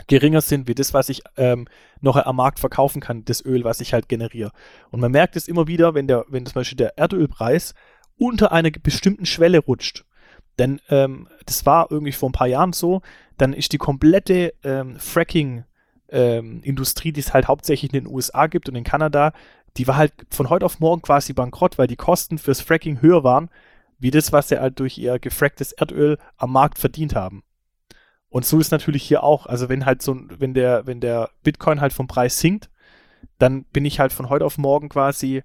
geringer 0.05 0.41
sind 0.41 0.67
wie 0.67 0.75
das, 0.75 0.93
was 0.93 1.09
ich 1.09 1.23
ähm, 1.37 1.67
noch 2.01 2.15
am 2.15 2.35
Markt 2.35 2.59
verkaufen 2.59 3.01
kann, 3.01 3.25
das 3.25 3.43
Öl, 3.43 3.63
was 3.63 3.81
ich 3.81 3.93
halt 3.93 4.07
generiere. 4.07 4.51
Und 4.91 4.99
man 4.99 5.11
merkt 5.11 5.35
es 5.35 5.47
immer 5.47 5.67
wieder, 5.67 5.95
wenn 5.95 6.07
der, 6.07 6.25
wenn 6.29 6.45
zum 6.45 6.53
Beispiel 6.53 6.77
der 6.77 6.97
Erdölpreis 6.97 7.73
unter 8.17 8.51
einer 8.51 8.69
bestimmten 8.71 9.25
Schwelle 9.25 9.59
rutscht. 9.59 10.05
Denn 10.59 10.79
ähm, 10.89 11.27
das 11.45 11.65
war 11.65 11.87
irgendwie 11.91 12.11
vor 12.11 12.29
ein 12.29 12.33
paar 12.33 12.47
Jahren 12.47 12.73
so, 12.73 13.01
dann 13.37 13.53
ist 13.53 13.73
die 13.73 13.77
komplette 13.77 14.53
ähm, 14.63 14.99
Fracking 14.99 15.65
ähm, 16.09 16.61
die 16.63 17.19
es 17.19 17.33
halt 17.33 17.47
hauptsächlich 17.47 17.93
in 17.93 18.05
den 18.05 18.11
USA 18.11 18.47
gibt 18.47 18.69
und 18.69 18.75
in 18.75 18.83
Kanada, 18.83 19.33
die 19.77 19.87
war 19.87 19.97
halt 19.97 20.13
von 20.29 20.49
heute 20.49 20.65
auf 20.65 20.79
morgen 20.79 21.01
quasi 21.01 21.33
bankrott, 21.33 21.77
weil 21.77 21.87
die 21.87 21.95
Kosten 21.95 22.37
fürs 22.37 22.61
Fracking 22.61 23.01
höher 23.01 23.23
waren, 23.23 23.49
wie 23.99 24.11
das, 24.11 24.31
was 24.31 24.49
sie 24.49 24.59
halt 24.59 24.79
durch 24.79 24.97
ihr 24.97 25.19
gefracktes 25.19 25.73
Erdöl 25.73 26.17
am 26.37 26.51
Markt 26.51 26.79
verdient 26.79 27.15
haben. 27.15 27.43
Und 28.37 28.45
so 28.45 28.59
ist 28.59 28.69
natürlich 28.69 29.01
hier 29.01 29.23
auch, 29.23 29.47
also 29.47 29.67
wenn 29.67 29.87
halt 29.87 30.03
so, 30.03 30.15
wenn 30.29 30.53
der, 30.53 30.85
wenn 30.85 30.99
der 30.99 31.31
Bitcoin 31.41 31.81
halt 31.81 31.91
vom 31.91 32.05
Preis 32.05 32.39
sinkt, 32.39 32.69
dann 33.39 33.63
bin 33.63 33.83
ich 33.83 33.99
halt 33.99 34.13
von 34.13 34.29
heute 34.29 34.45
auf 34.45 34.59
morgen 34.59 34.89
quasi, 34.89 35.41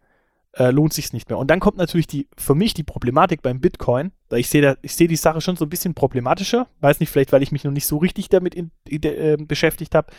äh, 0.59 0.71
lohnt 0.71 0.93
sich's 0.93 1.15
nicht 1.15 1.31
mehr. 1.31 1.39
Und 1.39 1.51
dann 1.51 1.59
kommt 1.59 1.79
natürlich 1.79 2.07
die, 2.07 2.29
für 2.37 2.55
mich 2.55 2.75
die 2.75 2.83
Problematik 2.83 3.41
beim 3.41 3.63
Bitcoin, 3.63 4.13
weil 4.29 4.41
ich 4.41 4.51
sehe 4.51 4.77
ich 4.83 4.95
sehe 4.95 5.09
die 5.09 5.17
Sache 5.17 5.41
schon 5.41 5.57
so 5.57 5.65
ein 5.65 5.71
bisschen 5.71 5.95
problematischer, 5.95 6.67
weiß 6.81 7.01
nicht, 7.01 7.09
vielleicht, 7.09 7.33
weil 7.33 7.43
ich 7.43 7.51
mich 7.51 7.65
noch 7.65 7.73
nicht 7.73 7.87
so 7.87 7.97
richtig 7.97 8.29
damit 8.29 8.55
in, 8.55 8.71
in, 8.87 9.03
äh, 9.05 9.39
beschäftigt 9.39 9.95
habe, 9.95 10.13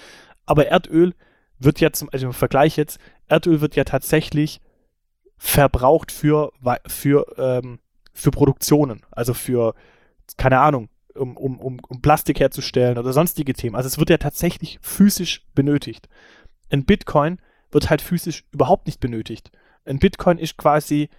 aber 0.48 0.66
Erdöl 0.66 1.14
wird 1.60 1.80
ja 1.80 1.94
zum, 1.94 2.10
also 2.12 2.26
im 2.26 2.34
Vergleich 2.34 2.76
jetzt, 2.76 3.00
Erdöl 3.28 3.62
wird 3.62 3.76
ja 3.76 3.84
tatsächlich 3.84 4.62
verbraucht 5.38 6.12
für, 6.12 6.52
für, 6.88 7.24
ähm, 7.38 7.78
für 8.14 8.32
Produktionen, 8.32 9.06
also 9.12 9.36
für, 9.36 9.76
keine 10.38 10.60
Ahnung, 10.60 10.90
um, 11.15 11.38
um, 11.38 11.60
um, 11.60 11.80
um 11.88 12.02
Plastik 12.02 12.39
herzustellen 12.39 12.97
oder 12.97 13.13
sonstige 13.13 13.54
Themen. 13.54 13.76
Also 13.76 13.88
es 13.88 13.97
wird 13.97 14.10
ja 14.10 14.17
tatsächlich 14.17 14.80
physisch 14.82 15.45
benötigt. 15.54 16.10
Ein 16.69 16.86
Bitcoin 16.86 17.39
wird 17.71 17.89
halt 17.89 18.02
physisch 18.02 18.45
überhaupt 18.52 18.88
nicht 18.88 18.99
benötigt. 18.99 19.52
Ein 19.86 19.99
Bitcoin 19.99 20.38
ist 20.38 20.58
quasi 20.58 21.10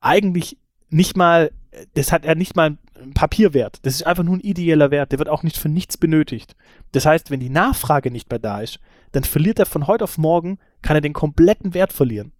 eigentlich 0.00 0.58
nicht 0.88 1.16
mal, 1.16 1.52
das 1.94 2.12
hat 2.12 2.24
ja 2.24 2.34
nicht 2.34 2.56
mal 2.56 2.78
einen 3.00 3.14
Papierwert. 3.14 3.78
Das 3.82 3.94
ist 3.94 4.06
einfach 4.06 4.24
nur 4.24 4.36
ein 4.36 4.40
ideeller 4.40 4.90
Wert. 4.90 5.12
Der 5.12 5.18
wird 5.18 5.28
auch 5.28 5.42
nicht 5.42 5.56
für 5.56 5.68
nichts 5.68 5.96
benötigt. 5.96 6.56
Das 6.92 7.06
heißt, 7.06 7.30
wenn 7.30 7.40
die 7.40 7.50
Nachfrage 7.50 8.10
nicht 8.10 8.30
mehr 8.30 8.38
da 8.38 8.60
ist, 8.60 8.80
dann 9.12 9.24
verliert 9.24 9.58
er 9.58 9.66
von 9.66 9.86
heute 9.86 10.04
auf 10.04 10.18
morgen, 10.18 10.58
kann 10.82 10.96
er 10.96 11.00
den 11.00 11.12
kompletten 11.12 11.74
Wert 11.74 11.92
verlieren. 11.92 12.32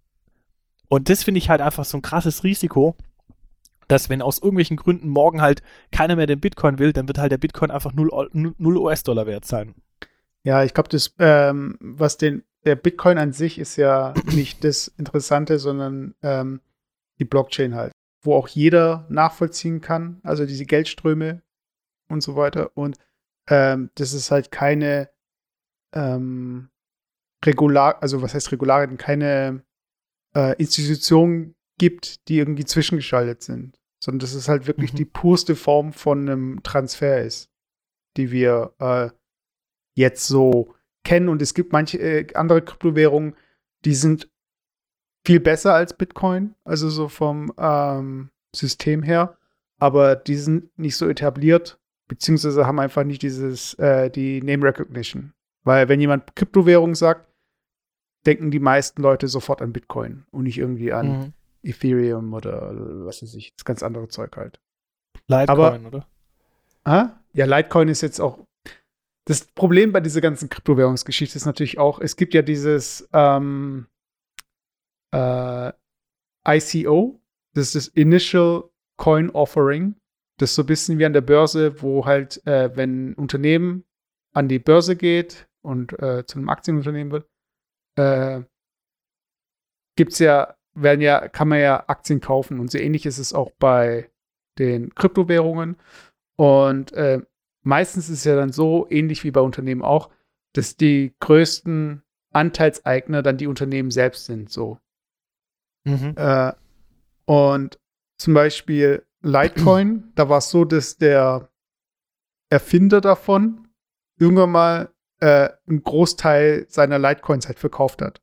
Und 0.87 1.09
das 1.09 1.23
finde 1.23 1.37
ich 1.37 1.49
halt 1.49 1.61
einfach 1.61 1.85
so 1.85 1.97
ein 1.97 2.01
krasses 2.01 2.43
Risiko, 2.43 2.95
dass 3.91 4.09
wenn 4.09 4.21
aus 4.21 4.37
irgendwelchen 4.37 4.77
Gründen 4.77 5.09
morgen 5.09 5.41
halt 5.41 5.61
keiner 5.91 6.15
mehr 6.15 6.25
den 6.25 6.39
Bitcoin 6.39 6.79
will, 6.79 6.93
dann 6.93 7.09
wird 7.09 7.17
halt 7.17 7.33
der 7.33 7.37
Bitcoin 7.37 7.71
einfach 7.71 7.91
0, 7.91 8.29
0 8.31 8.77
US-Dollar 8.77 9.27
wert 9.27 9.43
sein. 9.43 9.75
Ja, 10.43 10.63
ich 10.63 10.73
glaube, 10.73 10.87
das, 10.87 11.13
ähm, 11.19 11.77
was 11.81 12.15
den, 12.15 12.43
der 12.63 12.77
Bitcoin 12.77 13.17
an 13.17 13.33
sich 13.33 13.59
ist 13.59 13.75
ja 13.75 14.13
nicht 14.33 14.63
das 14.63 14.87
Interessante, 14.87 15.59
sondern 15.59 16.15
ähm, 16.23 16.61
die 17.19 17.25
Blockchain 17.25 17.75
halt, 17.75 17.91
wo 18.23 18.33
auch 18.35 18.47
jeder 18.47 19.05
nachvollziehen 19.09 19.81
kann, 19.81 20.21
also 20.23 20.45
diese 20.45 20.65
Geldströme 20.65 21.41
und 22.07 22.23
so 22.23 22.37
weiter. 22.37 22.71
Und 22.75 22.97
ähm, 23.49 23.89
das 23.95 24.13
ist 24.13 24.31
halt 24.31 24.51
keine 24.51 25.09
ähm, 25.93 26.69
Regular, 27.43 28.01
also 28.01 28.21
was 28.21 28.33
heißt 28.33 28.53
Regularien, 28.53 28.95
keine 28.95 29.65
äh, 30.33 30.55
Institutionen 30.55 31.55
gibt, 31.77 32.29
die 32.29 32.37
irgendwie 32.37 32.65
zwischengeschaltet 32.65 33.43
sind 33.43 33.80
sondern 34.03 34.19
dass 34.19 34.33
es 34.33 34.49
halt 34.49 34.67
wirklich 34.67 34.93
mhm. 34.93 34.97
die 34.97 35.05
purste 35.05 35.55
Form 35.55 35.93
von 35.93 36.27
einem 36.27 36.63
Transfer 36.63 37.21
ist, 37.21 37.49
die 38.17 38.31
wir 38.31 38.73
äh, 38.79 39.09
jetzt 39.95 40.27
so 40.27 40.73
kennen. 41.03 41.29
Und 41.29 41.41
es 41.41 41.53
gibt 41.53 41.71
manche 41.71 41.99
äh, 41.99 42.33
andere 42.33 42.61
Kryptowährungen, 42.61 43.35
die 43.85 43.95
sind 43.95 44.29
viel 45.25 45.39
besser 45.39 45.73
als 45.73 45.95
Bitcoin, 45.95 46.55
also 46.63 46.89
so 46.89 47.07
vom 47.07 47.53
ähm, 47.57 48.31
System 48.55 49.03
her, 49.03 49.37
aber 49.77 50.15
die 50.15 50.35
sind 50.35 50.77
nicht 50.79 50.97
so 50.97 51.07
etabliert, 51.07 51.79
beziehungsweise 52.07 52.65
haben 52.65 52.79
einfach 52.79 53.03
nicht 53.03 53.21
dieses, 53.21 53.75
äh, 53.75 54.09
die 54.09 54.41
Name 54.41 54.65
Recognition. 54.65 55.33
Weil 55.63 55.89
wenn 55.89 56.01
jemand 56.01 56.35
Kryptowährung 56.35 56.95
sagt, 56.95 57.27
denken 58.25 58.49
die 58.49 58.59
meisten 58.59 59.01
Leute 59.01 59.27
sofort 59.27 59.61
an 59.61 59.73
Bitcoin 59.73 60.25
und 60.31 60.43
nicht 60.43 60.57
irgendwie 60.57 60.91
an 60.91 61.07
mhm. 61.07 61.33
Ethereum 61.63 62.33
oder 62.33 62.71
was 63.05 63.21
weiß 63.21 63.33
ich, 63.35 63.53
das 63.55 63.65
ganz 63.65 63.83
andere 63.83 64.07
Zeug 64.07 64.35
halt. 64.37 64.59
Litecoin, 65.27 65.85
oder? 65.85 66.07
Ah? 66.83 67.11
Ja, 67.33 67.45
Litecoin 67.45 67.87
ist 67.89 68.01
jetzt 68.01 68.19
auch. 68.19 68.39
Das 69.25 69.45
Problem 69.45 69.91
bei 69.91 69.99
dieser 69.99 70.21
ganzen 70.21 70.49
Kryptowährungsgeschichte 70.49 71.37
ist 71.37 71.45
natürlich 71.45 71.77
auch, 71.77 71.99
es 71.99 72.15
gibt 72.15 72.33
ja 72.33 72.41
dieses 72.41 73.07
ähm, 73.13 73.87
äh, 75.11 75.71
ICO, 76.47 77.21
das 77.53 77.67
ist 77.67 77.75
das 77.75 77.87
Initial 77.89 78.63
Coin 78.97 79.29
Offering. 79.31 79.95
Das 80.37 80.51
ist 80.51 80.55
so 80.55 80.63
ein 80.63 80.67
bisschen 80.67 80.97
wie 80.97 81.05
an 81.05 81.13
der 81.13 81.21
Börse, 81.21 81.81
wo 81.81 82.05
halt, 82.05 82.45
äh, 82.47 82.75
wenn 82.75 83.11
ein 83.11 83.13
Unternehmen 83.15 83.85
an 84.33 84.47
die 84.47 84.59
Börse 84.59 84.95
geht 84.95 85.47
und 85.61 85.93
äh, 85.99 86.25
zu 86.25 86.39
einem 86.39 86.49
Aktienunternehmen 86.49 87.11
wird, 87.11 87.29
äh, 87.95 88.43
gibt 89.95 90.13
es 90.13 90.19
ja 90.19 90.55
werden 90.73 91.01
ja, 91.01 91.27
kann 91.27 91.47
man 91.47 91.59
ja 91.59 91.83
Aktien 91.87 92.21
kaufen 92.21 92.59
und 92.59 92.71
so 92.71 92.77
ähnlich 92.77 93.05
ist 93.05 93.17
es 93.17 93.33
auch 93.33 93.51
bei 93.59 94.09
den 94.57 94.93
Kryptowährungen. 94.95 95.77
Und 96.35 96.91
äh, 96.93 97.21
meistens 97.63 98.09
ist 98.09 98.19
es 98.19 98.23
ja 98.23 98.35
dann 98.35 98.51
so, 98.51 98.87
ähnlich 98.89 99.23
wie 99.23 99.31
bei 99.31 99.41
Unternehmen 99.41 99.81
auch, 99.81 100.09
dass 100.53 100.75
die 100.75 101.13
größten 101.19 102.03
Anteilseigner 102.31 103.21
dann 103.21 103.37
die 103.37 103.47
Unternehmen 103.47 103.91
selbst 103.91 104.25
sind, 104.25 104.49
so. 104.49 104.79
Mhm. 105.83 106.13
Äh, 106.15 106.53
und 107.25 107.79
zum 108.17 108.33
Beispiel 108.33 109.05
Litecoin, 109.21 110.11
da 110.15 110.29
war 110.29 110.39
es 110.39 110.49
so, 110.49 110.65
dass 110.65 110.97
der 110.97 111.49
Erfinder 112.49 113.01
davon 113.01 113.67
irgendwann 114.17 114.51
mal 114.51 114.93
äh, 115.19 115.49
einen 115.67 115.83
Großteil 115.83 116.65
seiner 116.69 116.99
Litecoins 116.99 117.47
halt 117.47 117.59
verkauft 117.59 118.01
hat. 118.01 118.21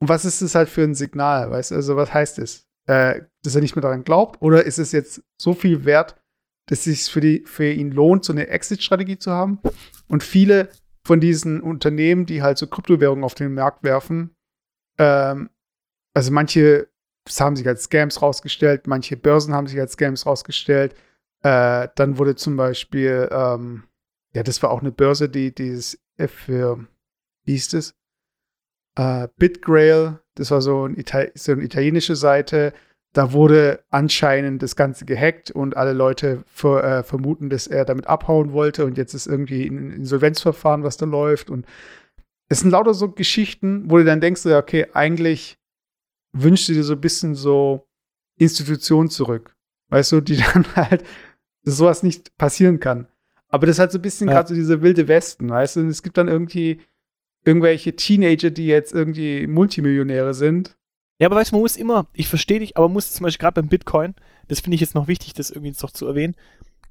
Und 0.00 0.08
was 0.08 0.24
ist 0.24 0.42
das 0.42 0.54
halt 0.54 0.68
für 0.68 0.82
ein 0.82 0.94
Signal, 0.94 1.50
weißt 1.50 1.72
du? 1.72 1.74
Also, 1.76 1.96
was 1.96 2.12
heißt 2.12 2.38
es? 2.38 2.66
Äh, 2.86 3.22
dass 3.42 3.54
er 3.54 3.60
nicht 3.60 3.76
mehr 3.76 3.82
daran 3.82 4.04
glaubt? 4.04 4.40
Oder 4.40 4.64
ist 4.64 4.78
es 4.78 4.92
jetzt 4.92 5.22
so 5.36 5.52
viel 5.54 5.84
wert, 5.84 6.16
dass 6.66 6.78
es 6.78 6.84
sich 6.84 7.12
für, 7.12 7.20
die, 7.20 7.44
für 7.46 7.70
ihn 7.70 7.90
lohnt, 7.90 8.24
so 8.24 8.32
eine 8.32 8.48
Exit-Strategie 8.48 9.18
zu 9.18 9.30
haben? 9.30 9.60
Und 10.08 10.22
viele 10.22 10.68
von 11.04 11.20
diesen 11.20 11.60
Unternehmen, 11.60 12.26
die 12.26 12.42
halt 12.42 12.58
so 12.58 12.66
Kryptowährungen 12.66 13.24
auf 13.24 13.34
den 13.34 13.54
Markt 13.54 13.82
werfen, 13.82 14.36
ähm, 14.98 15.50
also 16.14 16.32
manche 16.32 16.88
haben 17.38 17.56
sich 17.56 17.68
als 17.68 17.84
Scams 17.84 18.22
rausgestellt, 18.22 18.86
manche 18.86 19.16
Börsen 19.16 19.54
haben 19.54 19.66
sich 19.66 19.78
als 19.78 19.92
Scams 19.92 20.26
rausgestellt. 20.26 20.94
Äh, 21.42 21.88
dann 21.94 22.18
wurde 22.18 22.36
zum 22.36 22.56
Beispiel, 22.56 23.28
ähm, 23.30 23.84
ja, 24.32 24.42
das 24.42 24.62
war 24.62 24.70
auch 24.70 24.80
eine 24.80 24.92
Börse, 24.92 25.28
die 25.28 25.54
dieses 25.54 26.00
für, 26.26 26.86
wie 27.44 27.52
hieß 27.52 27.68
das? 27.68 27.94
Äh, 28.98 29.28
BitGrail, 29.38 30.18
das 30.34 30.50
war 30.50 30.60
so, 30.60 30.86
ein 30.86 31.02
so 31.34 31.52
eine 31.52 31.62
italienische 31.62 32.16
Seite. 32.16 32.72
Da 33.14 33.32
wurde 33.32 33.80
anscheinend 33.90 34.62
das 34.62 34.76
Ganze 34.76 35.06
gehackt 35.06 35.50
und 35.50 35.76
alle 35.76 35.92
Leute 35.92 36.44
für, 36.46 36.82
äh, 36.82 37.02
vermuten, 37.02 37.48
dass 37.48 37.66
er 37.66 37.84
damit 37.84 38.06
abhauen 38.06 38.52
wollte 38.52 38.84
und 38.84 38.98
jetzt 38.98 39.14
ist 39.14 39.26
irgendwie 39.26 39.66
ein 39.66 39.92
Insolvenzverfahren, 39.92 40.82
was 40.82 40.98
da 40.98 41.06
läuft. 41.06 41.48
Und 41.48 41.64
es 42.48 42.60
sind 42.60 42.70
lauter 42.70 42.92
so 42.92 43.08
Geschichten, 43.10 43.90
wo 43.90 43.96
du 43.96 44.04
dann 44.04 44.20
denkst, 44.20 44.44
okay, 44.44 44.88
eigentlich 44.92 45.58
wünschst 46.32 46.68
du 46.68 46.74
dir 46.74 46.84
so 46.84 46.94
ein 46.94 47.00
bisschen 47.00 47.34
so 47.34 47.86
Institutionen 48.36 49.10
zurück. 49.10 49.54
Weißt 49.88 50.12
du, 50.12 50.20
die 50.20 50.36
dann 50.54 50.66
halt, 50.74 51.04
dass 51.64 51.76
sowas 51.76 52.02
nicht 52.02 52.36
passieren 52.36 52.80
kann. 52.80 53.06
Aber 53.48 53.66
das 53.66 53.76
ist 53.76 53.80
halt 53.80 53.92
so 53.92 53.98
ein 53.98 54.02
bisschen 54.02 54.28
ja. 54.28 54.34
gerade 54.34 54.48
so 54.48 54.54
diese 54.54 54.82
wilde 54.82 55.08
Westen, 55.08 55.48
weißt 55.48 55.76
du? 55.76 55.80
Und 55.80 55.88
es 55.88 56.02
gibt 56.02 56.18
dann 56.18 56.28
irgendwie 56.28 56.80
irgendwelche 57.44 57.96
Teenager, 57.96 58.50
die 58.50 58.66
jetzt 58.66 58.92
irgendwie 58.92 59.46
Multimillionäre 59.46 60.34
sind. 60.34 60.76
Ja, 61.18 61.26
aber 61.26 61.36
weißt 61.36 61.52
du, 61.52 61.56
man 61.56 61.62
muss 61.62 61.76
immer, 61.76 62.06
ich 62.12 62.28
verstehe 62.28 62.60
dich, 62.60 62.76
aber 62.76 62.88
man 62.88 62.94
muss 62.94 63.12
zum 63.12 63.24
Beispiel 63.24 63.42
gerade 63.42 63.60
beim 63.60 63.68
Bitcoin, 63.68 64.14
das 64.46 64.60
finde 64.60 64.76
ich 64.76 64.80
jetzt 64.80 64.94
noch 64.94 65.08
wichtig, 65.08 65.34
das 65.34 65.50
irgendwie 65.50 65.74
noch 65.82 65.90
zu 65.90 66.06
erwähnen, 66.06 66.36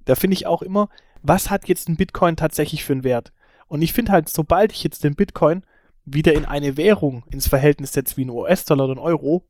da 0.05 0.15
finde 0.15 0.35
ich 0.35 0.45
auch 0.45 0.61
immer, 0.61 0.89
was 1.21 1.49
hat 1.49 1.67
jetzt 1.67 1.89
ein 1.89 1.95
Bitcoin 1.95 2.35
tatsächlich 2.35 2.83
für 2.83 2.93
einen 2.93 3.03
Wert? 3.03 3.31
Und 3.67 3.81
ich 3.81 3.93
finde 3.93 4.11
halt, 4.11 4.29
sobald 4.29 4.71
ich 4.71 4.83
jetzt 4.83 5.03
den 5.03 5.15
Bitcoin 5.15 5.63
wieder 6.05 6.33
in 6.33 6.45
eine 6.45 6.77
Währung 6.77 7.23
ins 7.31 7.47
Verhältnis 7.47 7.93
setze 7.93 8.17
wie 8.17 8.25
ein 8.25 8.29
US-Dollar 8.29 8.85
oder 8.85 8.95
ein 8.95 8.99
Euro, 8.99 9.45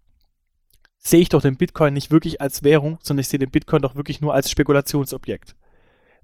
sehe 0.98 1.22
ich 1.22 1.30
doch 1.30 1.42
den 1.42 1.58
Bitcoin 1.58 1.94
nicht 1.94 2.12
wirklich 2.12 2.42
als 2.42 2.64
Währung, 2.64 2.98
sondern 3.02 3.22
ich 3.22 3.28
sehe 3.28 3.40
den 3.40 3.52
Bitcoin 3.52 3.82
doch 3.82 3.96
wirklich 3.96 4.22
nur 4.22 4.34
als 4.34 4.50
Spekulationsobjekt. 4.50 5.56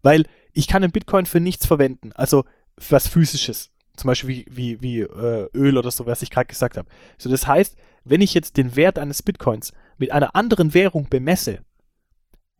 Weil 0.01 0.25
ich 0.51 0.67
kann 0.67 0.81
den 0.81 0.91
Bitcoin 0.91 1.25
für 1.25 1.39
nichts 1.39 1.65
verwenden, 1.65 2.11
also 2.13 2.45
für 2.77 2.93
was 2.93 3.07
Physisches 3.07 3.72
zum 3.95 4.07
Beispiel 4.07 4.29
wie, 4.29 4.45
wie, 4.49 4.81
wie 4.81 4.99
äh, 5.01 5.49
Öl 5.53 5.77
oder 5.77 5.91
so, 5.91 6.05
was 6.05 6.21
ich 6.21 6.29
gerade 6.29 6.47
gesagt 6.47 6.77
habe. 6.77 6.87
So, 7.17 7.29
das 7.29 7.47
heißt, 7.47 7.75
wenn 8.03 8.21
ich 8.21 8.33
jetzt 8.33 8.57
den 8.57 8.75
Wert 8.75 8.99
eines 8.99 9.21
Bitcoins 9.23 9.73
mit 9.97 10.11
einer 10.11 10.35
anderen 10.35 10.73
Währung 10.73 11.07
bemesse, 11.09 11.59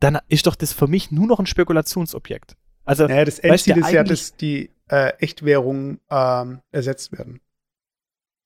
dann 0.00 0.18
ist 0.28 0.46
doch 0.46 0.54
das 0.54 0.72
für 0.72 0.86
mich 0.86 1.10
nur 1.10 1.26
noch 1.26 1.38
ein 1.38 1.46
Spekulationsobjekt. 1.46 2.56
Also, 2.84 3.06
naja, 3.06 3.24
das 3.24 3.38
Endziel 3.38 3.78
ist 3.78 3.90
ja, 3.90 4.04
dass 4.04 4.36
die 4.36 4.70
äh, 4.88 5.12
Echtwährungen 5.18 6.00
ähm, 6.10 6.60
ersetzt 6.70 7.12
werden. 7.12 7.40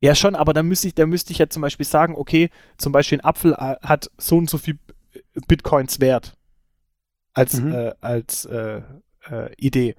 Ja, 0.01 0.15
schon, 0.15 0.37
aber 0.37 0.53
dann 0.53 0.67
müsste 0.67 0.87
ich, 0.87 0.95
dann 0.95 1.09
müsste 1.09 1.33
ich 1.33 1.39
ja 1.39 1.49
zum 1.49 1.63
Beispiel 1.63 1.87
sagen, 1.87 2.15
okay, 2.15 2.51
zum 2.77 2.93
Beispiel 2.93 3.19
ein 3.19 3.25
Apfel 3.25 3.53
äh, 3.53 3.77
hat 3.83 4.11
so 4.17 4.37
und 4.37 4.49
so 4.49 4.59
viel 4.59 4.79
Bitcoins 5.49 5.99
wert 6.01 6.37
als, 7.33 7.61
mhm. 7.61 7.73
äh, 7.73 7.93
als 8.01 8.45
äh, 8.45 8.83
äh, 9.29 9.53
Idee. 9.57 9.97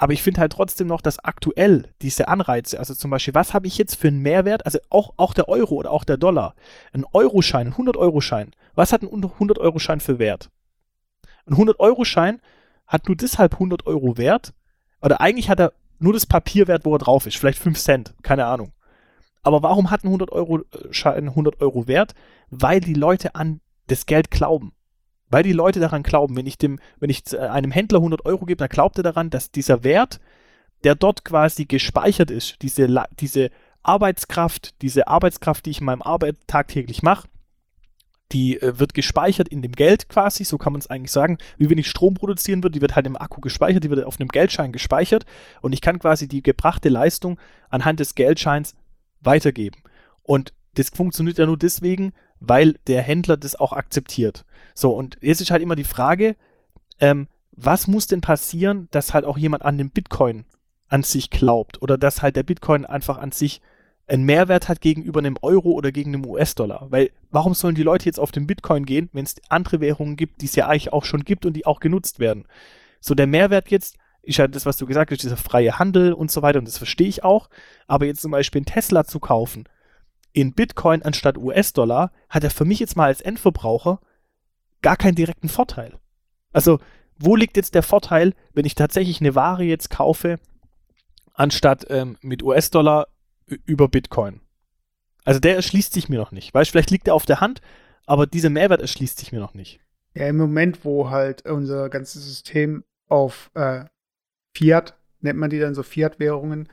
Aber 0.00 0.12
ich 0.12 0.22
finde 0.22 0.40
halt 0.40 0.52
trotzdem 0.52 0.86
noch, 0.86 1.00
dass 1.00 1.18
aktuell 1.24 1.92
diese 2.02 2.28
Anreize, 2.28 2.78
also 2.78 2.94
zum 2.94 3.10
Beispiel, 3.10 3.34
was 3.34 3.52
habe 3.52 3.66
ich 3.66 3.76
jetzt 3.78 3.96
für 3.96 4.06
einen 4.06 4.22
Mehrwert, 4.22 4.64
also 4.64 4.78
auch, 4.90 5.12
auch 5.16 5.34
der 5.34 5.48
Euro 5.48 5.74
oder 5.74 5.90
auch 5.90 6.04
der 6.04 6.16
Dollar, 6.16 6.54
ein 6.92 7.04
Euroschein, 7.12 7.66
ein 7.66 7.74
100-Euro-Schein, 7.74 8.52
was 8.76 8.92
hat 8.92 9.02
ein 9.02 9.08
100-Euro-Schein 9.08 9.98
für 9.98 10.20
Wert? 10.20 10.50
Ein 11.46 11.56
100-Euro-Schein 11.56 12.40
hat 12.86 13.08
nur 13.08 13.16
deshalb 13.16 13.54
100 13.54 13.86
Euro 13.86 14.16
Wert, 14.16 14.54
oder 15.02 15.20
eigentlich 15.20 15.50
hat 15.50 15.58
er 15.58 15.72
nur 15.98 16.12
das 16.12 16.26
Papierwert, 16.26 16.84
wo 16.84 16.94
er 16.94 17.00
drauf 17.00 17.26
ist, 17.26 17.36
vielleicht 17.36 17.58
5 17.58 17.76
Cent, 17.76 18.14
keine 18.22 18.46
Ahnung. 18.46 18.70
Aber 19.42 19.64
warum 19.64 19.90
hat 19.90 20.04
ein 20.04 20.14
100-Euro-Schein 20.14 21.28
100 21.30 21.60
Euro 21.60 21.88
Wert? 21.88 22.14
Weil 22.50 22.80
die 22.80 22.94
Leute 22.94 23.34
an 23.34 23.60
das 23.88 24.06
Geld 24.06 24.30
glauben. 24.30 24.72
Weil 25.30 25.42
die 25.42 25.52
Leute 25.52 25.80
daran 25.80 26.02
glauben, 26.02 26.36
wenn 26.36 26.46
ich 26.46 26.58
dem, 26.58 26.78
wenn 27.00 27.10
ich 27.10 27.32
äh, 27.32 27.38
einem 27.38 27.70
Händler 27.70 27.98
100 27.98 28.24
Euro 28.24 28.46
gebe, 28.46 28.58
dann 28.58 28.68
glaubt 28.68 28.98
er 28.98 29.02
daran, 29.02 29.30
dass 29.30 29.50
dieser 29.50 29.84
Wert, 29.84 30.20
der 30.84 30.94
dort 30.94 31.24
quasi 31.24 31.66
gespeichert 31.66 32.30
ist, 32.30 32.62
diese, 32.62 32.88
diese 33.18 33.50
Arbeitskraft, 33.82 34.80
diese 34.82 35.08
Arbeitskraft, 35.08 35.66
die 35.66 35.70
ich 35.70 35.80
in 35.80 35.86
meinem 35.86 36.02
Arbeit 36.02 36.36
tagtäglich 36.46 37.02
mache, 37.02 37.28
die 38.32 38.60
äh, 38.60 38.78
wird 38.78 38.94
gespeichert 38.94 39.48
in 39.48 39.62
dem 39.62 39.72
Geld 39.72 40.08
quasi, 40.08 40.44
so 40.44 40.58
kann 40.58 40.72
man 40.72 40.80
es 40.80 40.88
eigentlich 40.88 41.12
sagen. 41.12 41.38
Wie 41.56 41.70
wenn 41.70 41.78
ich 41.78 41.88
Strom 41.88 42.14
produzieren 42.14 42.62
würde, 42.62 42.74
die 42.74 42.80
wird 42.80 42.96
halt 42.96 43.06
im 43.06 43.16
Akku 43.16 43.40
gespeichert, 43.40 43.84
die 43.84 43.90
wird 43.90 44.04
auf 44.04 44.20
einem 44.20 44.28
Geldschein 44.28 44.72
gespeichert 44.72 45.24
und 45.60 45.72
ich 45.72 45.80
kann 45.80 45.98
quasi 45.98 46.28
die 46.28 46.42
gebrachte 46.42 46.88
Leistung 46.88 47.38
anhand 47.70 48.00
des 48.00 48.14
Geldscheins 48.14 48.74
weitergeben. 49.20 49.82
Und 50.22 50.52
das 50.74 50.90
funktioniert 50.90 51.38
ja 51.38 51.46
nur 51.46 51.56
deswegen, 51.56 52.12
weil 52.40 52.74
der 52.86 53.02
Händler 53.02 53.36
das 53.36 53.56
auch 53.56 53.72
akzeptiert. 53.72 54.44
So, 54.74 54.92
und 54.92 55.18
jetzt 55.20 55.40
ist 55.40 55.50
halt 55.50 55.62
immer 55.62 55.76
die 55.76 55.84
Frage, 55.84 56.36
ähm, 57.00 57.28
was 57.52 57.86
muss 57.86 58.06
denn 58.06 58.20
passieren, 58.20 58.88
dass 58.90 59.14
halt 59.14 59.24
auch 59.24 59.36
jemand 59.36 59.64
an 59.64 59.78
den 59.78 59.90
Bitcoin 59.90 60.44
an 60.88 61.02
sich 61.02 61.30
glaubt 61.30 61.82
oder 61.82 61.98
dass 61.98 62.22
halt 62.22 62.36
der 62.36 62.42
Bitcoin 62.44 62.86
einfach 62.86 63.18
an 63.18 63.32
sich 63.32 63.60
einen 64.06 64.24
Mehrwert 64.24 64.68
hat 64.68 64.80
gegenüber 64.80 65.18
einem 65.18 65.36
Euro 65.42 65.72
oder 65.72 65.92
gegen 65.92 66.14
einem 66.14 66.24
US-Dollar. 66.24 66.86
Weil 66.90 67.10
warum 67.30 67.54
sollen 67.54 67.74
die 67.74 67.82
Leute 67.82 68.06
jetzt 68.06 68.18
auf 68.18 68.32
den 68.32 68.46
Bitcoin 68.46 68.86
gehen, 68.86 69.10
wenn 69.12 69.24
es 69.24 69.36
andere 69.50 69.80
Währungen 69.80 70.16
gibt, 70.16 70.40
die 70.40 70.46
es 70.46 70.56
ja 70.56 70.66
eigentlich 70.66 70.92
auch 70.92 71.04
schon 71.04 71.24
gibt 71.24 71.44
und 71.44 71.52
die 71.54 71.66
auch 71.66 71.80
genutzt 71.80 72.18
werden? 72.18 72.46
So, 73.00 73.14
der 73.14 73.26
Mehrwert 73.26 73.70
jetzt 73.70 73.96
ist 74.22 74.38
ja 74.38 74.48
das, 74.48 74.66
was 74.66 74.76
du 74.76 74.86
gesagt 74.86 75.10
hast, 75.10 75.22
dieser 75.22 75.36
freie 75.36 75.78
Handel 75.78 76.12
und 76.12 76.30
so 76.30 76.42
weiter 76.42 76.58
und 76.58 76.66
das 76.66 76.78
verstehe 76.78 77.08
ich 77.08 77.22
auch. 77.22 77.50
Aber 77.86 78.06
jetzt 78.06 78.22
zum 78.22 78.30
Beispiel 78.30 78.60
einen 78.60 78.66
Tesla 78.66 79.04
zu 79.04 79.20
kaufen, 79.20 79.64
in 80.40 80.52
Bitcoin 80.52 81.02
anstatt 81.02 81.38
US-Dollar 81.38 82.12
hat 82.28 82.44
er 82.44 82.50
für 82.50 82.64
mich 82.64 82.80
jetzt 82.80 82.96
mal 82.96 83.06
als 83.06 83.20
Endverbraucher 83.20 84.00
gar 84.82 84.96
keinen 84.96 85.14
direkten 85.14 85.48
Vorteil. 85.48 85.98
Also, 86.52 86.78
wo 87.18 87.36
liegt 87.36 87.56
jetzt 87.56 87.74
der 87.74 87.82
Vorteil, 87.82 88.34
wenn 88.52 88.64
ich 88.64 88.74
tatsächlich 88.74 89.20
eine 89.20 89.34
Ware 89.34 89.64
jetzt 89.64 89.90
kaufe, 89.90 90.38
anstatt 91.34 91.86
ähm, 91.90 92.16
mit 92.20 92.42
US-Dollar 92.42 93.08
über 93.46 93.88
Bitcoin? 93.88 94.40
Also, 95.24 95.40
der 95.40 95.56
erschließt 95.56 95.92
sich 95.92 96.08
mir 96.08 96.18
noch 96.18 96.32
nicht. 96.32 96.54
Weißt 96.54 96.70
vielleicht 96.70 96.90
liegt 96.90 97.08
er 97.08 97.14
auf 97.14 97.26
der 97.26 97.40
Hand, 97.40 97.60
aber 98.06 98.26
dieser 98.26 98.50
Mehrwert 98.50 98.80
erschließt 98.80 99.18
sich 99.18 99.32
mir 99.32 99.40
noch 99.40 99.54
nicht. 99.54 99.80
Ja, 100.14 100.26
im 100.26 100.36
Moment, 100.36 100.84
wo 100.84 101.10
halt 101.10 101.44
unser 101.46 101.88
ganzes 101.90 102.24
System 102.24 102.84
auf 103.08 103.50
äh, 103.54 103.84
Fiat, 104.54 104.96
nennt 105.20 105.38
man 105.38 105.50
die 105.50 105.58
dann 105.58 105.74
so 105.74 105.82
Fiat-Währungen, 105.82 106.68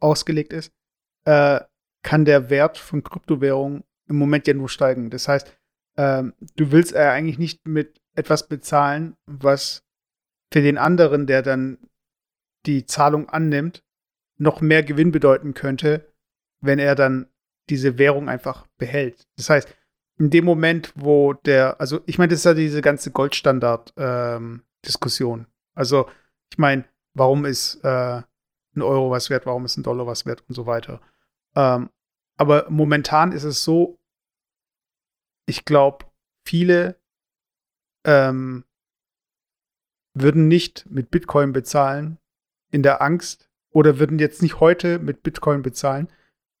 ausgelegt 0.00 0.52
ist, 0.52 0.72
äh, 1.24 1.60
kann 2.02 2.24
der 2.24 2.50
Wert 2.50 2.78
von 2.78 3.02
Kryptowährungen 3.02 3.84
im 4.08 4.16
Moment 4.16 4.46
ja 4.46 4.54
nur 4.54 4.68
steigen. 4.68 5.10
Das 5.10 5.28
heißt, 5.28 5.56
ähm, 5.96 6.34
du 6.56 6.72
willst 6.72 6.94
äh, 6.94 6.98
eigentlich 6.98 7.38
nicht 7.38 7.66
mit 7.66 8.00
etwas 8.14 8.48
bezahlen, 8.48 9.16
was 9.26 9.84
für 10.52 10.62
den 10.62 10.78
anderen, 10.78 11.26
der 11.26 11.42
dann 11.42 11.78
die 12.66 12.86
Zahlung 12.86 13.28
annimmt, 13.28 13.84
noch 14.36 14.60
mehr 14.60 14.82
Gewinn 14.82 15.12
bedeuten 15.12 15.54
könnte, 15.54 16.12
wenn 16.60 16.78
er 16.78 16.94
dann 16.94 17.30
diese 17.68 17.98
Währung 17.98 18.28
einfach 18.28 18.66
behält. 18.78 19.26
Das 19.36 19.50
heißt, 19.50 19.76
in 20.18 20.30
dem 20.30 20.44
Moment, 20.44 20.92
wo 20.96 21.32
der, 21.32 21.80
also 21.80 22.00
ich 22.06 22.18
meine, 22.18 22.30
das 22.30 22.40
ist 22.40 22.44
ja 22.44 22.54
diese 22.54 22.82
ganze 22.82 23.10
Goldstandard-Diskussion. 23.10 25.40
Ähm, 25.40 25.46
also 25.74 26.08
ich 26.50 26.58
meine, 26.58 26.84
warum 27.14 27.46
ist 27.46 27.82
äh, 27.84 28.22
ein 28.76 28.82
Euro 28.82 29.10
was 29.10 29.30
wert, 29.30 29.46
warum 29.46 29.64
ist 29.64 29.76
ein 29.76 29.82
Dollar 29.82 30.06
was 30.06 30.26
wert 30.26 30.44
und 30.48 30.54
so 30.54 30.66
weiter. 30.66 31.00
Ähm, 31.54 31.90
aber 32.36 32.70
momentan 32.70 33.32
ist 33.32 33.44
es 33.44 33.64
so, 33.64 33.98
ich 35.46 35.64
glaube, 35.64 36.06
viele 36.46 36.96
ähm, 38.06 38.64
würden 40.14 40.48
nicht 40.48 40.86
mit 40.90 41.10
Bitcoin 41.10 41.52
bezahlen 41.52 42.18
in 42.70 42.82
der 42.82 43.02
Angst 43.02 43.50
oder 43.70 43.98
würden 43.98 44.18
jetzt 44.18 44.42
nicht 44.42 44.60
heute 44.60 44.98
mit 44.98 45.22
Bitcoin 45.22 45.62
bezahlen, 45.62 46.08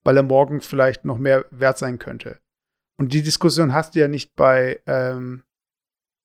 weil 0.02 0.16
er 0.16 0.22
morgen 0.22 0.60
vielleicht 0.60 1.04
noch 1.04 1.18
mehr 1.18 1.46
wert 1.50 1.78
sein 1.78 1.98
könnte. 1.98 2.40
Und 2.96 3.12
die 3.12 3.22
Diskussion 3.22 3.72
hast 3.72 3.94
du 3.94 4.00
ja 4.00 4.08
nicht 4.08 4.36
bei 4.36 4.82
ähm, 4.86 5.44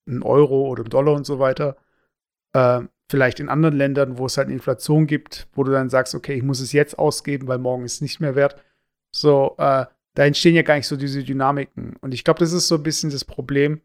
einem 0.08 0.24
Euro 0.24 0.68
oder 0.68 0.82
einem 0.82 0.90
Dollar 0.90 1.14
und 1.14 1.26
so 1.26 1.40
weiter. 1.40 1.78
Ähm, 2.54 2.90
vielleicht 3.10 3.40
in 3.40 3.50
anderen 3.50 3.76
Ländern, 3.76 4.18
wo 4.18 4.26
es 4.26 4.38
halt 4.38 4.48
eine 4.48 4.56
Inflation 4.56 5.06
gibt, 5.06 5.48
wo 5.54 5.64
du 5.64 5.72
dann 5.72 5.90
sagst, 5.90 6.16
okay, 6.16 6.34
ich 6.34 6.44
muss 6.44 6.60
es 6.60 6.72
jetzt 6.72 6.98
ausgeben, 6.98 7.48
weil 7.48 7.60
morgen 7.60 7.86
ist 7.86 7.96
es 7.96 8.02
nicht 8.02 8.20
mehr 8.20 8.36
wert. 8.36 8.56
So, 9.12 9.56
äh, 9.58 9.86
da 10.16 10.26
entstehen 10.26 10.56
ja 10.56 10.64
gar 10.64 10.76
nicht 10.76 10.88
so 10.88 10.96
diese 10.96 11.24
Dynamiken. 11.24 11.96
Und 12.02 12.14
ich 12.14 12.24
glaube, 12.24 12.40
das 12.40 12.54
ist 12.54 12.68
so 12.68 12.76
ein 12.76 12.84
bisschen 12.84 13.12
das 13.12 13.26
Problem, 13.26 13.82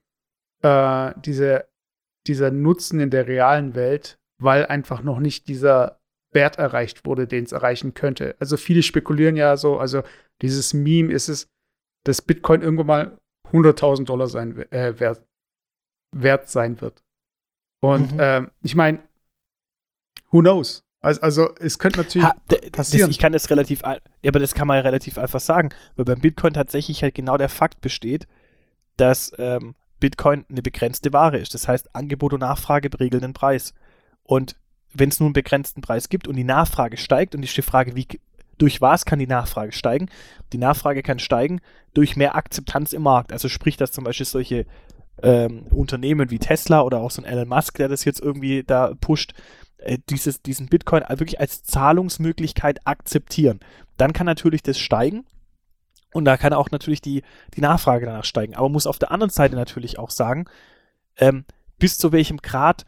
äh, 0.62 1.12
diese, 1.24 1.66
dieser 2.26 2.50
Nutzen 2.50 3.00
in 3.00 3.10
der 3.10 3.26
realen 3.26 3.74
Welt, 3.74 4.18
weil 4.38 4.66
einfach 4.66 5.02
noch 5.02 5.18
nicht 5.18 5.48
dieser 5.48 6.00
Wert 6.32 6.58
erreicht 6.58 7.04
wurde, 7.04 7.26
den 7.26 7.44
es 7.44 7.52
erreichen 7.52 7.94
könnte. 7.94 8.36
Also 8.38 8.56
viele 8.56 8.82
spekulieren 8.82 9.36
ja 9.36 9.56
so, 9.56 9.78
also 9.78 10.02
dieses 10.40 10.72
Meme 10.72 11.12
ist 11.12 11.28
es, 11.28 11.48
dass 12.04 12.22
Bitcoin 12.22 12.62
irgendwann 12.62 12.86
mal 12.86 13.18
100.000 13.52 14.04
Dollar 14.04 14.28
sein, 14.28 14.56
äh, 14.70 14.98
wert, 14.98 15.26
wert 16.12 16.48
sein 16.48 16.80
wird. 16.80 17.02
Und 17.80 18.12
mhm. 18.12 18.20
äh, 18.20 18.46
ich 18.62 18.76
meine, 18.76 19.00
who 20.30 20.40
knows? 20.40 20.82
Also, 21.02 21.20
also 21.22 21.48
es 21.58 21.78
könnte 21.78 21.98
natürlich 21.98 22.28
ha, 22.28 22.34
passieren. 22.72 23.08
Das, 23.08 23.16
ich 23.16 23.18
kann 23.18 23.32
das 23.32 23.48
relativ, 23.48 23.82
ja, 23.82 23.98
aber 24.26 24.38
das 24.38 24.54
kann 24.54 24.68
man 24.68 24.76
ja 24.76 24.82
relativ 24.82 25.16
einfach 25.16 25.40
sagen, 25.40 25.70
weil 25.96 26.04
beim 26.04 26.20
Bitcoin 26.20 26.52
tatsächlich 26.52 27.02
halt 27.02 27.14
genau 27.14 27.38
der 27.38 27.48
Fakt 27.48 27.80
besteht, 27.80 28.26
dass 28.96 29.32
ähm, 29.38 29.74
Bitcoin 29.98 30.44
eine 30.50 30.62
begrenzte 30.62 31.12
Ware 31.12 31.38
ist. 31.38 31.54
Das 31.54 31.68
heißt, 31.68 31.94
Angebot 31.94 32.34
und 32.34 32.40
Nachfrage 32.40 32.90
regeln 32.98 33.22
den 33.22 33.32
Preis. 33.32 33.72
Und 34.24 34.56
wenn 34.92 35.08
es 35.08 35.20
nun 35.20 35.28
einen 35.28 35.34
begrenzten 35.34 35.80
Preis 35.80 36.08
gibt 36.08 36.28
und 36.28 36.36
die 36.36 36.44
Nachfrage 36.44 36.96
steigt, 36.96 37.34
und 37.34 37.42
ist 37.42 37.56
die 37.56 37.62
Frage, 37.62 37.96
wie, 37.96 38.06
durch 38.58 38.80
was 38.80 39.06
kann 39.06 39.18
die 39.18 39.26
Nachfrage 39.26 39.72
steigen? 39.72 40.08
Die 40.52 40.58
Nachfrage 40.58 41.02
kann 41.02 41.18
steigen 41.18 41.60
durch 41.94 42.16
mehr 42.16 42.34
Akzeptanz 42.34 42.92
im 42.92 43.02
Markt. 43.02 43.32
Also 43.32 43.48
sprich, 43.48 43.76
dass 43.76 43.92
zum 43.92 44.04
Beispiel 44.04 44.26
solche 44.26 44.66
ähm, 45.22 45.66
Unternehmen 45.70 46.30
wie 46.30 46.38
Tesla 46.38 46.82
oder 46.82 46.98
auch 46.98 47.10
so 47.10 47.22
ein 47.22 47.24
Elon 47.24 47.48
Musk, 47.48 47.76
der 47.76 47.88
das 47.88 48.04
jetzt 48.04 48.20
irgendwie 48.20 48.64
da 48.64 48.94
pusht, 49.00 49.32
dieses, 50.10 50.42
diesen 50.42 50.68
Bitcoin 50.68 51.04
wirklich 51.08 51.40
als 51.40 51.62
Zahlungsmöglichkeit 51.62 52.86
akzeptieren. 52.86 53.60
Dann 53.96 54.12
kann 54.12 54.26
natürlich 54.26 54.62
das 54.62 54.78
steigen 54.78 55.24
und 56.12 56.24
da 56.24 56.36
kann 56.36 56.52
auch 56.52 56.70
natürlich 56.70 57.00
die, 57.00 57.22
die 57.54 57.60
Nachfrage 57.60 58.06
danach 58.06 58.24
steigen. 58.24 58.54
Aber 58.54 58.68
muss 58.68 58.86
auf 58.86 58.98
der 58.98 59.12
anderen 59.12 59.30
Seite 59.30 59.56
natürlich 59.56 59.98
auch 59.98 60.10
sagen, 60.10 60.46
ähm, 61.16 61.44
bis 61.78 61.98
zu 61.98 62.12
welchem 62.12 62.38
Grad 62.38 62.84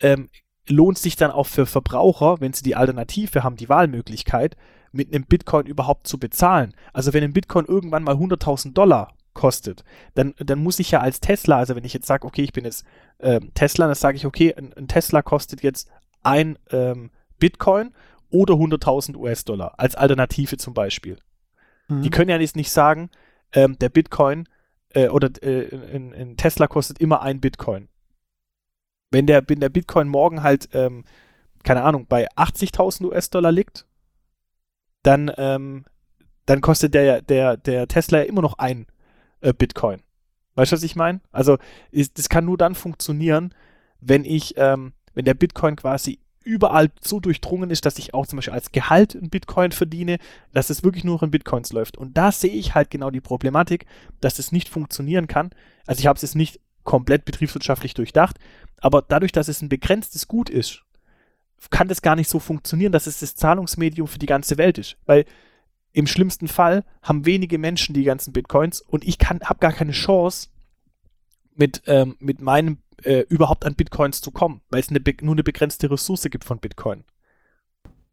ähm, 0.00 0.28
lohnt 0.68 0.98
sich 0.98 1.16
dann 1.16 1.30
auch 1.30 1.46
für 1.46 1.66
Verbraucher, 1.66 2.40
wenn 2.40 2.52
sie 2.52 2.62
die 2.62 2.76
Alternative 2.76 3.42
haben, 3.42 3.56
die 3.56 3.68
Wahlmöglichkeit, 3.68 4.56
mit 4.92 5.12
einem 5.12 5.24
Bitcoin 5.24 5.66
überhaupt 5.66 6.06
zu 6.06 6.18
bezahlen. 6.18 6.74
Also 6.92 7.12
wenn 7.12 7.24
ein 7.24 7.32
Bitcoin 7.32 7.66
irgendwann 7.66 8.04
mal 8.04 8.14
100.000 8.14 8.72
Dollar 8.72 9.14
kostet, 9.34 9.84
dann, 10.14 10.34
dann 10.38 10.58
muss 10.58 10.78
ich 10.78 10.90
ja 10.90 11.00
als 11.00 11.20
Tesla, 11.20 11.58
also 11.58 11.76
wenn 11.76 11.84
ich 11.84 11.92
jetzt 11.92 12.06
sage, 12.06 12.26
okay, 12.26 12.42
ich 12.42 12.52
bin 12.52 12.64
jetzt 12.64 12.84
äh, 13.18 13.40
Tesla, 13.54 13.86
dann 13.86 13.94
sage 13.94 14.16
ich, 14.16 14.26
okay, 14.26 14.54
ein, 14.54 14.72
ein, 14.74 14.88
Tesla 14.88 15.22
kostet 15.22 15.62
jetzt 15.62 15.88
ein 16.22 16.58
ähm, 16.70 17.10
Bitcoin 17.38 17.94
oder 18.30 18.54
100.000 18.54 19.16
US-Dollar 19.16 19.74
als 19.78 19.94
Alternative 19.94 20.56
zum 20.56 20.74
Beispiel. 20.74 21.18
Mhm. 21.88 22.02
Die 22.02 22.10
können 22.10 22.30
ja 22.30 22.38
jetzt 22.38 22.56
nicht 22.56 22.70
sagen, 22.70 23.10
ähm, 23.52 23.78
der 23.78 23.88
Bitcoin 23.88 24.48
äh, 24.90 25.08
oder 25.08 25.30
äh, 25.42 25.74
ein, 25.94 26.12
ein, 26.14 26.36
Tesla 26.36 26.66
kostet 26.66 27.00
immer 27.00 27.22
ein 27.22 27.40
Bitcoin. 27.40 27.88
Wenn 29.10 29.26
der, 29.26 29.48
wenn 29.48 29.60
der 29.60 29.70
Bitcoin 29.70 30.08
morgen 30.08 30.42
halt, 30.42 30.68
ähm, 30.72 31.04
keine 31.64 31.82
Ahnung, 31.82 32.06
bei 32.06 32.28
80.000 32.32 33.06
US-Dollar 33.06 33.52
liegt, 33.52 33.86
dann, 35.02 35.32
ähm, 35.36 35.84
dann 36.46 36.60
kostet 36.60 36.94
der, 36.94 37.22
der, 37.22 37.56
der 37.56 37.88
Tesla 37.88 38.18
ja 38.18 38.24
immer 38.24 38.42
noch 38.42 38.58
ein 38.58 38.86
äh, 39.40 39.52
Bitcoin. 39.52 40.02
Weißt 40.54 40.72
du, 40.72 40.76
was 40.76 40.82
ich 40.82 40.96
meine? 40.96 41.20
Also, 41.30 41.58
ist, 41.90 42.18
das 42.18 42.28
kann 42.28 42.44
nur 42.44 42.58
dann 42.58 42.74
funktionieren, 42.74 43.54
wenn 44.00 44.24
ich, 44.24 44.54
ähm, 44.56 44.92
wenn 45.18 45.24
der 45.24 45.34
Bitcoin 45.34 45.74
quasi 45.74 46.20
überall 46.44 46.92
so 47.00 47.18
durchdrungen 47.18 47.70
ist, 47.70 47.84
dass 47.84 47.98
ich 47.98 48.14
auch 48.14 48.28
zum 48.28 48.36
Beispiel 48.36 48.54
als 48.54 48.70
Gehalt 48.70 49.16
in 49.16 49.30
Bitcoin 49.30 49.72
verdiene, 49.72 50.18
dass 50.52 50.70
es 50.70 50.84
wirklich 50.84 51.02
nur 51.02 51.20
in 51.24 51.32
Bitcoins 51.32 51.72
läuft. 51.72 51.98
Und 51.98 52.16
da 52.16 52.30
sehe 52.30 52.52
ich 52.52 52.76
halt 52.76 52.88
genau 52.92 53.10
die 53.10 53.20
Problematik, 53.20 53.86
dass 54.20 54.38
es 54.38 54.52
nicht 54.52 54.68
funktionieren 54.68 55.26
kann. 55.26 55.50
Also 55.88 55.98
ich 55.98 56.06
habe 56.06 56.16
es 56.18 56.22
jetzt 56.22 56.36
nicht 56.36 56.60
komplett 56.84 57.24
betriebswirtschaftlich 57.24 57.94
durchdacht, 57.94 58.38
aber 58.80 59.02
dadurch, 59.02 59.32
dass 59.32 59.48
es 59.48 59.60
ein 59.60 59.68
begrenztes 59.68 60.28
Gut 60.28 60.50
ist, 60.50 60.84
kann 61.70 61.88
das 61.88 62.00
gar 62.00 62.14
nicht 62.14 62.30
so 62.30 62.38
funktionieren, 62.38 62.92
dass 62.92 63.08
es 63.08 63.18
das 63.18 63.34
Zahlungsmedium 63.34 64.06
für 64.06 64.20
die 64.20 64.26
ganze 64.26 64.56
Welt 64.56 64.78
ist. 64.78 64.98
Weil 65.04 65.24
im 65.90 66.06
schlimmsten 66.06 66.46
Fall 66.46 66.84
haben 67.02 67.26
wenige 67.26 67.58
Menschen 67.58 67.92
die 67.92 68.04
ganzen 68.04 68.32
Bitcoins 68.32 68.82
und 68.82 69.04
ich 69.04 69.18
habe 69.18 69.58
gar 69.58 69.72
keine 69.72 69.90
Chance, 69.90 70.50
mit, 71.56 71.82
ähm, 71.86 72.14
mit 72.20 72.40
meinem 72.40 72.78
äh, 73.02 73.20
überhaupt 73.28 73.64
an 73.64 73.74
Bitcoins 73.74 74.20
zu 74.20 74.30
kommen, 74.30 74.60
weil 74.70 74.80
es 74.80 74.88
eine, 74.90 75.00
nur 75.22 75.34
eine 75.34 75.44
begrenzte 75.44 75.90
Ressource 75.90 76.26
gibt 76.30 76.44
von 76.44 76.58
Bitcoin. 76.58 77.04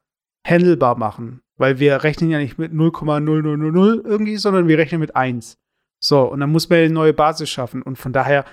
handelbar 0.45 0.97
machen? 0.97 1.41
Weil 1.57 1.79
wir 1.79 2.03
rechnen 2.03 2.29
ja 2.31 2.39
nicht 2.39 2.57
mit 2.57 2.71
0,0000 2.73 4.03
irgendwie, 4.05 4.37
sondern 4.37 4.67
wir 4.67 4.77
rechnen 4.77 4.99
mit 5.01 5.15
1. 5.15 5.57
So, 5.99 6.23
und 6.23 6.39
dann 6.39 6.51
muss 6.51 6.69
man 6.69 6.79
eine 6.79 6.89
neue 6.89 7.13
Basis 7.13 7.49
schaffen. 7.49 7.81
Und 7.81 7.97
von 7.97 8.13
daher 8.13 8.45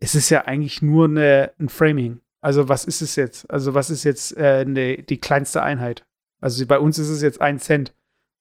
ist 0.00 0.14
es 0.14 0.30
ja 0.30 0.44
eigentlich 0.44 0.82
nur 0.82 1.06
eine, 1.06 1.52
ein 1.58 1.68
Framing. 1.68 2.20
Also, 2.40 2.68
was 2.68 2.84
ist 2.84 3.02
es 3.02 3.16
jetzt? 3.16 3.50
Also, 3.50 3.74
was 3.74 3.90
ist 3.90 4.04
jetzt 4.04 4.36
äh, 4.36 4.64
ne, 4.64 5.02
die 5.02 5.20
kleinste 5.20 5.62
Einheit? 5.62 6.06
Also, 6.40 6.64
bei 6.66 6.78
uns 6.78 6.98
ist 6.98 7.08
es 7.08 7.22
jetzt 7.22 7.40
1 7.40 7.64
Cent. 7.64 7.94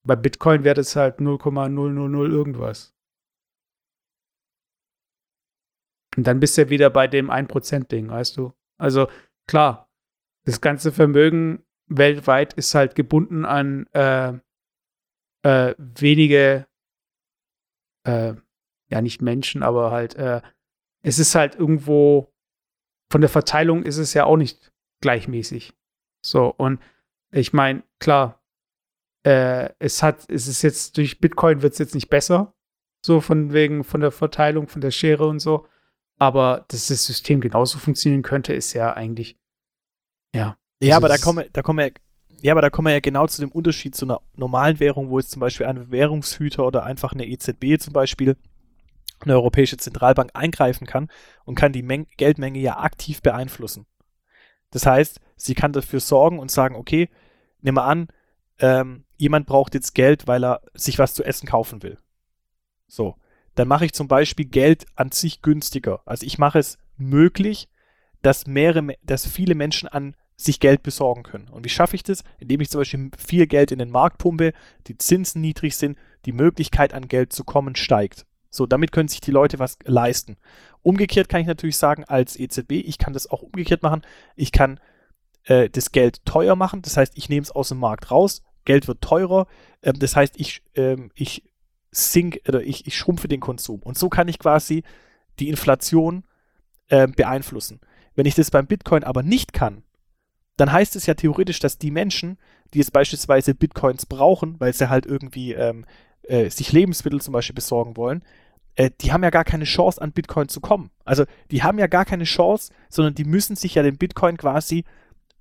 Bei 0.03 0.15
Bitcoin 0.15 0.63
wäre 0.63 0.75
das 0.75 0.95
halt 0.95 1.19
0,000 1.19 2.31
irgendwas. 2.31 2.93
Und 6.15 6.25
dann 6.25 6.39
bist 6.39 6.57
du 6.57 6.63
ja 6.63 6.69
wieder 6.69 6.89
bei 6.89 7.07
dem 7.07 7.29
1%-Ding, 7.29 8.09
weißt 8.09 8.37
du? 8.37 8.53
Also, 8.77 9.07
klar, 9.47 9.89
das 10.45 10.61
ganze 10.61 10.91
Vermögen 10.91 11.63
weltweit 11.87 12.53
ist 12.53 12.73
halt 12.75 12.95
gebunden 12.95 13.45
an 13.45 13.87
äh, 13.93 14.33
äh, 15.43 15.75
wenige, 15.77 16.67
äh, 18.03 18.33
ja, 18.89 19.01
nicht 19.01 19.21
Menschen, 19.21 19.63
aber 19.63 19.91
halt, 19.91 20.15
äh, 20.15 20.41
es 21.01 21.19
ist 21.19 21.35
halt 21.35 21.55
irgendwo, 21.55 22.33
von 23.11 23.21
der 23.21 23.29
Verteilung 23.29 23.83
ist 23.83 23.97
es 23.97 24.13
ja 24.13 24.25
auch 24.25 24.37
nicht 24.37 24.71
gleichmäßig. 25.01 25.73
So, 26.21 26.47
und 26.47 26.79
ich 27.31 27.53
meine, 27.53 27.83
klar, 27.99 28.41
äh, 29.23 29.69
es 29.79 30.03
hat, 30.03 30.29
es 30.29 30.47
ist 30.47 30.61
jetzt 30.61 30.97
durch 30.97 31.19
Bitcoin 31.19 31.61
wird 31.61 31.73
es 31.73 31.79
jetzt 31.79 31.95
nicht 31.95 32.09
besser, 32.09 32.53
so 33.05 33.21
von 33.21 33.53
wegen 33.53 33.83
von 33.83 34.01
der 34.01 34.11
Verteilung, 34.11 34.67
von 34.67 34.81
der 34.81 34.91
Schere 34.91 35.27
und 35.27 35.39
so. 35.39 35.67
Aber 36.19 36.65
dass 36.69 36.87
das 36.87 37.05
System 37.05 37.41
genauso 37.41 37.77
funktionieren 37.77 38.23
könnte, 38.23 38.53
ist 38.53 38.73
ja 38.73 38.93
eigentlich, 38.93 39.37
ja. 40.33 40.57
Ja, 40.81 40.95
Also 40.95 41.05
aber 41.05 41.07
da 41.09 41.17
kommen 41.17 41.45
da 41.53 41.61
kommen 41.61 41.79
wir, 41.79 41.91
ja, 42.41 42.53
aber 42.53 42.61
da 42.61 42.69
kommen 42.69 42.87
wir 42.87 42.93
ja 42.93 42.99
genau 42.99 43.27
zu 43.27 43.41
dem 43.41 43.51
Unterschied 43.51 43.95
zu 43.95 44.05
einer 44.05 44.21
normalen 44.35 44.79
Währung, 44.79 45.09
wo 45.09 45.19
jetzt 45.19 45.31
zum 45.31 45.39
Beispiel 45.39 45.65
ein 45.65 45.91
Währungshüter 45.91 46.65
oder 46.65 46.83
einfach 46.83 47.13
eine 47.13 47.25
EZB 47.25 47.79
zum 47.79 47.93
Beispiel, 47.93 48.37
eine 49.21 49.33
Europäische 49.33 49.77
Zentralbank 49.77 50.31
eingreifen 50.33 50.87
kann 50.87 51.09
und 51.45 51.55
kann 51.55 51.73
die 51.73 51.83
Meng 51.83 52.07
Geldmenge 52.17 52.59
ja 52.59 52.79
aktiv 52.79 53.21
beeinflussen. 53.21 53.85
Das 54.71 54.85
heißt, 54.85 55.19
sie 55.35 55.55
kann 55.55 55.73
dafür 55.73 55.99
sorgen 55.99 56.39
und 56.39 56.51
sagen, 56.51 56.75
okay, 56.75 57.09
nimm 57.61 57.75
mal 57.75 57.85
an, 57.85 58.07
ähm, 58.59 59.05
jemand 59.15 59.45
braucht 59.47 59.73
jetzt 59.73 59.95
Geld, 59.95 60.27
weil 60.27 60.43
er 60.43 60.61
sich 60.73 60.99
was 60.99 61.13
zu 61.13 61.23
essen 61.23 61.47
kaufen 61.47 61.83
will. 61.83 61.97
So, 62.87 63.15
dann 63.55 63.67
mache 63.67 63.85
ich 63.85 63.93
zum 63.93 64.07
Beispiel 64.07 64.45
Geld 64.45 64.85
an 64.95 65.11
sich 65.11 65.41
günstiger. 65.41 66.01
Also 66.05 66.25
ich 66.25 66.37
mache 66.37 66.59
es 66.59 66.77
möglich, 66.97 67.69
dass 68.21 68.47
mehrere, 68.47 68.81
Me- 68.81 68.97
dass 69.03 69.27
viele 69.27 69.55
Menschen 69.55 69.87
an 69.87 70.15
sich 70.35 70.59
Geld 70.59 70.83
besorgen 70.83 71.23
können. 71.23 71.49
Und 71.49 71.65
wie 71.65 71.69
schaffe 71.69 71.95
ich 71.95 72.03
das? 72.03 72.23
Indem 72.37 72.61
ich 72.61 72.69
zum 72.69 72.81
Beispiel 72.81 73.09
viel 73.17 73.47
Geld 73.47 73.71
in 73.71 73.79
den 73.79 73.89
Markt 73.89 74.19
pumpe, 74.19 74.53
die 74.85 74.97
Zinsen 74.97 75.41
niedrig 75.41 75.75
sind, 75.75 75.97
die 76.25 76.31
Möglichkeit 76.31 76.93
an 76.93 77.07
Geld 77.07 77.33
zu 77.33 77.43
kommen 77.43 77.75
steigt. 77.75 78.25
So, 78.49 78.65
damit 78.65 78.91
können 78.91 79.09
sich 79.09 79.21
die 79.21 79.31
Leute 79.31 79.59
was 79.59 79.77
leisten. 79.83 80.37
Umgekehrt 80.81 81.29
kann 81.29 81.41
ich 81.41 81.47
natürlich 81.47 81.77
sagen, 81.77 82.03
als 82.05 82.37
EZB, 82.37 82.71
ich 82.73 82.97
kann 82.97 83.13
das 83.13 83.29
auch 83.29 83.41
umgekehrt 83.41 83.83
machen. 83.83 84.01
Ich 84.35 84.51
kann 84.51 84.79
äh, 85.43 85.69
das 85.69 85.91
Geld 85.91 86.25
teuer 86.25 86.55
machen. 86.55 86.81
Das 86.81 86.97
heißt, 86.97 87.13
ich 87.15 87.29
nehme 87.29 87.43
es 87.43 87.51
aus 87.51 87.69
dem 87.69 87.79
Markt 87.79 88.11
raus. 88.11 88.43
Geld 88.65 88.87
wird 88.87 89.01
teurer. 89.01 89.47
Ähm, 89.81 89.99
das 89.99 90.15
heißt, 90.15 90.39
ich, 90.39 90.63
ähm, 90.75 91.11
ich 91.15 91.43
sink 91.91 92.41
oder 92.47 92.61
ich, 92.61 92.87
ich 92.87 92.97
schrumpfe 92.97 93.27
den 93.27 93.39
Konsum. 93.39 93.81
Und 93.81 93.97
so 93.97 94.09
kann 94.09 94.27
ich 94.27 94.39
quasi 94.39 94.83
die 95.39 95.49
Inflation 95.49 96.23
äh, 96.89 97.07
beeinflussen. 97.07 97.79
Wenn 98.15 98.25
ich 98.25 98.35
das 98.35 98.51
beim 98.51 98.67
Bitcoin 98.67 99.03
aber 99.03 99.23
nicht 99.23 99.53
kann, 99.53 99.83
dann 100.57 100.71
heißt 100.71 100.95
es 100.95 101.05
ja 101.05 101.13
theoretisch, 101.13 101.59
dass 101.59 101.77
die 101.77 101.91
Menschen, 101.91 102.37
die 102.73 102.79
jetzt 102.79 102.91
beispielsweise 102.91 103.53
Bitcoins 103.53 104.05
brauchen, 104.05 104.59
weil 104.59 104.73
sie 104.73 104.89
halt 104.89 105.05
irgendwie 105.05 105.53
ähm, 105.53 105.85
äh, 106.23 106.49
sich 106.49 106.71
Lebensmittel 106.71 107.21
zum 107.21 107.31
Beispiel 107.33 107.55
besorgen 107.55 107.97
wollen, 107.97 108.23
äh, 108.75 108.91
die 109.01 109.11
haben 109.11 109.23
ja 109.23 109.29
gar 109.29 109.43
keine 109.45 109.63
Chance, 109.63 110.01
an 110.01 110.11
Bitcoin 110.11 110.49
zu 110.49 110.61
kommen. 110.61 110.91
Also 111.05 111.25
die 111.51 111.63
haben 111.63 111.79
ja 111.79 111.87
gar 111.87 112.05
keine 112.05 112.25
Chance, 112.25 112.71
sondern 112.89 113.15
die 113.15 113.23
müssen 113.25 113.55
sich 113.55 113.75
ja 113.75 113.83
den 113.83 113.97
Bitcoin 113.97 114.37
quasi 114.37 114.83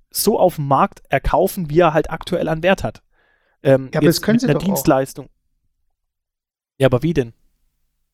so 0.09 0.39
auf 0.39 0.55
dem 0.55 0.67
Markt 0.67 1.01
erkaufen, 1.09 1.69
wie 1.69 1.79
er 1.79 1.93
halt 1.93 2.09
aktuell 2.09 2.47
an 2.47 2.63
Wert 2.63 2.83
hat. 2.83 3.03
Ähm, 3.63 3.89
Ja, 3.93 3.99
aber 3.99 4.07
das 4.07 4.21
können 4.21 4.39
sie 4.39 4.47
doch 4.47 4.55
auch. 4.55 4.63
Dienstleistung. 4.63 5.29
Ja, 6.79 6.87
aber 6.87 7.03
wie 7.03 7.13
denn? 7.13 7.33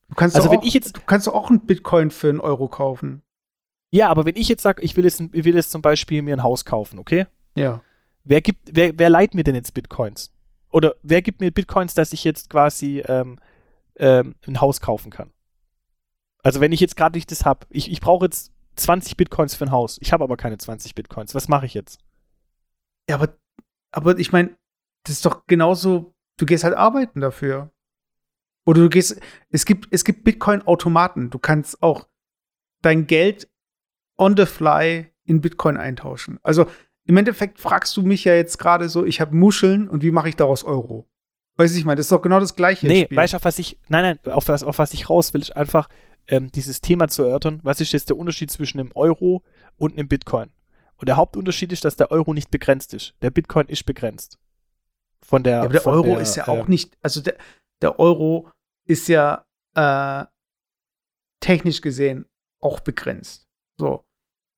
Du 0.10 0.16
kannst 0.16 0.36
Also 0.36 0.50
wenn 0.52 0.60
auch, 0.60 0.64
ich 0.64 0.74
jetzt- 0.74 0.96
du 0.98 1.02
kannst 1.06 1.28
auch 1.30 1.50
einen 1.50 1.62
Bitcoin 1.66 2.12
für 2.12 2.30
einen 2.30 2.40
Euro 2.40 2.68
kaufen. 2.68 3.22
Ja, 3.92 4.10
aber 4.10 4.26
wenn 4.26 4.36
ich 4.36 4.48
jetzt 4.50 4.64
sage, 4.64 4.82
ich 4.82 4.96
will 4.98 5.06
jetzt, 5.06 5.22
ich 5.22 5.46
will 5.46 5.56
jetzt 5.56 5.72
zum 5.72 5.82
Beispiel 5.82 6.22
mir 6.22 6.36
ein 6.36 6.44
Haus 6.44 6.66
kaufen, 6.66 6.98
okay? 7.00 7.28
Ja. 7.56 7.82
Wer 8.24 8.42
gibt, 8.42 8.70
wer, 8.72 8.98
wer 8.98 9.10
leiht 9.10 9.36
mir 9.36 9.44
denn 9.44 9.56
jetzt 9.56 9.74
Bitcoins? 9.74 10.32
Oder 10.74 10.96
wer 11.04 11.22
gibt 11.22 11.40
mir 11.40 11.52
Bitcoins, 11.52 11.94
dass 11.94 12.14
ich 12.14 12.24
jetzt 12.24 12.50
quasi 12.50 13.04
ähm, 13.08 13.38
ähm, 13.96 14.36
ein 14.48 14.60
Haus 14.60 14.82
kaufen 14.82 15.12
kann? 15.12 15.32
Also 16.42 16.60
wenn 16.60 16.72
ich 16.72 16.80
jetzt 16.80 16.98
gerade 16.98 17.16
nicht 17.16 17.30
das 17.32 17.46
habe, 17.46 17.68
ich, 17.70 17.92
ich 17.92 18.02
brauche 18.02 18.26
jetzt 18.26 18.52
20 18.76 19.16
Bitcoins 19.16 19.54
für 19.54 19.66
ein 19.66 19.72
Haus, 19.72 20.00
ich 20.02 20.12
habe 20.12 20.24
aber 20.24 20.36
keine 20.36 20.58
20 20.58 20.96
Bitcoins, 20.96 21.36
was 21.36 21.48
mache 21.48 21.68
ich 21.68 21.76
jetzt? 21.76 22.00
Ja, 23.08 23.16
aber, 23.16 23.38
aber 23.92 24.18
ich 24.18 24.32
meine, 24.32 24.58
das 25.04 25.18
ist 25.18 25.26
doch 25.28 25.46
genauso, 25.46 26.16
du 26.38 26.46
gehst 26.48 26.64
halt 26.64 26.76
arbeiten 26.76 27.22
dafür. 27.22 27.70
Oder 28.66 28.82
du 28.82 28.90
gehst, 28.90 29.22
es 29.52 29.66
gibt, 29.66 29.90
es 29.92 30.04
gibt 30.04 30.24
Bitcoin-Automaten. 30.24 31.30
Du 31.30 31.38
kannst 31.38 31.84
auch 31.84 32.08
dein 32.82 33.06
Geld 33.06 33.48
on 34.18 34.36
the 34.38 34.46
fly 34.46 35.12
in 35.26 35.42
Bitcoin 35.42 35.78
eintauschen. 35.78 36.40
Also 36.42 36.66
im 37.06 37.18
Endeffekt 37.18 37.60
fragst 37.60 37.96
du 37.98 38.02
mich 38.02 38.24
ja 38.24 38.34
jetzt 38.34 38.58
gerade 38.58 38.90
so, 38.90 39.06
ich 39.06 39.22
habe 39.22 39.36
Muscheln 39.36 39.90
und 39.90 40.04
wie 40.04 40.12
mache 40.12 40.30
ich 40.30 40.36
daraus 40.36 40.64
Euro? 40.64 41.08
Weißt 41.58 41.74
du, 41.74 41.78
ich 41.78 41.86
meine, 41.86 41.98
das 41.98 42.06
ist 42.06 42.12
doch 42.12 42.22
genau 42.22 42.40
das 42.40 42.56
gleiche. 42.56 42.88
Nee, 42.88 43.06
Spiel. 43.06 43.18
weißt 43.18 43.34
du, 43.34 43.38
auf 43.38 43.46
was 43.46 43.60
ich, 43.60 43.78
nein, 43.88 44.18
nein, 44.24 44.34
auf 44.34 44.48
was, 44.48 44.64
auf 44.64 44.80
was 44.80 44.94
ich 44.94 45.10
raus 45.10 45.34
will, 45.34 45.42
ist 45.42 45.56
einfach 45.56 45.88
ähm, 46.28 46.52
dieses 46.52 46.82
Thema 46.82 47.10
zu 47.10 47.24
erörtern. 47.24 47.60
Was 47.64 47.82
ist 47.82 47.92
jetzt 47.92 48.10
der 48.10 48.18
Unterschied 48.18 48.50
zwischen 48.50 48.80
einem 48.80 48.92
Euro 48.96 49.44
und 49.78 49.98
einem 49.98 50.08
Bitcoin? 50.08 50.52
Und 50.96 51.10
der 51.10 51.18
Hauptunterschied 51.18 51.72
ist, 51.72 51.86
dass 51.86 51.96
der 51.96 52.12
Euro 52.12 52.34
nicht 52.34 52.50
begrenzt 52.50 52.94
ist. 52.94 53.14
Der 53.22 53.30
Bitcoin 53.30 53.68
ist 53.68 53.86
begrenzt. 53.86 54.40
Von 55.22 55.44
der, 55.44 55.58
Ja, 55.58 55.62
aber 55.64 55.74
der 55.74 55.88
Euro 55.88 56.14
der, 56.14 56.20
ist 56.22 56.36
ja 56.36 56.48
ähm, 56.48 56.54
auch 56.62 56.68
nicht, 56.68 56.98
also 57.02 57.22
der, 57.22 57.38
der 57.82 58.00
Euro 58.00 58.50
ist 58.88 59.08
ja 59.08 59.46
äh, 59.76 60.26
technisch 61.40 61.82
gesehen 61.82 62.26
auch 62.62 62.80
begrenzt. 62.80 63.48
So. 63.78 64.06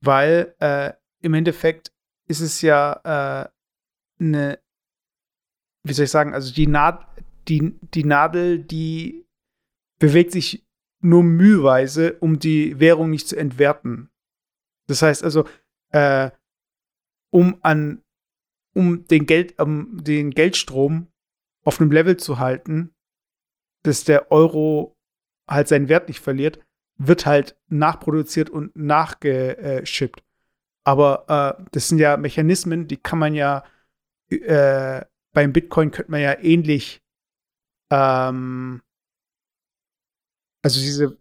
Weil 0.01 0.55
äh, 0.59 0.93
im 1.21 1.33
Endeffekt 1.33 1.91
ist 2.27 2.41
es 2.41 2.61
ja 2.61 2.99
äh, 3.03 3.49
eine, 4.19 4.59
wie 5.83 5.93
soll 5.93 6.05
ich 6.05 6.11
sagen, 6.11 6.33
also 6.33 6.53
die, 6.53 6.67
Naht, 6.67 7.05
die, 7.47 7.77
die 7.93 8.03
Nadel, 8.03 8.59
die 8.59 9.25
bewegt 9.99 10.31
sich 10.31 10.65
nur 11.01 11.23
müheweise, 11.23 12.17
um 12.19 12.39
die 12.39 12.79
Währung 12.79 13.09
nicht 13.11 13.27
zu 13.27 13.35
entwerten. 13.35 14.09
Das 14.87 15.01
heißt 15.01 15.23
also, 15.23 15.47
äh, 15.91 16.31
um 17.31 17.57
an, 17.61 18.03
um 18.73 19.07
den 19.07 19.25
Geld, 19.25 19.59
um 19.59 20.03
den 20.03 20.31
Geldstrom 20.31 21.07
auf 21.63 21.79
einem 21.79 21.91
Level 21.91 22.17
zu 22.17 22.39
halten, 22.39 22.93
dass 23.83 24.03
der 24.03 24.31
Euro 24.31 24.97
halt 25.47 25.67
seinen 25.67 25.89
Wert 25.89 26.07
nicht 26.07 26.19
verliert, 26.19 26.59
wird 26.97 27.25
halt 27.25 27.57
nachproduziert 27.67 28.49
und 28.49 28.75
nachgeschippt. 28.75 30.24
Aber 30.85 31.57
äh, 31.59 31.63
das 31.71 31.89
sind 31.89 31.97
ja 31.97 32.15
Mechanismen, 32.15 32.87
die 32.87 32.97
kann 32.97 33.19
man 33.19 33.33
ja 33.33 33.63
äh, 34.29 35.03
beim 35.33 35.51
Bitcoin 35.51 35.91
könnte 35.91 36.11
man 36.11 36.21
ja 36.21 36.37
ähnlich 36.39 37.01
ähm, 37.91 38.81
also 40.63 40.79
diese 40.79 41.17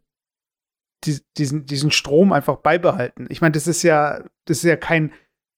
die, 1.04 1.20
diesen, 1.36 1.66
diesen 1.66 1.90
Strom 1.90 2.32
einfach 2.32 2.56
beibehalten. 2.56 3.26
Ich 3.28 3.40
meine, 3.40 3.52
das 3.52 3.66
ist 3.66 3.82
ja, 3.82 4.24
das 4.46 4.58
ist 4.58 4.64
ja 4.64 4.76
kein, 4.76 5.12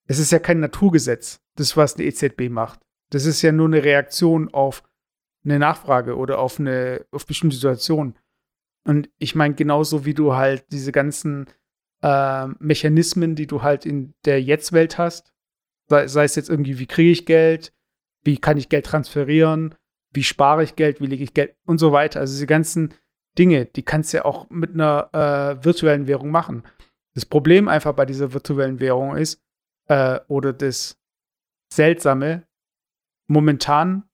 es 0.07 0.19
ist 0.19 0.33
ja 0.33 0.39
kein 0.39 0.61
Naturgesetz, 0.61 1.41
das, 1.55 1.77
was 1.77 1.95
eine 1.95 2.05
EZB 2.05 2.49
macht. 2.51 2.81
Das 3.11 3.25
ist 3.27 3.43
ja 3.43 3.53
nur 3.53 3.67
eine 3.67 3.85
Reaktion 3.85 4.53
auf 4.53 4.83
eine 5.45 5.59
Nachfrage 5.59 6.17
oder 6.17 6.41
auf 6.41 6.59
eine, 6.59 7.07
auf 7.13 7.27
bestimmte 7.27 7.57
Situationen. 7.57 8.19
Und 8.85 9.09
ich 9.19 9.35
meine, 9.35 9.55
genauso 9.55 10.05
wie 10.05 10.15
du 10.15 10.35
halt 10.35 10.65
diese 10.73 10.93
ganzen 10.93 11.47
äh, 12.07 12.47
Mechanismen, 12.61 13.35
die 13.35 13.49
du 13.49 13.63
halt 13.63 13.85
in 13.85 14.15
der 14.25 14.41
Jetzt-Welt 14.41 14.97
hast, 14.97 15.33
sei, 15.89 16.07
sei, 16.07 16.23
es 16.25 16.37
jetzt 16.37 16.49
irgendwie, 16.49 16.79
wie 16.79 16.87
kriege 16.87 17.11
ich 17.11 17.27
Geld, 17.27 17.73
wie 18.23 18.39
kann 18.39 18.59
ich 18.59 18.69
Geld 18.69 18.87
transferieren, 18.87 19.75
wie 20.13 20.23
spare 20.23 20.63
ich 20.63 20.77
Geld, 20.77 21.01
wie 21.01 21.07
lege 21.07 21.25
ich 21.25 21.35
Geld 21.35 21.57
und 21.67 21.79
so 21.79 21.91
weiter. 21.91 22.21
Also 22.21 22.35
diese 22.35 22.47
ganzen 22.47 22.95
Dinge, 23.37 23.67
die 23.67 23.83
kannst 23.83 24.13
du 24.13 24.19
ja 24.19 24.25
auch 24.25 24.49
mit 24.51 24.75
einer 24.75 25.11
äh, 25.13 25.65
virtuellen 25.65 26.07
Währung 26.07 26.31
machen. 26.31 26.63
Das 27.15 27.27
Problem 27.27 27.67
einfach 27.67 27.95
bei 27.95 28.07
dieser 28.07 28.33
virtuellen 28.33 28.79
Währung 28.79 29.17
ist, 29.17 29.43
äh, 29.89 30.21
oder 30.29 30.53
das 30.53 30.97
Seltsame, 31.73 32.47
momentan 33.27 34.05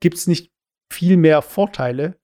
gibt 0.00 0.16
es 0.16 0.26
nicht 0.26 0.52
viel 0.90 1.18
mehr 1.18 1.42
Vorteile, 1.42 2.16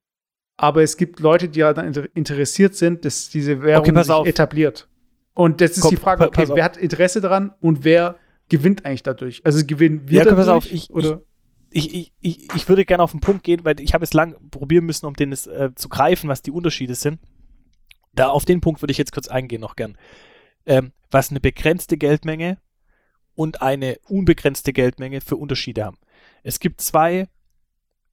aber 0.56 0.82
es 0.82 0.96
gibt 0.96 1.20
Leute, 1.20 1.50
die 1.50 1.60
daran 1.60 1.92
interessiert 2.14 2.76
sind, 2.76 3.04
dass 3.04 3.28
diese 3.28 3.62
Währung 3.62 3.88
Okay, 3.90 4.02
sich 4.02 4.10
auf. 4.10 4.26
etabliert. 4.26 4.88
Und 5.34 5.60
das 5.60 5.72
ist 5.72 5.80
Komm, 5.82 5.90
die 5.90 5.96
Frage, 5.96 6.26
okay, 6.26 6.46
wer 6.52 6.64
hat 6.64 6.76
Interesse 6.76 7.20
daran 7.20 7.54
und 7.60 7.84
wer 7.84 8.16
gewinnt 8.48 8.84
eigentlich 8.84 9.02
dadurch? 9.02 9.40
Also 9.44 9.64
gewinnen 9.66 10.08
wir 10.08 10.18
Ja, 10.18 10.24
dadurch? 10.24 10.38
pass 10.46 10.48
auf, 10.48 10.70
ich- 10.70 10.90
oder? 10.90 11.22
ich, 11.70 11.94
ich, 11.94 12.12
ich, 12.20 12.54
ich 12.54 12.68
würde 12.68 12.84
gerne 12.84 13.02
auf 13.02 13.12
den 13.12 13.20
Punkt 13.20 13.42
gehen, 13.44 13.64
weil 13.64 13.80
ich 13.80 13.94
habe 13.94 14.04
es 14.04 14.12
lang 14.12 14.36
probieren 14.50 14.84
müssen, 14.84 15.06
um 15.06 15.14
den 15.14 15.32
es, 15.32 15.46
äh, 15.46 15.70
zu 15.74 15.88
greifen, 15.88 16.28
was 16.28 16.42
die 16.42 16.50
Unterschiede 16.50 16.94
sind. 16.94 17.18
Da 18.14 18.28
auf 18.28 18.44
den 18.44 18.60
Punkt 18.60 18.82
würde 18.82 18.92
ich 18.92 18.98
jetzt 18.98 19.12
kurz 19.12 19.28
eingehen 19.28 19.62
noch 19.62 19.74
gern. 19.74 19.96
Ähm, 20.66 20.92
was 21.10 21.30
eine 21.30 21.40
begrenzte 21.40 21.96
Geldmenge 21.96 22.58
und 23.34 23.62
eine 23.62 23.98
unbegrenzte 24.06 24.74
Geldmenge 24.74 25.22
für 25.22 25.36
Unterschiede 25.36 25.84
haben. 25.84 25.96
Es 26.42 26.60
gibt 26.60 26.82
zwei, 26.82 27.28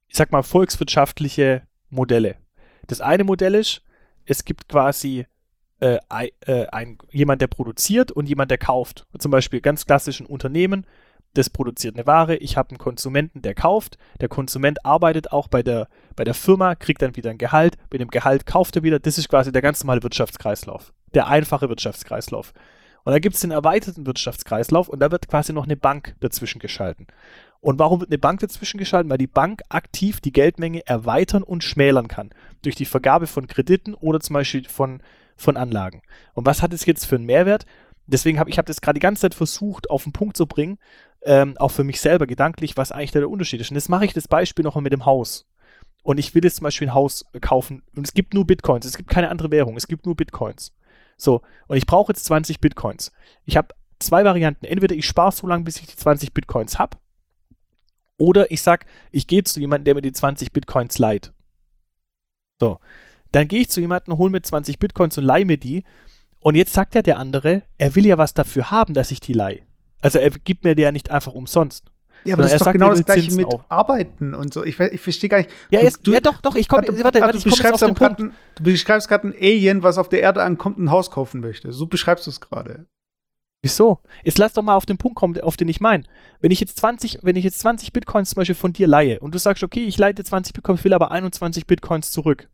ich 0.08 0.16
sag 0.16 0.32
mal, 0.32 0.42
volkswirtschaftliche 0.42 1.62
Modelle. 1.90 2.36
Das 2.86 3.02
eine 3.02 3.24
Modell 3.24 3.54
ist, 3.54 3.82
es 4.24 4.44
gibt 4.46 4.68
quasi 4.68 5.26
äh, 5.80 5.98
äh, 6.46 6.66
ein, 6.68 6.98
jemand, 7.10 7.42
der 7.42 7.46
produziert 7.46 8.12
und 8.12 8.28
jemand, 8.28 8.50
der 8.50 8.58
kauft. 8.58 9.06
Zum 9.18 9.30
Beispiel 9.30 9.60
ganz 9.60 9.86
klassisch 9.86 10.20
ein 10.20 10.26
Unternehmen, 10.26 10.86
das 11.34 11.48
produziert 11.48 11.96
eine 11.96 12.06
Ware, 12.06 12.36
ich 12.36 12.56
habe 12.56 12.70
einen 12.70 12.78
Konsumenten, 12.78 13.42
der 13.42 13.54
kauft, 13.54 13.98
der 14.20 14.28
Konsument 14.28 14.84
arbeitet 14.84 15.32
auch 15.32 15.48
bei 15.48 15.62
der, 15.62 15.88
bei 16.16 16.24
der 16.24 16.34
Firma, 16.34 16.74
kriegt 16.74 17.02
dann 17.02 17.16
wieder 17.16 17.30
ein 17.30 17.38
Gehalt, 17.38 17.76
mit 17.90 18.00
dem 18.00 18.10
Gehalt 18.10 18.46
kauft 18.46 18.76
er 18.76 18.82
wieder, 18.82 18.98
das 18.98 19.16
ist 19.16 19.28
quasi 19.28 19.52
der 19.52 19.62
ganz 19.62 19.82
normale 19.82 20.02
Wirtschaftskreislauf, 20.02 20.92
der 21.14 21.28
einfache 21.28 21.68
Wirtschaftskreislauf. 21.68 22.52
Und 23.04 23.12
da 23.12 23.18
gibt 23.18 23.36
es 23.36 23.40
den 23.40 23.50
erweiterten 23.50 24.06
Wirtschaftskreislauf 24.06 24.88
und 24.88 25.00
da 25.00 25.10
wird 25.10 25.28
quasi 25.28 25.52
noch 25.52 25.64
eine 25.64 25.76
Bank 25.76 26.16
dazwischen 26.20 26.58
geschalten. 26.58 27.06
Und 27.60 27.78
warum 27.78 28.00
wird 28.00 28.10
eine 28.10 28.18
Bank 28.18 28.40
dazwischen 28.40 28.78
geschalten? 28.78 29.10
Weil 29.10 29.18
die 29.18 29.26
Bank 29.26 29.62
aktiv 29.68 30.20
die 30.20 30.32
Geldmenge 30.32 30.86
erweitern 30.86 31.42
und 31.42 31.62
schmälern 31.62 32.08
kann. 32.08 32.30
Durch 32.62 32.74
die 32.74 32.86
Vergabe 32.86 33.26
von 33.26 33.46
Krediten 33.46 33.94
oder 33.94 34.20
zum 34.20 34.34
Beispiel 34.34 34.66
von, 34.68 35.02
von 35.40 35.56
Anlagen. 35.56 36.02
Und 36.34 36.46
was 36.46 36.62
hat 36.62 36.72
es 36.72 36.86
jetzt 36.86 37.06
für 37.06 37.16
einen 37.16 37.26
Mehrwert? 37.26 37.66
Deswegen 38.06 38.38
habe 38.38 38.50
ich 38.50 38.58
hab 38.58 38.66
das 38.66 38.80
gerade 38.80 38.98
die 38.98 39.02
ganze 39.02 39.22
Zeit 39.22 39.34
versucht, 39.34 39.88
auf 39.90 40.04
den 40.04 40.12
Punkt 40.12 40.36
zu 40.36 40.46
bringen, 40.46 40.78
ähm, 41.22 41.56
auch 41.58 41.70
für 41.70 41.84
mich 41.84 42.00
selber 42.00 42.26
gedanklich, 42.26 42.76
was 42.76 42.92
eigentlich 42.92 43.12
da 43.12 43.20
der 43.20 43.30
Unterschied 43.30 43.60
ist. 43.60 43.70
Und 43.70 43.76
jetzt 43.76 43.88
mache 43.88 44.04
ich 44.04 44.12
das 44.12 44.28
Beispiel 44.28 44.64
nochmal 44.64 44.82
mit 44.82 44.92
dem 44.92 45.06
Haus. 45.06 45.46
Und 46.02 46.18
ich 46.18 46.34
will 46.34 46.44
jetzt 46.44 46.56
zum 46.56 46.64
Beispiel 46.64 46.88
ein 46.88 46.94
Haus 46.94 47.26
kaufen 47.40 47.82
und 47.94 48.06
es 48.06 48.14
gibt 48.14 48.32
nur 48.32 48.46
Bitcoins, 48.46 48.86
es 48.86 48.96
gibt 48.96 49.10
keine 49.10 49.28
andere 49.28 49.50
Währung, 49.50 49.76
es 49.76 49.86
gibt 49.86 50.06
nur 50.06 50.16
Bitcoins. 50.16 50.72
So, 51.18 51.42
und 51.66 51.76
ich 51.76 51.84
brauche 51.84 52.12
jetzt 52.12 52.24
20 52.24 52.60
Bitcoins. 52.60 53.12
Ich 53.44 53.58
habe 53.58 53.74
zwei 53.98 54.24
Varianten. 54.24 54.64
Entweder 54.64 54.94
ich 54.94 55.06
spare 55.06 55.32
so 55.32 55.46
lange, 55.46 55.64
bis 55.64 55.78
ich 55.78 55.86
die 55.86 55.96
20 55.96 56.32
Bitcoins 56.32 56.78
habe, 56.78 56.96
oder 58.16 58.50
ich 58.50 58.62
sag, 58.62 58.86
ich 59.10 59.26
gehe 59.26 59.44
zu 59.44 59.60
jemandem, 59.60 59.84
der 59.84 59.94
mir 59.94 60.02
die 60.02 60.12
20 60.12 60.52
Bitcoins 60.52 60.98
leiht. 60.98 61.32
So, 62.60 62.78
dann 63.32 63.48
gehe 63.48 63.60
ich 63.62 63.70
zu 63.70 63.80
jemandem, 63.80 64.18
hole 64.18 64.30
mir 64.30 64.42
20 64.42 64.78
Bitcoins 64.78 65.16
und 65.18 65.24
leihe 65.24 65.44
mir 65.44 65.56
die. 65.56 65.84
Und 66.40 66.54
jetzt 66.54 66.72
sagt 66.72 66.94
ja 66.94 67.02
der 67.02 67.18
andere, 67.18 67.62
er 67.78 67.94
will 67.94 68.06
ja 68.06 68.18
was 68.18 68.34
dafür 68.34 68.70
haben, 68.70 68.94
dass 68.94 69.10
ich 69.10 69.20
die 69.20 69.32
leihe. 69.34 69.60
Also 70.00 70.18
er 70.18 70.30
gibt 70.30 70.64
mir 70.64 70.74
die 70.74 70.82
ja 70.82 70.92
nicht 70.92 71.10
einfach 71.10 71.32
umsonst. 71.34 71.84
Ja, 72.24 72.34
aber 72.34 72.42
Sondern 72.42 72.44
das 72.44 72.50
er 72.52 72.54
ist 72.56 72.60
doch 72.60 72.64
sagt, 72.66 72.72
genau 72.74 72.90
das 72.90 73.04
gleiche 73.04 73.22
Zinsen 73.22 73.36
mit 73.38 73.46
auch. 73.46 73.64
Arbeiten 73.70 74.34
und 74.34 74.52
so. 74.52 74.64
Ich, 74.64 74.78
ich 74.78 75.00
verstehe 75.00 75.28
gar 75.30 75.38
nicht. 75.38 75.50
Ja, 75.70 75.80
jetzt, 75.80 76.06
du- 76.06 76.12
ja 76.12 76.20
doch, 76.20 76.40
doch, 76.42 76.54
ich 76.54 76.68
komme, 76.68 76.82
Warte, 76.88 77.02
warte, 77.04 77.20
warte, 77.20 77.32
du 77.32 77.38
auf 77.38 77.44
beschreibst 77.44 77.80
grad 77.80 78.16
Punkt. 78.16 78.34
du 78.56 78.62
beschreibst 78.62 79.08
gerade 79.08 79.28
ein 79.28 79.34
Alien, 79.34 79.82
was 79.82 79.96
auf 79.96 80.08
der 80.10 80.20
Erde 80.20 80.42
ankommt 80.42 80.76
und 80.78 80.84
ein 80.84 80.90
Haus 80.90 81.10
kaufen 81.10 81.40
möchte. 81.40 81.72
So 81.72 81.86
beschreibst 81.86 82.26
du 82.26 82.30
es 82.30 82.40
gerade. 82.40 82.86
Wieso? 83.62 84.00
Jetzt 84.24 84.38
lass 84.38 84.54
doch 84.54 84.62
mal 84.62 84.74
auf 84.74 84.86
den 84.86 84.96
Punkt 84.96 85.16
kommen, 85.16 85.38
auf 85.40 85.56
den 85.56 85.68
ich 85.68 85.80
meine. 85.80 86.04
Wenn 86.40 86.50
ich 86.50 86.60
jetzt 86.60 86.78
20, 86.78 87.18
wenn 87.22 87.36
ich 87.36 87.44
jetzt 87.44 87.58
20 87.60 87.92
Bitcoins 87.92 88.30
zum 88.30 88.36
Beispiel 88.36 88.54
von 88.54 88.72
dir 88.72 88.86
leihe 88.86 89.20
und 89.20 89.34
du 89.34 89.38
sagst, 89.38 89.62
okay, 89.62 89.84
ich 89.84 89.98
leite 89.98 90.24
20 90.24 90.54
Bitcoins, 90.54 90.82
will 90.84 90.94
aber 90.94 91.10
21 91.10 91.66
Bitcoins 91.66 92.10
zurück. 92.10 92.48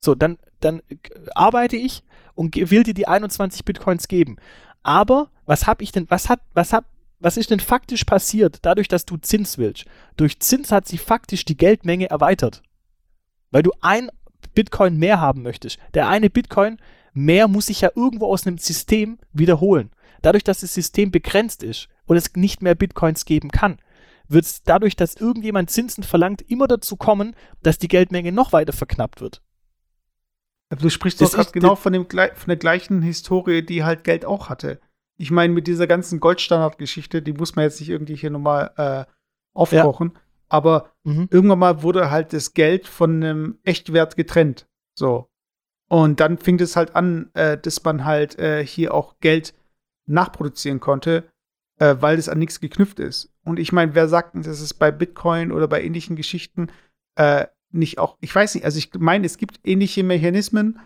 So, 0.00 0.14
dann, 0.14 0.38
dann 0.60 0.80
äh, 0.88 0.96
arbeite 1.34 1.76
ich 1.76 2.02
und 2.34 2.56
will 2.56 2.82
dir 2.82 2.94
die 2.94 3.08
21 3.08 3.64
Bitcoins 3.64 4.08
geben. 4.08 4.36
Aber 4.82 5.30
was 5.44 5.66
habe 5.66 5.82
ich 5.82 5.92
denn, 5.92 6.06
was 6.08 6.28
hat, 6.28 6.40
was 6.54 6.72
hab, 6.72 6.84
was 7.20 7.36
ist 7.36 7.50
denn 7.50 7.60
faktisch 7.60 8.04
passiert, 8.04 8.58
dadurch, 8.62 8.88
dass 8.88 9.04
du 9.04 9.16
Zins 9.16 9.58
willst? 9.58 9.86
Durch 10.16 10.38
Zins 10.40 10.70
hat 10.70 10.86
sich 10.86 11.00
faktisch 11.00 11.44
die 11.44 11.56
Geldmenge 11.56 12.10
erweitert. 12.10 12.62
Weil 13.50 13.62
du 13.62 13.72
ein 13.80 14.10
Bitcoin 14.54 14.96
mehr 14.98 15.20
haben 15.20 15.42
möchtest. 15.42 15.78
Der 15.94 16.08
eine 16.08 16.30
Bitcoin 16.30 16.78
mehr 17.12 17.48
muss 17.48 17.66
sich 17.66 17.80
ja 17.80 17.90
irgendwo 17.94 18.26
aus 18.26 18.46
einem 18.46 18.58
System 18.58 19.18
wiederholen. 19.32 19.90
Dadurch, 20.22 20.44
dass 20.44 20.60
das 20.60 20.74
System 20.74 21.10
begrenzt 21.10 21.62
ist 21.62 21.88
und 22.06 22.16
es 22.16 22.34
nicht 22.34 22.62
mehr 22.62 22.74
Bitcoins 22.74 23.24
geben 23.24 23.50
kann, 23.50 23.78
wird 24.28 24.44
es 24.44 24.62
dadurch, 24.62 24.94
dass 24.94 25.14
irgendjemand 25.14 25.70
Zinsen 25.70 26.04
verlangt, 26.04 26.42
immer 26.42 26.68
dazu 26.68 26.96
kommen, 26.96 27.34
dass 27.62 27.78
die 27.78 27.88
Geldmenge 27.88 28.32
noch 28.32 28.52
weiter 28.52 28.72
verknappt 28.72 29.20
wird. 29.20 29.42
Aber 30.70 30.82
du 30.82 30.90
sprichst 30.90 31.20
doch 31.20 31.30
gerade 31.32 31.50
genau 31.52 31.76
von, 31.76 31.92
dem, 31.92 32.06
von 32.08 32.46
der 32.48 32.56
gleichen 32.56 33.02
Historie, 33.02 33.62
die 33.62 33.84
halt 33.84 34.04
Geld 34.04 34.24
auch 34.24 34.48
hatte. 34.48 34.80
Ich 35.16 35.30
meine, 35.30 35.52
mit 35.52 35.66
dieser 35.66 35.86
ganzen 35.86 36.20
Goldstandard-Geschichte, 36.20 37.22
die 37.22 37.32
muss 37.32 37.56
man 37.56 37.64
jetzt 37.64 37.80
nicht 37.80 37.88
irgendwie 37.90 38.14
hier 38.16 38.30
nochmal 38.30 38.70
äh, 38.76 39.04
aufkochen. 39.54 40.12
Aber 40.48 40.92
Mhm. 41.04 41.28
irgendwann 41.30 41.58
mal 41.58 41.82
wurde 41.82 42.10
halt 42.10 42.32
das 42.32 42.52
Geld 42.54 42.86
von 42.86 43.22
einem 43.22 43.58
Echtwert 43.64 44.16
getrennt. 44.16 44.66
So. 44.94 45.30
Und 45.88 46.20
dann 46.20 46.36
fing 46.38 46.60
es 46.60 46.76
halt 46.76 46.94
an, 46.94 47.30
äh, 47.34 47.56
dass 47.56 47.82
man 47.82 48.04
halt 48.04 48.38
äh, 48.38 48.64
hier 48.64 48.92
auch 48.94 49.18
Geld 49.20 49.54
nachproduzieren 50.06 50.80
konnte, 50.80 51.30
äh, 51.78 51.96
weil 52.00 52.18
es 52.18 52.28
an 52.28 52.38
nichts 52.38 52.60
geknüpft 52.60 53.00
ist. 53.00 53.32
Und 53.44 53.58
ich 53.58 53.72
meine, 53.72 53.94
wer 53.94 54.08
sagt 54.08 54.34
denn, 54.34 54.42
dass 54.42 54.60
es 54.60 54.74
bei 54.74 54.90
Bitcoin 54.90 55.50
oder 55.52 55.66
bei 55.68 55.82
ähnlichen 55.82 56.16
Geschichten 56.16 56.68
äh, 57.16 57.46
nicht 57.70 57.98
auch, 57.98 58.16
ich 58.20 58.34
weiß 58.34 58.54
nicht, 58.54 58.64
also 58.64 58.78
ich 58.78 58.90
meine, 58.98 59.26
es 59.26 59.38
gibt 59.38 59.60
ähnliche 59.64 60.02
Mechanismen, 60.02 60.78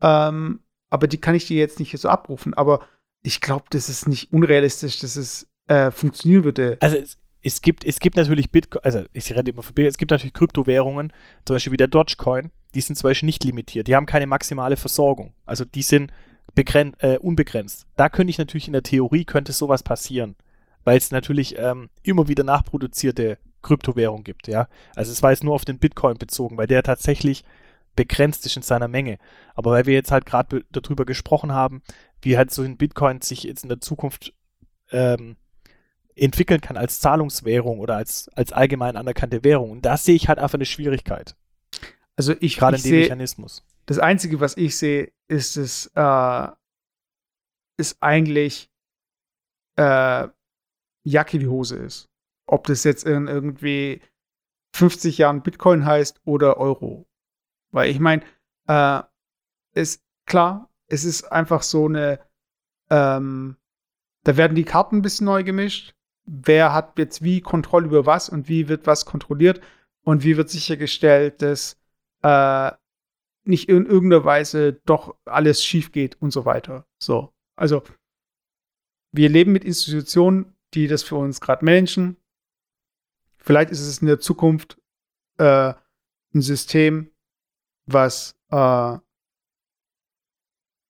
ähm, 0.00 0.60
aber 0.90 1.06
die 1.06 1.18
kann 1.18 1.34
ich 1.34 1.46
dir 1.46 1.58
jetzt 1.58 1.78
nicht 1.78 1.96
so 1.98 2.08
abrufen. 2.08 2.54
Aber 2.54 2.80
ich 3.22 3.40
glaube, 3.40 3.64
das 3.70 3.88
ist 3.88 4.08
nicht 4.08 4.32
unrealistisch, 4.32 4.98
dass 5.00 5.16
es 5.16 5.48
äh, 5.66 5.90
funktionieren 5.90 6.44
würde. 6.44 6.78
Also 6.80 6.96
es, 6.96 7.18
es 7.42 7.60
gibt, 7.60 7.84
es 7.84 8.00
gibt 8.00 8.16
natürlich 8.16 8.50
Bitcoin, 8.50 8.82
also 8.84 9.04
ich 9.12 9.30
rede 9.34 9.50
immer 9.50 9.62
für 9.62 9.72
Bitcoin, 9.72 9.90
es 9.90 9.98
gibt 9.98 10.10
natürlich 10.10 10.34
Kryptowährungen, 10.34 11.12
zum 11.44 11.54
Beispiel 11.54 11.72
wie 11.72 11.78
der 11.78 11.88
Dogecoin, 11.88 12.50
die 12.74 12.80
sind 12.80 12.96
zum 12.96 13.08
Beispiel 13.08 13.26
nicht 13.26 13.44
limitiert, 13.44 13.88
die 13.88 13.96
haben 13.96 14.06
keine 14.06 14.26
maximale 14.26 14.76
Versorgung. 14.76 15.34
Also 15.46 15.64
die 15.64 15.82
sind 15.82 16.12
äh, 16.56 17.18
unbegrenzt. 17.18 17.86
Da 17.96 18.08
könnte 18.08 18.30
ich 18.30 18.38
natürlich 18.38 18.66
in 18.66 18.72
der 18.72 18.82
Theorie 18.82 19.24
könnte 19.24 19.52
sowas 19.52 19.82
passieren, 19.82 20.36
weil 20.84 20.98
es 20.98 21.10
natürlich 21.10 21.56
ähm, 21.58 21.88
immer 22.02 22.28
wieder 22.28 22.44
nachproduzierte 22.44 23.38
Kryptowährung 23.62 24.24
gibt, 24.24 24.48
ja. 24.48 24.68
Also 24.94 25.12
es 25.12 25.22
war 25.22 25.30
jetzt 25.30 25.44
nur 25.44 25.54
auf 25.54 25.64
den 25.64 25.78
Bitcoin 25.78 26.16
bezogen, 26.18 26.56
weil 26.56 26.66
der 26.66 26.82
tatsächlich 26.82 27.44
begrenzt 27.96 28.46
ist 28.46 28.56
in 28.56 28.62
seiner 28.62 28.88
Menge. 28.88 29.18
Aber 29.54 29.72
weil 29.72 29.86
wir 29.86 29.94
jetzt 29.94 30.12
halt 30.12 30.24
gerade 30.26 30.60
be- 30.60 30.64
darüber 30.70 31.04
gesprochen 31.04 31.52
haben, 31.52 31.82
wie 32.22 32.36
halt 32.36 32.50
so 32.52 32.62
ein 32.62 32.76
Bitcoin 32.76 33.20
sich 33.20 33.42
jetzt 33.42 33.64
in 33.64 33.68
der 33.68 33.80
Zukunft 33.80 34.32
ähm, 34.90 35.36
entwickeln 36.14 36.60
kann 36.60 36.76
als 36.76 37.00
Zahlungswährung 37.00 37.80
oder 37.80 37.96
als, 37.96 38.28
als 38.34 38.52
allgemein 38.52 38.96
anerkannte 38.96 39.44
Währung. 39.44 39.70
Und 39.70 39.82
da 39.82 39.96
sehe 39.96 40.14
ich 40.14 40.28
halt 40.28 40.38
einfach 40.38 40.54
eine 40.54 40.64
Schwierigkeit, 40.66 41.36
Also 42.16 42.34
ich, 42.40 42.56
gerade 42.56 42.76
ich 42.76 42.84
in 42.84 42.90
dem 42.90 43.00
Mechanismus. 43.00 43.64
das 43.86 43.98
Einzige, 43.98 44.40
was 44.40 44.56
ich 44.56 44.76
sehe, 44.76 45.12
ist 45.28 45.56
es, 45.56 45.90
äh, 45.94 46.48
ist 47.76 47.96
eigentlich 48.00 48.68
äh, 49.76 50.28
Jacke 51.04 51.38
die 51.38 51.46
Hose 51.46 51.76
ist. 51.76 52.07
Ob 52.48 52.66
das 52.66 52.82
jetzt 52.82 53.04
in 53.04 53.28
irgendwie 53.28 54.00
50 54.74 55.18
Jahren 55.18 55.42
Bitcoin 55.42 55.84
heißt 55.84 56.20
oder 56.24 56.56
Euro. 56.56 57.06
Weil 57.70 57.90
ich 57.90 58.00
meine, 58.00 58.22
äh, 58.66 59.02
ist 59.74 60.02
klar, 60.26 60.70
es 60.86 61.04
ist 61.04 61.30
einfach 61.30 61.62
so 61.62 61.86
eine, 61.86 62.20
ähm, 62.90 63.56
da 64.24 64.36
werden 64.36 64.54
die 64.54 64.64
Karten 64.64 64.96
ein 64.96 65.02
bisschen 65.02 65.26
neu 65.26 65.44
gemischt. 65.44 65.94
Wer 66.24 66.72
hat 66.74 66.98
jetzt 66.98 67.22
wie 67.22 67.40
Kontrolle 67.40 67.86
über 67.86 68.06
was 68.06 68.28
und 68.28 68.48
wie 68.48 68.68
wird 68.68 68.86
was 68.86 69.06
kontrolliert 69.06 69.60
und 70.02 70.24
wie 70.24 70.36
wird 70.36 70.50
sichergestellt, 70.50 71.42
dass 71.42 71.78
äh, 72.22 72.72
nicht 73.44 73.68
in 73.68 73.86
irgendeiner 73.86 74.24
Weise 74.24 74.74
doch 74.84 75.16
alles 75.24 75.64
schief 75.64 75.92
geht 75.92 76.20
und 76.20 76.32
so 76.32 76.44
weiter. 76.44 76.86
So, 76.98 77.32
also 77.56 77.82
wir 79.12 79.28
leben 79.28 79.52
mit 79.52 79.64
Institutionen, 79.64 80.54
die 80.74 80.86
das 80.86 81.02
für 81.02 81.16
uns 81.16 81.40
gerade 81.40 81.64
managen. 81.64 82.16
Vielleicht 83.48 83.70
ist 83.70 83.80
es 83.80 84.02
in 84.02 84.06
der 84.06 84.20
Zukunft 84.20 84.78
äh, 85.38 85.72
ein 86.34 86.42
System, 86.42 87.10
was 87.86 88.36
äh, 88.50 88.98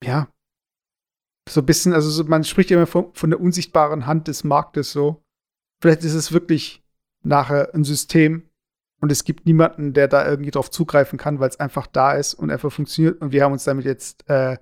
ja 0.02 0.28
so 1.48 1.60
ein 1.60 1.66
bisschen, 1.66 1.92
also 1.92 2.10
so, 2.10 2.24
man 2.24 2.42
spricht 2.42 2.72
immer 2.72 2.88
von, 2.88 3.14
von 3.14 3.30
der 3.30 3.38
unsichtbaren 3.38 4.06
Hand 4.06 4.26
des 4.26 4.42
Marktes 4.42 4.90
so. 4.90 5.24
Vielleicht 5.80 6.02
ist 6.02 6.14
es 6.14 6.32
wirklich 6.32 6.84
nachher 7.22 7.72
ein 7.76 7.84
System 7.84 8.50
und 9.00 9.12
es 9.12 9.22
gibt 9.22 9.46
niemanden, 9.46 9.92
der 9.92 10.08
da 10.08 10.28
irgendwie 10.28 10.50
drauf 10.50 10.68
zugreifen 10.68 11.16
kann, 11.16 11.38
weil 11.38 11.50
es 11.50 11.60
einfach 11.60 11.86
da 11.86 12.14
ist 12.14 12.34
und 12.34 12.50
einfach 12.50 12.72
funktioniert 12.72 13.20
und 13.20 13.30
wir 13.30 13.44
haben 13.44 13.52
uns 13.52 13.62
damit 13.62 13.84
jetzt 13.84 14.28
äh, 14.28 14.58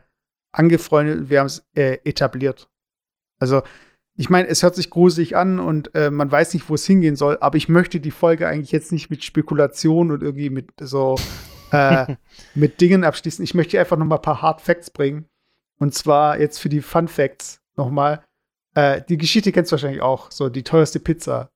angefreundet 0.53 1.19
und 1.21 1.31
wir 1.31 1.41
haben 1.41 1.47
es 1.47 1.67
äh, 1.75 1.95
etabliert. 2.05 2.69
Also, 3.39 3.63
ich 4.17 4.31
meine, 4.31 4.49
es 4.49 4.63
hört 4.63 4.75
sich 4.75 4.91
gruselig 4.91 5.37
an 5.37 5.59
und 5.59 5.95
äh, 5.95 6.11
man 6.11 6.31
weiß 6.31 6.55
nicht, 6.55 6.69
wo 6.71 6.75
es 6.75 6.87
hingehen 6.87 7.17
soll, 7.17 7.37
aber 7.41 7.57
ich 7.57 7.69
möchte 7.69 8.01
die 8.01 8.11
Folge 8.11 8.49
eigentlich 8.49 8.73
jetzt 8.73 8.93
nicht 8.93 9.11
mit 9.11 9.23
Spekulation 9.23 10.11
und 10.11 10.23
irgendwie 10.23 10.51
mit 10.51 10.71
so 10.81 11.17
äh, 11.71 12.17
mit 12.55 12.81
Dingen 12.81 13.05
abschließen. 13.05 13.45
Ich 13.45 13.55
möchte 13.55 13.79
einfach 13.79 13.97
noch 13.97 14.07
mal 14.07 14.17
ein 14.17 14.23
paar 14.23 14.43
Hard 14.43 14.61
Facts 14.61 14.91
bringen. 14.91 15.29
Und 15.79 15.95
zwar 15.95 16.41
jetzt 16.41 16.59
für 16.59 16.71
die 16.71 16.81
Fun 16.81 17.09
Facts 17.09 17.61
noch 17.77 17.91
mal. 17.91 18.25
Äh, 18.75 19.03
die 19.09 19.19
Geschichte 19.19 19.53
kennst 19.53 19.71
du 19.71 19.75
wahrscheinlich 19.75 20.01
auch, 20.01 20.31
so 20.31 20.49
die 20.49 20.63
teuerste 20.63 21.01
Pizza. 21.01 21.51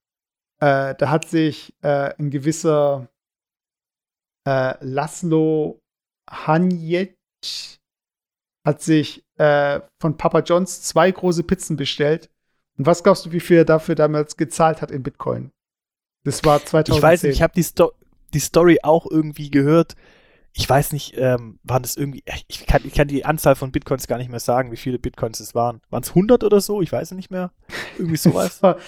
Äh, 0.61 0.95
da 0.95 1.11
hat 1.11 1.27
sich 1.29 1.75
äh, 1.81 2.13
ein 2.19 2.31
gewisser 2.31 3.09
äh, 4.47 4.75
Laszlo 4.85 5.81
Hanjec 6.31 7.17
hat 8.67 8.83
sich 8.83 9.25
von 9.39 10.19
Papa 10.19 10.41
John's 10.41 10.83
zwei 10.83 11.11
große 11.11 11.45
Pizzen 11.45 11.79
bestellt. 11.79 12.29
Und 12.81 12.87
was 12.87 13.03
glaubst 13.03 13.26
du, 13.26 13.33
wie 13.33 13.41
viel 13.41 13.59
er 13.59 13.66
dafür 13.66 13.95
damals 13.95 14.39
gezahlt 14.39 14.81
hat 14.81 14.91
in 14.91 15.03
Bitcoin? 15.03 15.53
Das 16.24 16.43
war 16.45 16.64
2010. 16.64 16.97
Ich 16.97 17.03
weiß 17.03 17.22
nicht, 17.24 17.33
ich 17.35 17.43
habe 17.43 17.53
die, 17.53 17.62
Sto 17.62 17.93
die 18.33 18.41
Story 18.41 18.78
auch 18.83 19.05
irgendwie 19.05 19.51
gehört. 19.51 19.97
Ich 20.55 20.66
weiß 20.66 20.93
nicht, 20.93 21.12
ähm, 21.18 21.59
waren 21.62 21.83
das 21.83 21.99
irgendwie, 21.99 22.24
ich 22.49 22.66
kann, 22.66 22.81
ich 22.87 22.95
kann 22.95 23.07
die 23.07 23.26
Anzahl 23.26 23.55
von 23.55 23.70
Bitcoins 23.70 24.07
gar 24.07 24.16
nicht 24.16 24.31
mehr 24.31 24.41
sagen, 24.41 24.72
wie 24.72 24.78
viele 24.78 24.99
Bitcoins 24.99 25.41
es 25.41 25.55
waren. 25.55 25.83
Waren 25.91 26.05
es 26.05 26.09
100 26.09 26.43
oder 26.43 26.62
so? 26.62 26.81
Ich 26.81 26.91
weiß 26.91 27.11
es 27.11 27.16
nicht 27.18 27.31
mehr. 27.31 27.53
Irgendwie 27.99 28.16
sowas. 28.16 28.55
es, 28.55 28.62
war, 28.62 28.78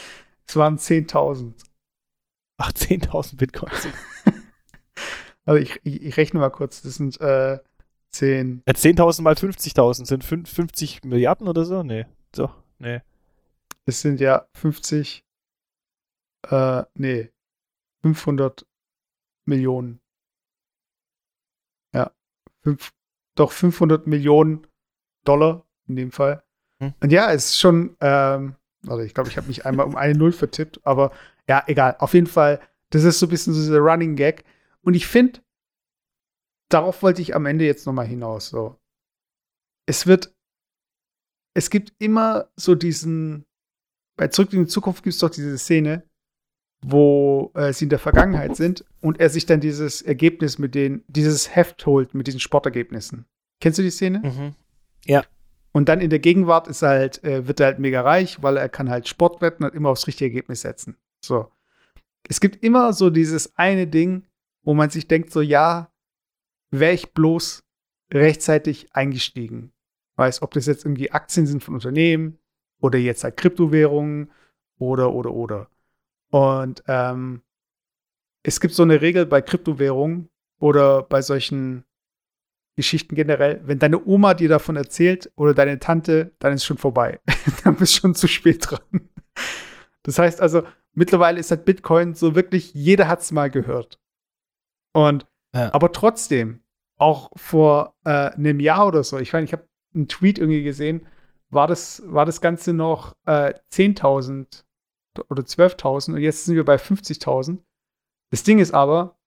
es 0.49 0.57
waren 0.57 0.79
10.000. 0.79 1.53
Ach, 2.57 2.73
10.000 2.73 3.37
Bitcoins. 3.37 3.89
Also 5.45 5.61
ich, 5.61 5.81
ich, 5.83 6.01
ich, 6.05 6.17
rechne 6.17 6.39
mal 6.39 6.51
kurz, 6.51 6.83
das 6.83 6.95
sind 6.95 7.21
äh, 7.21 7.59
10. 8.11 8.63
Ja, 8.65 8.75
10.000 8.75 9.23
mal 9.23 9.35
50.000 9.35 10.07
sind 10.07 10.23
50 10.23 11.03
Milliarden 11.03 11.49
oder 11.49 11.65
so? 11.65 11.83
Nee. 11.83 12.07
So, 12.33 12.49
nee. 12.79 13.01
Es 13.87 14.01
sind 14.01 14.21
ja 14.21 14.49
50, 14.55 15.25
äh, 16.49 16.83
nee, 16.95 17.31
500 18.03 18.67
Millionen. 19.45 20.01
Ja, 21.95 22.13
fünf, 22.63 22.93
doch 23.35 23.53
500 23.53 24.07
Millionen 24.07 24.67
Dollar 25.25 25.67
in 25.89 25.97
dem 25.97 26.13
Fall. 26.13 26.45
Hm. 26.81 26.95
Und 27.01 27.13
ja, 27.13 27.33
es 27.33 27.47
ist 27.47 27.59
schon, 27.59 27.97
ähm, 28.01 28.57
also 28.87 29.03
ich 29.03 29.15
glaube, 29.15 29.29
ich 29.29 29.37
habe 29.37 29.49
mich 29.49 29.67
einmal 29.67 29.87
um 29.87 29.97
eine 29.97 30.17
Null 30.17 30.33
vertippt, 30.33 30.85
aber 30.85 31.13
ja, 31.49 31.63
egal. 31.67 31.97
Auf 31.99 32.15
jeden 32.15 32.27
Fall, 32.27 32.61
das 32.91 33.05
ist 33.05 33.19
so 33.19 33.27
ein 33.27 33.31
bisschen 33.31 33.53
so 33.53 33.61
dieser 33.61 33.79
Running 33.79 34.17
Gag. 34.17 34.45
Und 34.83 34.95
ich 34.95 35.07
finde, 35.07 35.41
darauf 36.69 37.03
wollte 37.03 37.23
ich 37.23 37.35
am 37.35 37.47
Ende 37.47 37.65
jetzt 37.65 37.87
noch 37.87 37.93
mal 37.93 38.07
hinaus. 38.07 38.49
So, 38.49 38.79
es 39.87 40.07
wird, 40.07 40.35
es 41.55 41.71
gibt 41.71 41.95
immer 41.99 42.51
so 42.57 42.75
diesen, 42.75 43.45
bei 44.17 44.29
Zurück 44.29 44.53
in 44.53 44.65
die 44.65 44.71
Zukunft 44.71 45.03
gibt 45.03 45.15
es 45.15 45.21
doch 45.21 45.31
diese 45.31 45.57
Szene, 45.59 46.05
wo 46.85 47.53
äh, 47.55 47.73
sie 47.73 47.85
in 47.85 47.91
der 47.91 47.99
Vergangenheit 47.99 48.57
sind 48.57 48.85
und 49.01 49.21
er 49.21 49.31
sich 49.31 49.47
dann 49.47 49.61
dieses 49.61 50.03
Ergebnis 50.03 50.59
mit 50.59 50.75
den, 50.75 51.05
dieses 51.07 51.55
Heft 51.55 51.87
holt 51.87 52.15
mit 52.15 52.27
diesen 52.27 52.41
Sportergebnissen. 52.41 53.27
Kennst 53.61 53.79
du 53.79 53.83
die 53.83 53.91
Szene? 53.91 54.19
Mhm. 54.19 54.55
Ja. 55.05 55.25
Und 55.73 55.89
dann 55.89 56.01
in 56.01 56.11
der 56.11 56.19
Gegenwart 56.19 56.69
ist 56.69 56.83
er 56.83 56.89
halt, 56.91 57.25
äh, 57.25 57.47
wird 57.47 57.61
er 57.61 57.67
halt 57.67 57.79
mega 57.79 58.03
reich, 58.03 58.43
weil 58.43 58.57
er 58.57 58.69
kann 58.69 58.91
halt 58.91 59.09
Sport 59.09 59.41
wetten 59.41 59.65
und 59.65 59.75
immer 59.75 59.91
aufs 59.91 60.07
richtige 60.07 60.31
Ergebnis 60.31 60.63
setzen. 60.63 60.97
So. 61.25 61.51
Es 62.29 62.41
gibt 62.41 62.63
immer 62.63 62.93
so 62.93 63.11
dieses 63.11 63.57
eine 63.57 63.87
Ding, 63.87 64.27
wo 64.65 64.75
man 64.75 64.91
sich 64.91 65.09
denkt, 65.09 65.33
so 65.33 65.41
ja, 65.41 65.91
wäre 66.71 66.93
ich 66.93 67.13
bloß 67.13 67.65
rechtzeitig 68.13 68.95
eingestiegen. 68.95 69.73
Weiß, 70.17 70.43
ob 70.43 70.53
das 70.53 70.67
jetzt 70.67 70.85
irgendwie 70.85 71.11
Aktien 71.11 71.47
sind 71.47 71.65
von 71.65 71.75
Unternehmen 71.75 72.39
oder 72.83 72.99
jetzt 72.99 73.25
halt 73.25 73.39
Kryptowährungen 73.39 74.31
oder, 74.79 75.13
oder, 75.13 75.33
oder. 75.33 75.69
Und 76.31 76.83
ähm, 76.89 77.43
es 78.43 78.61
gibt 78.61 78.75
so 78.75 78.83
eine 78.83 79.01
Regel 79.01 79.25
bei 79.25 79.41
Kryptowährungen 79.41 80.29
oder 80.59 81.03
bei 81.03 81.23
solchen 81.23 81.85
Geschichten 82.75 83.15
generell, 83.15 83.61
wenn 83.65 83.79
deine 83.79 84.05
Oma 84.05 84.35
dir 84.35 84.49
davon 84.49 84.77
erzählt 84.77 85.31
oder 85.37 85.55
deine 85.55 85.79
Tante, 85.79 86.33
dann 86.39 86.55
ist 86.55 86.65
schon 86.65 86.79
vorbei. 86.79 87.21
dann 87.65 87.77
bist 87.77 87.97
du 87.97 88.01
schon 88.01 88.15
zu 88.15 88.27
spät 88.27 88.67
dran. 88.69 88.81
Das 90.03 90.19
heißt 90.19 90.41
also, 90.41 90.63
mittlerweile 90.95 91.39
ist 91.39 91.51
halt 91.51 91.65
Bitcoin 91.65 92.15
so 92.15 92.35
wirklich, 92.35 92.75
jeder 92.75 93.09
hat 93.09 93.21
es 93.21 93.31
mal 93.31 93.51
gehört. 93.51 94.01
Und 94.93 95.27
Ja. 95.55 95.73
aber 95.73 95.93
trotzdem, 95.93 96.61
auch 96.97 97.31
vor 97.37 97.95
äh, 98.05 98.31
einem 98.31 98.59
Jahr 98.61 98.87
oder 98.87 99.05
so, 99.05 99.19
ich 99.19 99.33
meine, 99.33 99.45
ich 99.45 99.53
habe 99.53 99.69
einen 99.95 100.09
Tweet 100.09 100.39
irgendwie 100.39 100.63
gesehen, 100.63 101.07
war 101.53 101.67
das, 101.67 102.03
war 102.07 102.25
das 102.25 102.41
Ganze 102.41 102.73
noch 102.73 103.15
äh, 103.27 103.55
10.000 103.71 104.65
oder 105.29 105.43
12.000 105.43 106.15
und 106.15 106.21
jetzt 106.21 106.47
sind 106.47 106.57
wir 106.57 106.65
bei 106.65 106.77
50.000. 106.77 107.63
Das 108.31 108.43
Ding 108.43 108.59
ist 108.59 108.73
aber, 108.73 109.19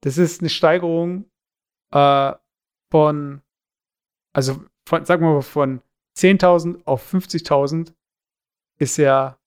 das 0.00 0.18
ist 0.18 0.40
eine 0.40 0.50
Steigerung 0.50 1.30
äh, 1.92 2.32
von, 2.90 3.42
also 4.32 4.64
von, 4.88 5.04
sagen 5.04 5.24
wir 5.24 5.34
mal, 5.34 5.42
von 5.42 5.80
10.000 6.18 6.84
auf 6.84 7.12
50.000 7.12 7.94
ist 8.78 8.96
ja, 8.96 9.38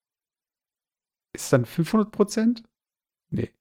ist 1.33 1.51
dann 1.51 1.65
500 1.65 2.11
Prozent? 2.11 2.63
Nee. 3.29 3.51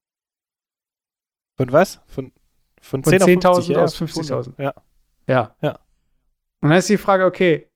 Von 1.56 1.72
was? 1.72 2.00
Von, 2.06 2.32
von 2.80 3.02
Von 3.02 3.12
10 3.18 3.22
auf 3.22 3.28
10.000 3.28 3.54
50, 3.54 3.68
ja, 3.68 3.82
aus 3.82 4.00
50.000. 4.00 4.62
Ja. 4.62 4.74
Ja. 5.26 5.56
Ja. 5.60 5.80
Und 6.60 6.70
dann 6.70 6.78
ist 6.78 6.88
die 6.88 6.98
Frage, 6.98 7.24
okay, 7.24 7.68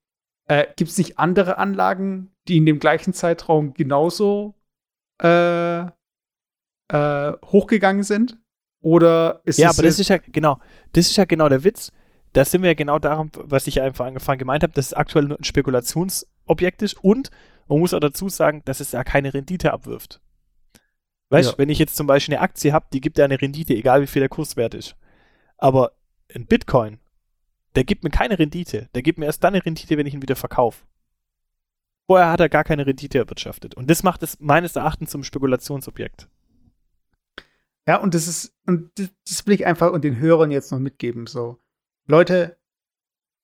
äh, 0.48 0.66
gibt 0.76 0.90
es 0.90 0.98
nicht 0.98 1.18
andere 1.18 1.58
Anlagen, 1.58 2.30
die 2.48 2.56
in 2.56 2.66
dem 2.66 2.78
gleichen 2.78 3.12
Zeitraum 3.12 3.74
genauso 3.74 4.54
äh, 5.22 5.80
äh, 5.80 7.32
hochgegangen 7.44 8.02
sind? 8.02 8.38
Oder 8.80 9.40
ist 9.44 9.58
Ja, 9.58 9.70
es 9.70 9.78
aber 9.78 9.86
das 9.86 9.98
ist 9.98 10.08
ja 10.08 10.18
genau, 10.18 10.58
das 10.92 11.06
ist 11.06 11.16
ja 11.16 11.24
genau 11.24 11.48
der 11.48 11.64
Witz. 11.64 11.92
Da 12.32 12.44
sind 12.44 12.62
wir 12.62 12.70
ja 12.70 12.74
genau 12.74 12.98
darum, 12.98 13.30
was 13.34 13.66
ich 13.66 13.76
ja 13.76 13.84
einfach 13.84 14.06
angefangen 14.06 14.38
gemeint 14.38 14.62
habe, 14.62 14.72
dass 14.72 14.86
es 14.86 14.94
aktuell 14.94 15.24
nur 15.24 15.38
ein 15.40 15.44
Spekulationsobjekt 15.44 16.82
ist 16.82 17.02
und 17.02 17.30
man 17.66 17.80
muss 17.80 17.92
auch 17.94 18.00
dazu 18.00 18.28
sagen, 18.28 18.62
dass 18.64 18.80
es 18.80 18.92
ja 18.92 19.02
keine 19.04 19.34
Rendite 19.34 19.72
abwirft. 19.72 20.20
Weißt 21.30 21.48
du, 21.48 21.52
Ja. 21.52 21.58
wenn 21.58 21.68
ich 21.68 21.78
jetzt 21.78 21.96
zum 21.96 22.06
Beispiel 22.06 22.34
eine 22.36 22.42
Aktie 22.42 22.72
habe, 22.72 22.86
die 22.92 23.00
gibt 23.00 23.18
ja 23.18 23.24
eine 23.24 23.40
Rendite, 23.40 23.74
egal 23.74 24.00
wie 24.00 24.06
viel 24.06 24.20
der 24.20 24.28
Kurswert 24.30 24.74
ist. 24.74 24.96
Aber 25.58 25.92
ein 26.34 26.46
Bitcoin, 26.46 26.98
der 27.78 27.84
gibt 27.84 28.02
mir 28.02 28.10
keine 28.10 28.40
Rendite. 28.40 28.88
Der 28.96 29.02
gibt 29.02 29.20
mir 29.20 29.26
erst 29.26 29.44
dann 29.44 29.54
eine 29.54 29.64
Rendite, 29.64 29.96
wenn 29.96 30.04
ich 30.04 30.12
ihn 30.12 30.20
wieder 30.20 30.34
verkaufe. 30.34 30.84
Vorher 32.08 32.32
hat 32.32 32.40
er 32.40 32.48
gar 32.48 32.64
keine 32.64 32.84
Rendite 32.84 33.18
erwirtschaftet. 33.18 33.76
Und 33.76 33.88
das 33.88 34.02
macht 34.02 34.24
es 34.24 34.40
meines 34.40 34.74
Erachtens 34.74 35.10
zum 35.10 35.22
Spekulationsobjekt. 35.22 36.28
Ja, 37.86 37.98
und 37.98 38.14
das 38.14 38.26
ist, 38.26 38.52
und 38.66 38.90
das, 38.98 39.46
will 39.46 39.54
ich 39.54 39.64
einfach 39.64 39.92
und 39.92 40.02
den 40.02 40.18
Hörern 40.18 40.50
jetzt 40.50 40.72
noch 40.72 40.80
mitgeben. 40.80 41.28
So, 41.28 41.60
Leute, 42.06 42.58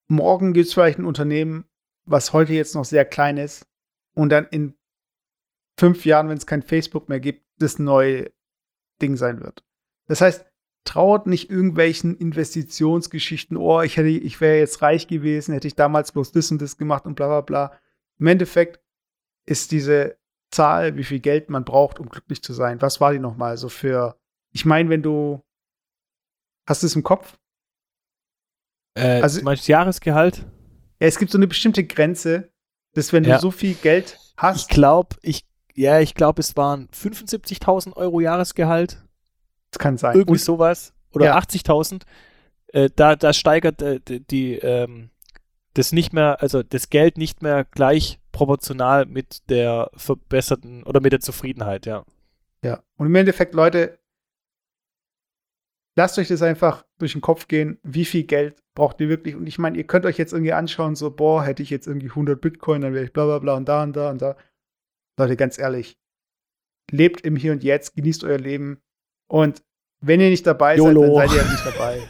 morgen 0.08 0.52
gibt 0.52 0.66
es 0.66 0.74
vielleicht 0.74 0.98
ein 0.98 1.04
Unternehmen, 1.04 1.66
was 2.04 2.32
heute 2.32 2.54
jetzt 2.54 2.74
noch 2.74 2.84
sehr 2.84 3.04
klein 3.04 3.36
ist, 3.36 3.68
und 4.14 4.30
dann 4.30 4.48
in 4.50 4.74
fünf 5.78 6.04
Jahren, 6.04 6.28
wenn 6.28 6.38
es 6.38 6.46
kein 6.48 6.62
Facebook 6.62 7.08
mehr 7.08 7.20
gibt, 7.20 7.46
das 7.58 7.78
neue 7.78 8.32
Ding 9.00 9.16
sein 9.16 9.40
wird. 9.40 9.62
Das 10.08 10.20
heißt, 10.20 10.44
traut 10.84 11.26
nicht 11.26 11.50
irgendwelchen 11.50 12.16
Investitionsgeschichten, 12.16 13.56
oh, 13.56 13.80
ich 13.82 13.96
hätte, 13.96 14.08
ich 14.08 14.40
wäre 14.40 14.58
jetzt 14.58 14.82
reich 14.82 15.06
gewesen, 15.06 15.52
hätte 15.54 15.66
ich 15.66 15.74
damals 15.74 16.12
bloß 16.12 16.32
das 16.32 16.50
und 16.50 16.60
das 16.60 16.76
gemacht 16.76 17.06
und 17.06 17.14
bla 17.14 17.26
bla 17.26 17.40
bla. 17.40 17.78
Im 18.18 18.26
Endeffekt 18.26 18.80
ist 19.46 19.72
diese 19.72 20.16
Zahl, 20.50 20.96
wie 20.96 21.04
viel 21.04 21.20
Geld 21.20 21.48
man 21.50 21.64
braucht, 21.64 21.98
um 21.98 22.08
glücklich 22.08 22.42
zu 22.42 22.52
sein. 22.52 22.80
Was 22.82 23.00
war 23.00 23.12
die 23.12 23.18
nochmal 23.18 23.56
so 23.56 23.68
für? 23.68 24.16
Ich 24.52 24.64
meine, 24.64 24.88
wenn 24.90 25.02
du 25.02 25.42
hast 26.66 26.82
du 26.82 26.86
es 26.86 26.96
im 26.96 27.02
Kopf? 27.02 27.36
Äh, 28.94 29.20
Also- 29.22 29.38
du 29.40 29.44
meinst 29.44 29.66
Jahresgehalt? 29.68 30.46
Ja, 31.00 31.08
es 31.08 31.18
gibt 31.18 31.30
so 31.32 31.38
eine 31.38 31.46
bestimmte 31.48 31.84
Grenze, 31.84 32.50
dass 32.92 33.12
wenn 33.12 33.24
Ja. 33.24 33.36
du 33.36 33.40
so 33.42 33.50
viel 33.50 33.74
Geld 33.74 34.18
Ich 34.20 34.34
hast, 34.36 34.68
glaube, 34.70 35.16
ich, 35.22 35.44
ja, 35.74 35.98
ich 36.00 36.14
glaube, 36.14 36.40
es 36.40 36.56
waren 36.56 36.88
75.000 36.92 37.96
Euro 37.96 38.20
Jahresgehalt. 38.20 39.03
Das 39.74 39.78
kann 39.78 39.96
sein. 39.98 40.14
irgendwie 40.14 40.32
Und- 40.32 40.40
sowas. 40.40 40.92
Oder 41.12 41.26
Ja. 41.26 41.36
80.000. 41.36 42.04
Äh, 42.68 42.90
da, 42.94 43.14
da 43.16 43.32
steigert 43.32 43.80
äh, 43.82 44.00
die, 44.00 44.54
ähm, 44.54 45.10
das 45.74 45.92
nicht 45.92 46.12
mehr, 46.12 46.40
also 46.42 46.62
das 46.62 46.90
Geld 46.90 47.18
nicht 47.18 47.42
mehr 47.42 47.64
gleich 47.64 48.18
proportional 48.32 49.06
mit 49.06 49.48
der 49.48 49.90
verbesserten 49.96 50.82
oder 50.82 51.00
mit 51.00 51.12
der 51.12 51.20
Zufriedenheit, 51.20 51.86
ja. 51.86 52.04
Ja. 52.64 52.82
Und 52.96 53.06
im 53.06 53.14
Endeffekt, 53.14 53.54
Leute, 53.54 53.98
lasst 55.96 56.18
euch 56.18 56.28
das 56.28 56.42
einfach 56.42 56.84
durch 56.98 57.12
den 57.12 57.20
Kopf 57.20 57.46
gehen, 57.48 57.78
wie 57.82 58.04
viel 58.04 58.24
Geld 58.24 58.62
braucht 58.74 59.00
ihr 59.00 59.08
wirklich? 59.08 59.36
Und 59.36 59.46
ich 59.46 59.58
meine, 59.58 59.76
ihr 59.78 59.84
könnt 59.86 60.06
euch 60.06 60.18
jetzt 60.18 60.32
irgendwie 60.32 60.52
anschauen, 60.52 60.96
so, 60.96 61.10
boah, 61.10 61.44
hätte 61.44 61.62
ich 61.62 61.70
jetzt 61.70 61.86
irgendwie 61.86 62.08
100 62.10 62.40
Bitcoin, 62.40 62.80
dann 62.80 62.92
wäre 62.94 63.04
ich 63.04 63.12
bla 63.12 63.24
bla 63.26 63.38
bla 63.38 63.54
und 63.54 63.68
da 63.68 63.82
und 63.82 63.94
da 63.94 64.10
und 64.10 64.20
da. 64.22 64.36
Leute, 65.18 65.36
ganz 65.36 65.58
ehrlich, 65.58 65.96
lebt 66.90 67.20
im 67.20 67.36
Hier 67.36 67.52
und 67.52 67.62
Jetzt, 67.62 67.94
genießt 67.94 68.24
euer 68.24 68.38
Leben 68.38 68.80
und 69.28 69.62
wenn 70.00 70.20
ihr 70.20 70.30
nicht 70.30 70.46
dabei 70.46 70.76
YOLO. 70.76 71.16
seid, 71.16 71.28
dann 71.28 71.28
seid 71.28 71.36
ihr 71.36 71.42
halt 71.42 71.52
nicht 71.52 71.66
dabei. 71.66 72.02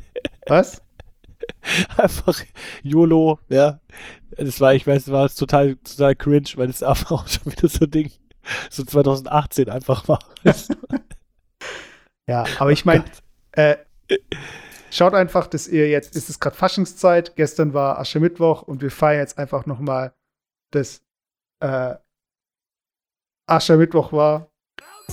Was? 0.46 0.82
Einfach 1.96 2.40
YOLO, 2.82 3.38
ja. 3.48 3.80
Das 4.36 4.60
war, 4.60 4.74
ich 4.74 4.86
weiß, 4.86 5.04
das 5.04 5.12
war 5.12 5.28
total, 5.28 5.76
total 5.76 6.16
cringe, 6.16 6.48
weil 6.56 6.68
das 6.68 6.82
einfach 6.82 7.12
auch 7.12 7.28
schon 7.28 7.52
wieder 7.52 7.68
so 7.68 7.84
ein 7.84 7.90
Ding, 7.90 8.10
so 8.70 8.84
2018 8.84 9.68
einfach 9.68 10.08
war. 10.08 10.20
Ja, 12.28 12.44
aber 12.58 12.70
ich 12.70 12.84
meine, 12.84 13.04
äh, 13.52 13.76
schaut 14.90 15.14
einfach, 15.14 15.46
dass 15.46 15.68
ihr 15.68 15.88
jetzt, 15.88 16.16
ist 16.16 16.30
es 16.30 16.40
gerade 16.40 16.56
Faschingszeit, 16.56 17.36
gestern 17.36 17.74
war 17.74 17.98
Aschermittwoch 17.98 18.62
und 18.62 18.80
wir 18.82 18.90
feiern 18.90 19.20
jetzt 19.20 19.38
einfach 19.38 19.66
noch 19.66 19.80
mal, 19.80 20.14
dass 20.70 21.02
äh, 21.60 21.96
Aschermittwoch 23.46 24.12
war. 24.12 24.51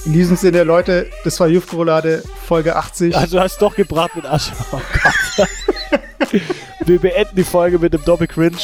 In 0.05 0.13
diesem 0.13 0.37
Sinne, 0.37 0.63
Leute, 0.63 1.09
das 1.23 1.39
war 1.39 1.47
Jufgrolade, 1.47 2.23
Folge 2.47 2.75
80. 2.75 3.15
Also 3.15 3.37
du 3.37 3.43
hast 3.43 3.61
doch 3.61 3.75
gebracht 3.75 4.15
mit 4.15 4.25
Asche. 4.25 4.53
Oh 4.71 4.79
Gott. 5.03 5.49
wir 6.85 6.99
beenden 6.99 7.35
die 7.35 7.43
Folge 7.43 7.79
mit 7.79 7.93
dem 7.93 8.03
Doppel-Cringe. 8.03 8.57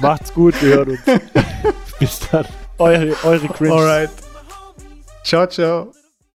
Macht's 0.00 0.32
gut, 0.32 0.60
wir 0.62 0.76
hören 0.76 0.90
uns. 0.90 1.00
Bis 1.98 2.20
dann. 2.30 2.46
Eure, 2.78 3.14
eure 3.22 3.48
Cringe. 3.48 3.74
Alright. 3.74 4.10
Ciao, 5.22 5.46
ciao. 5.46 5.92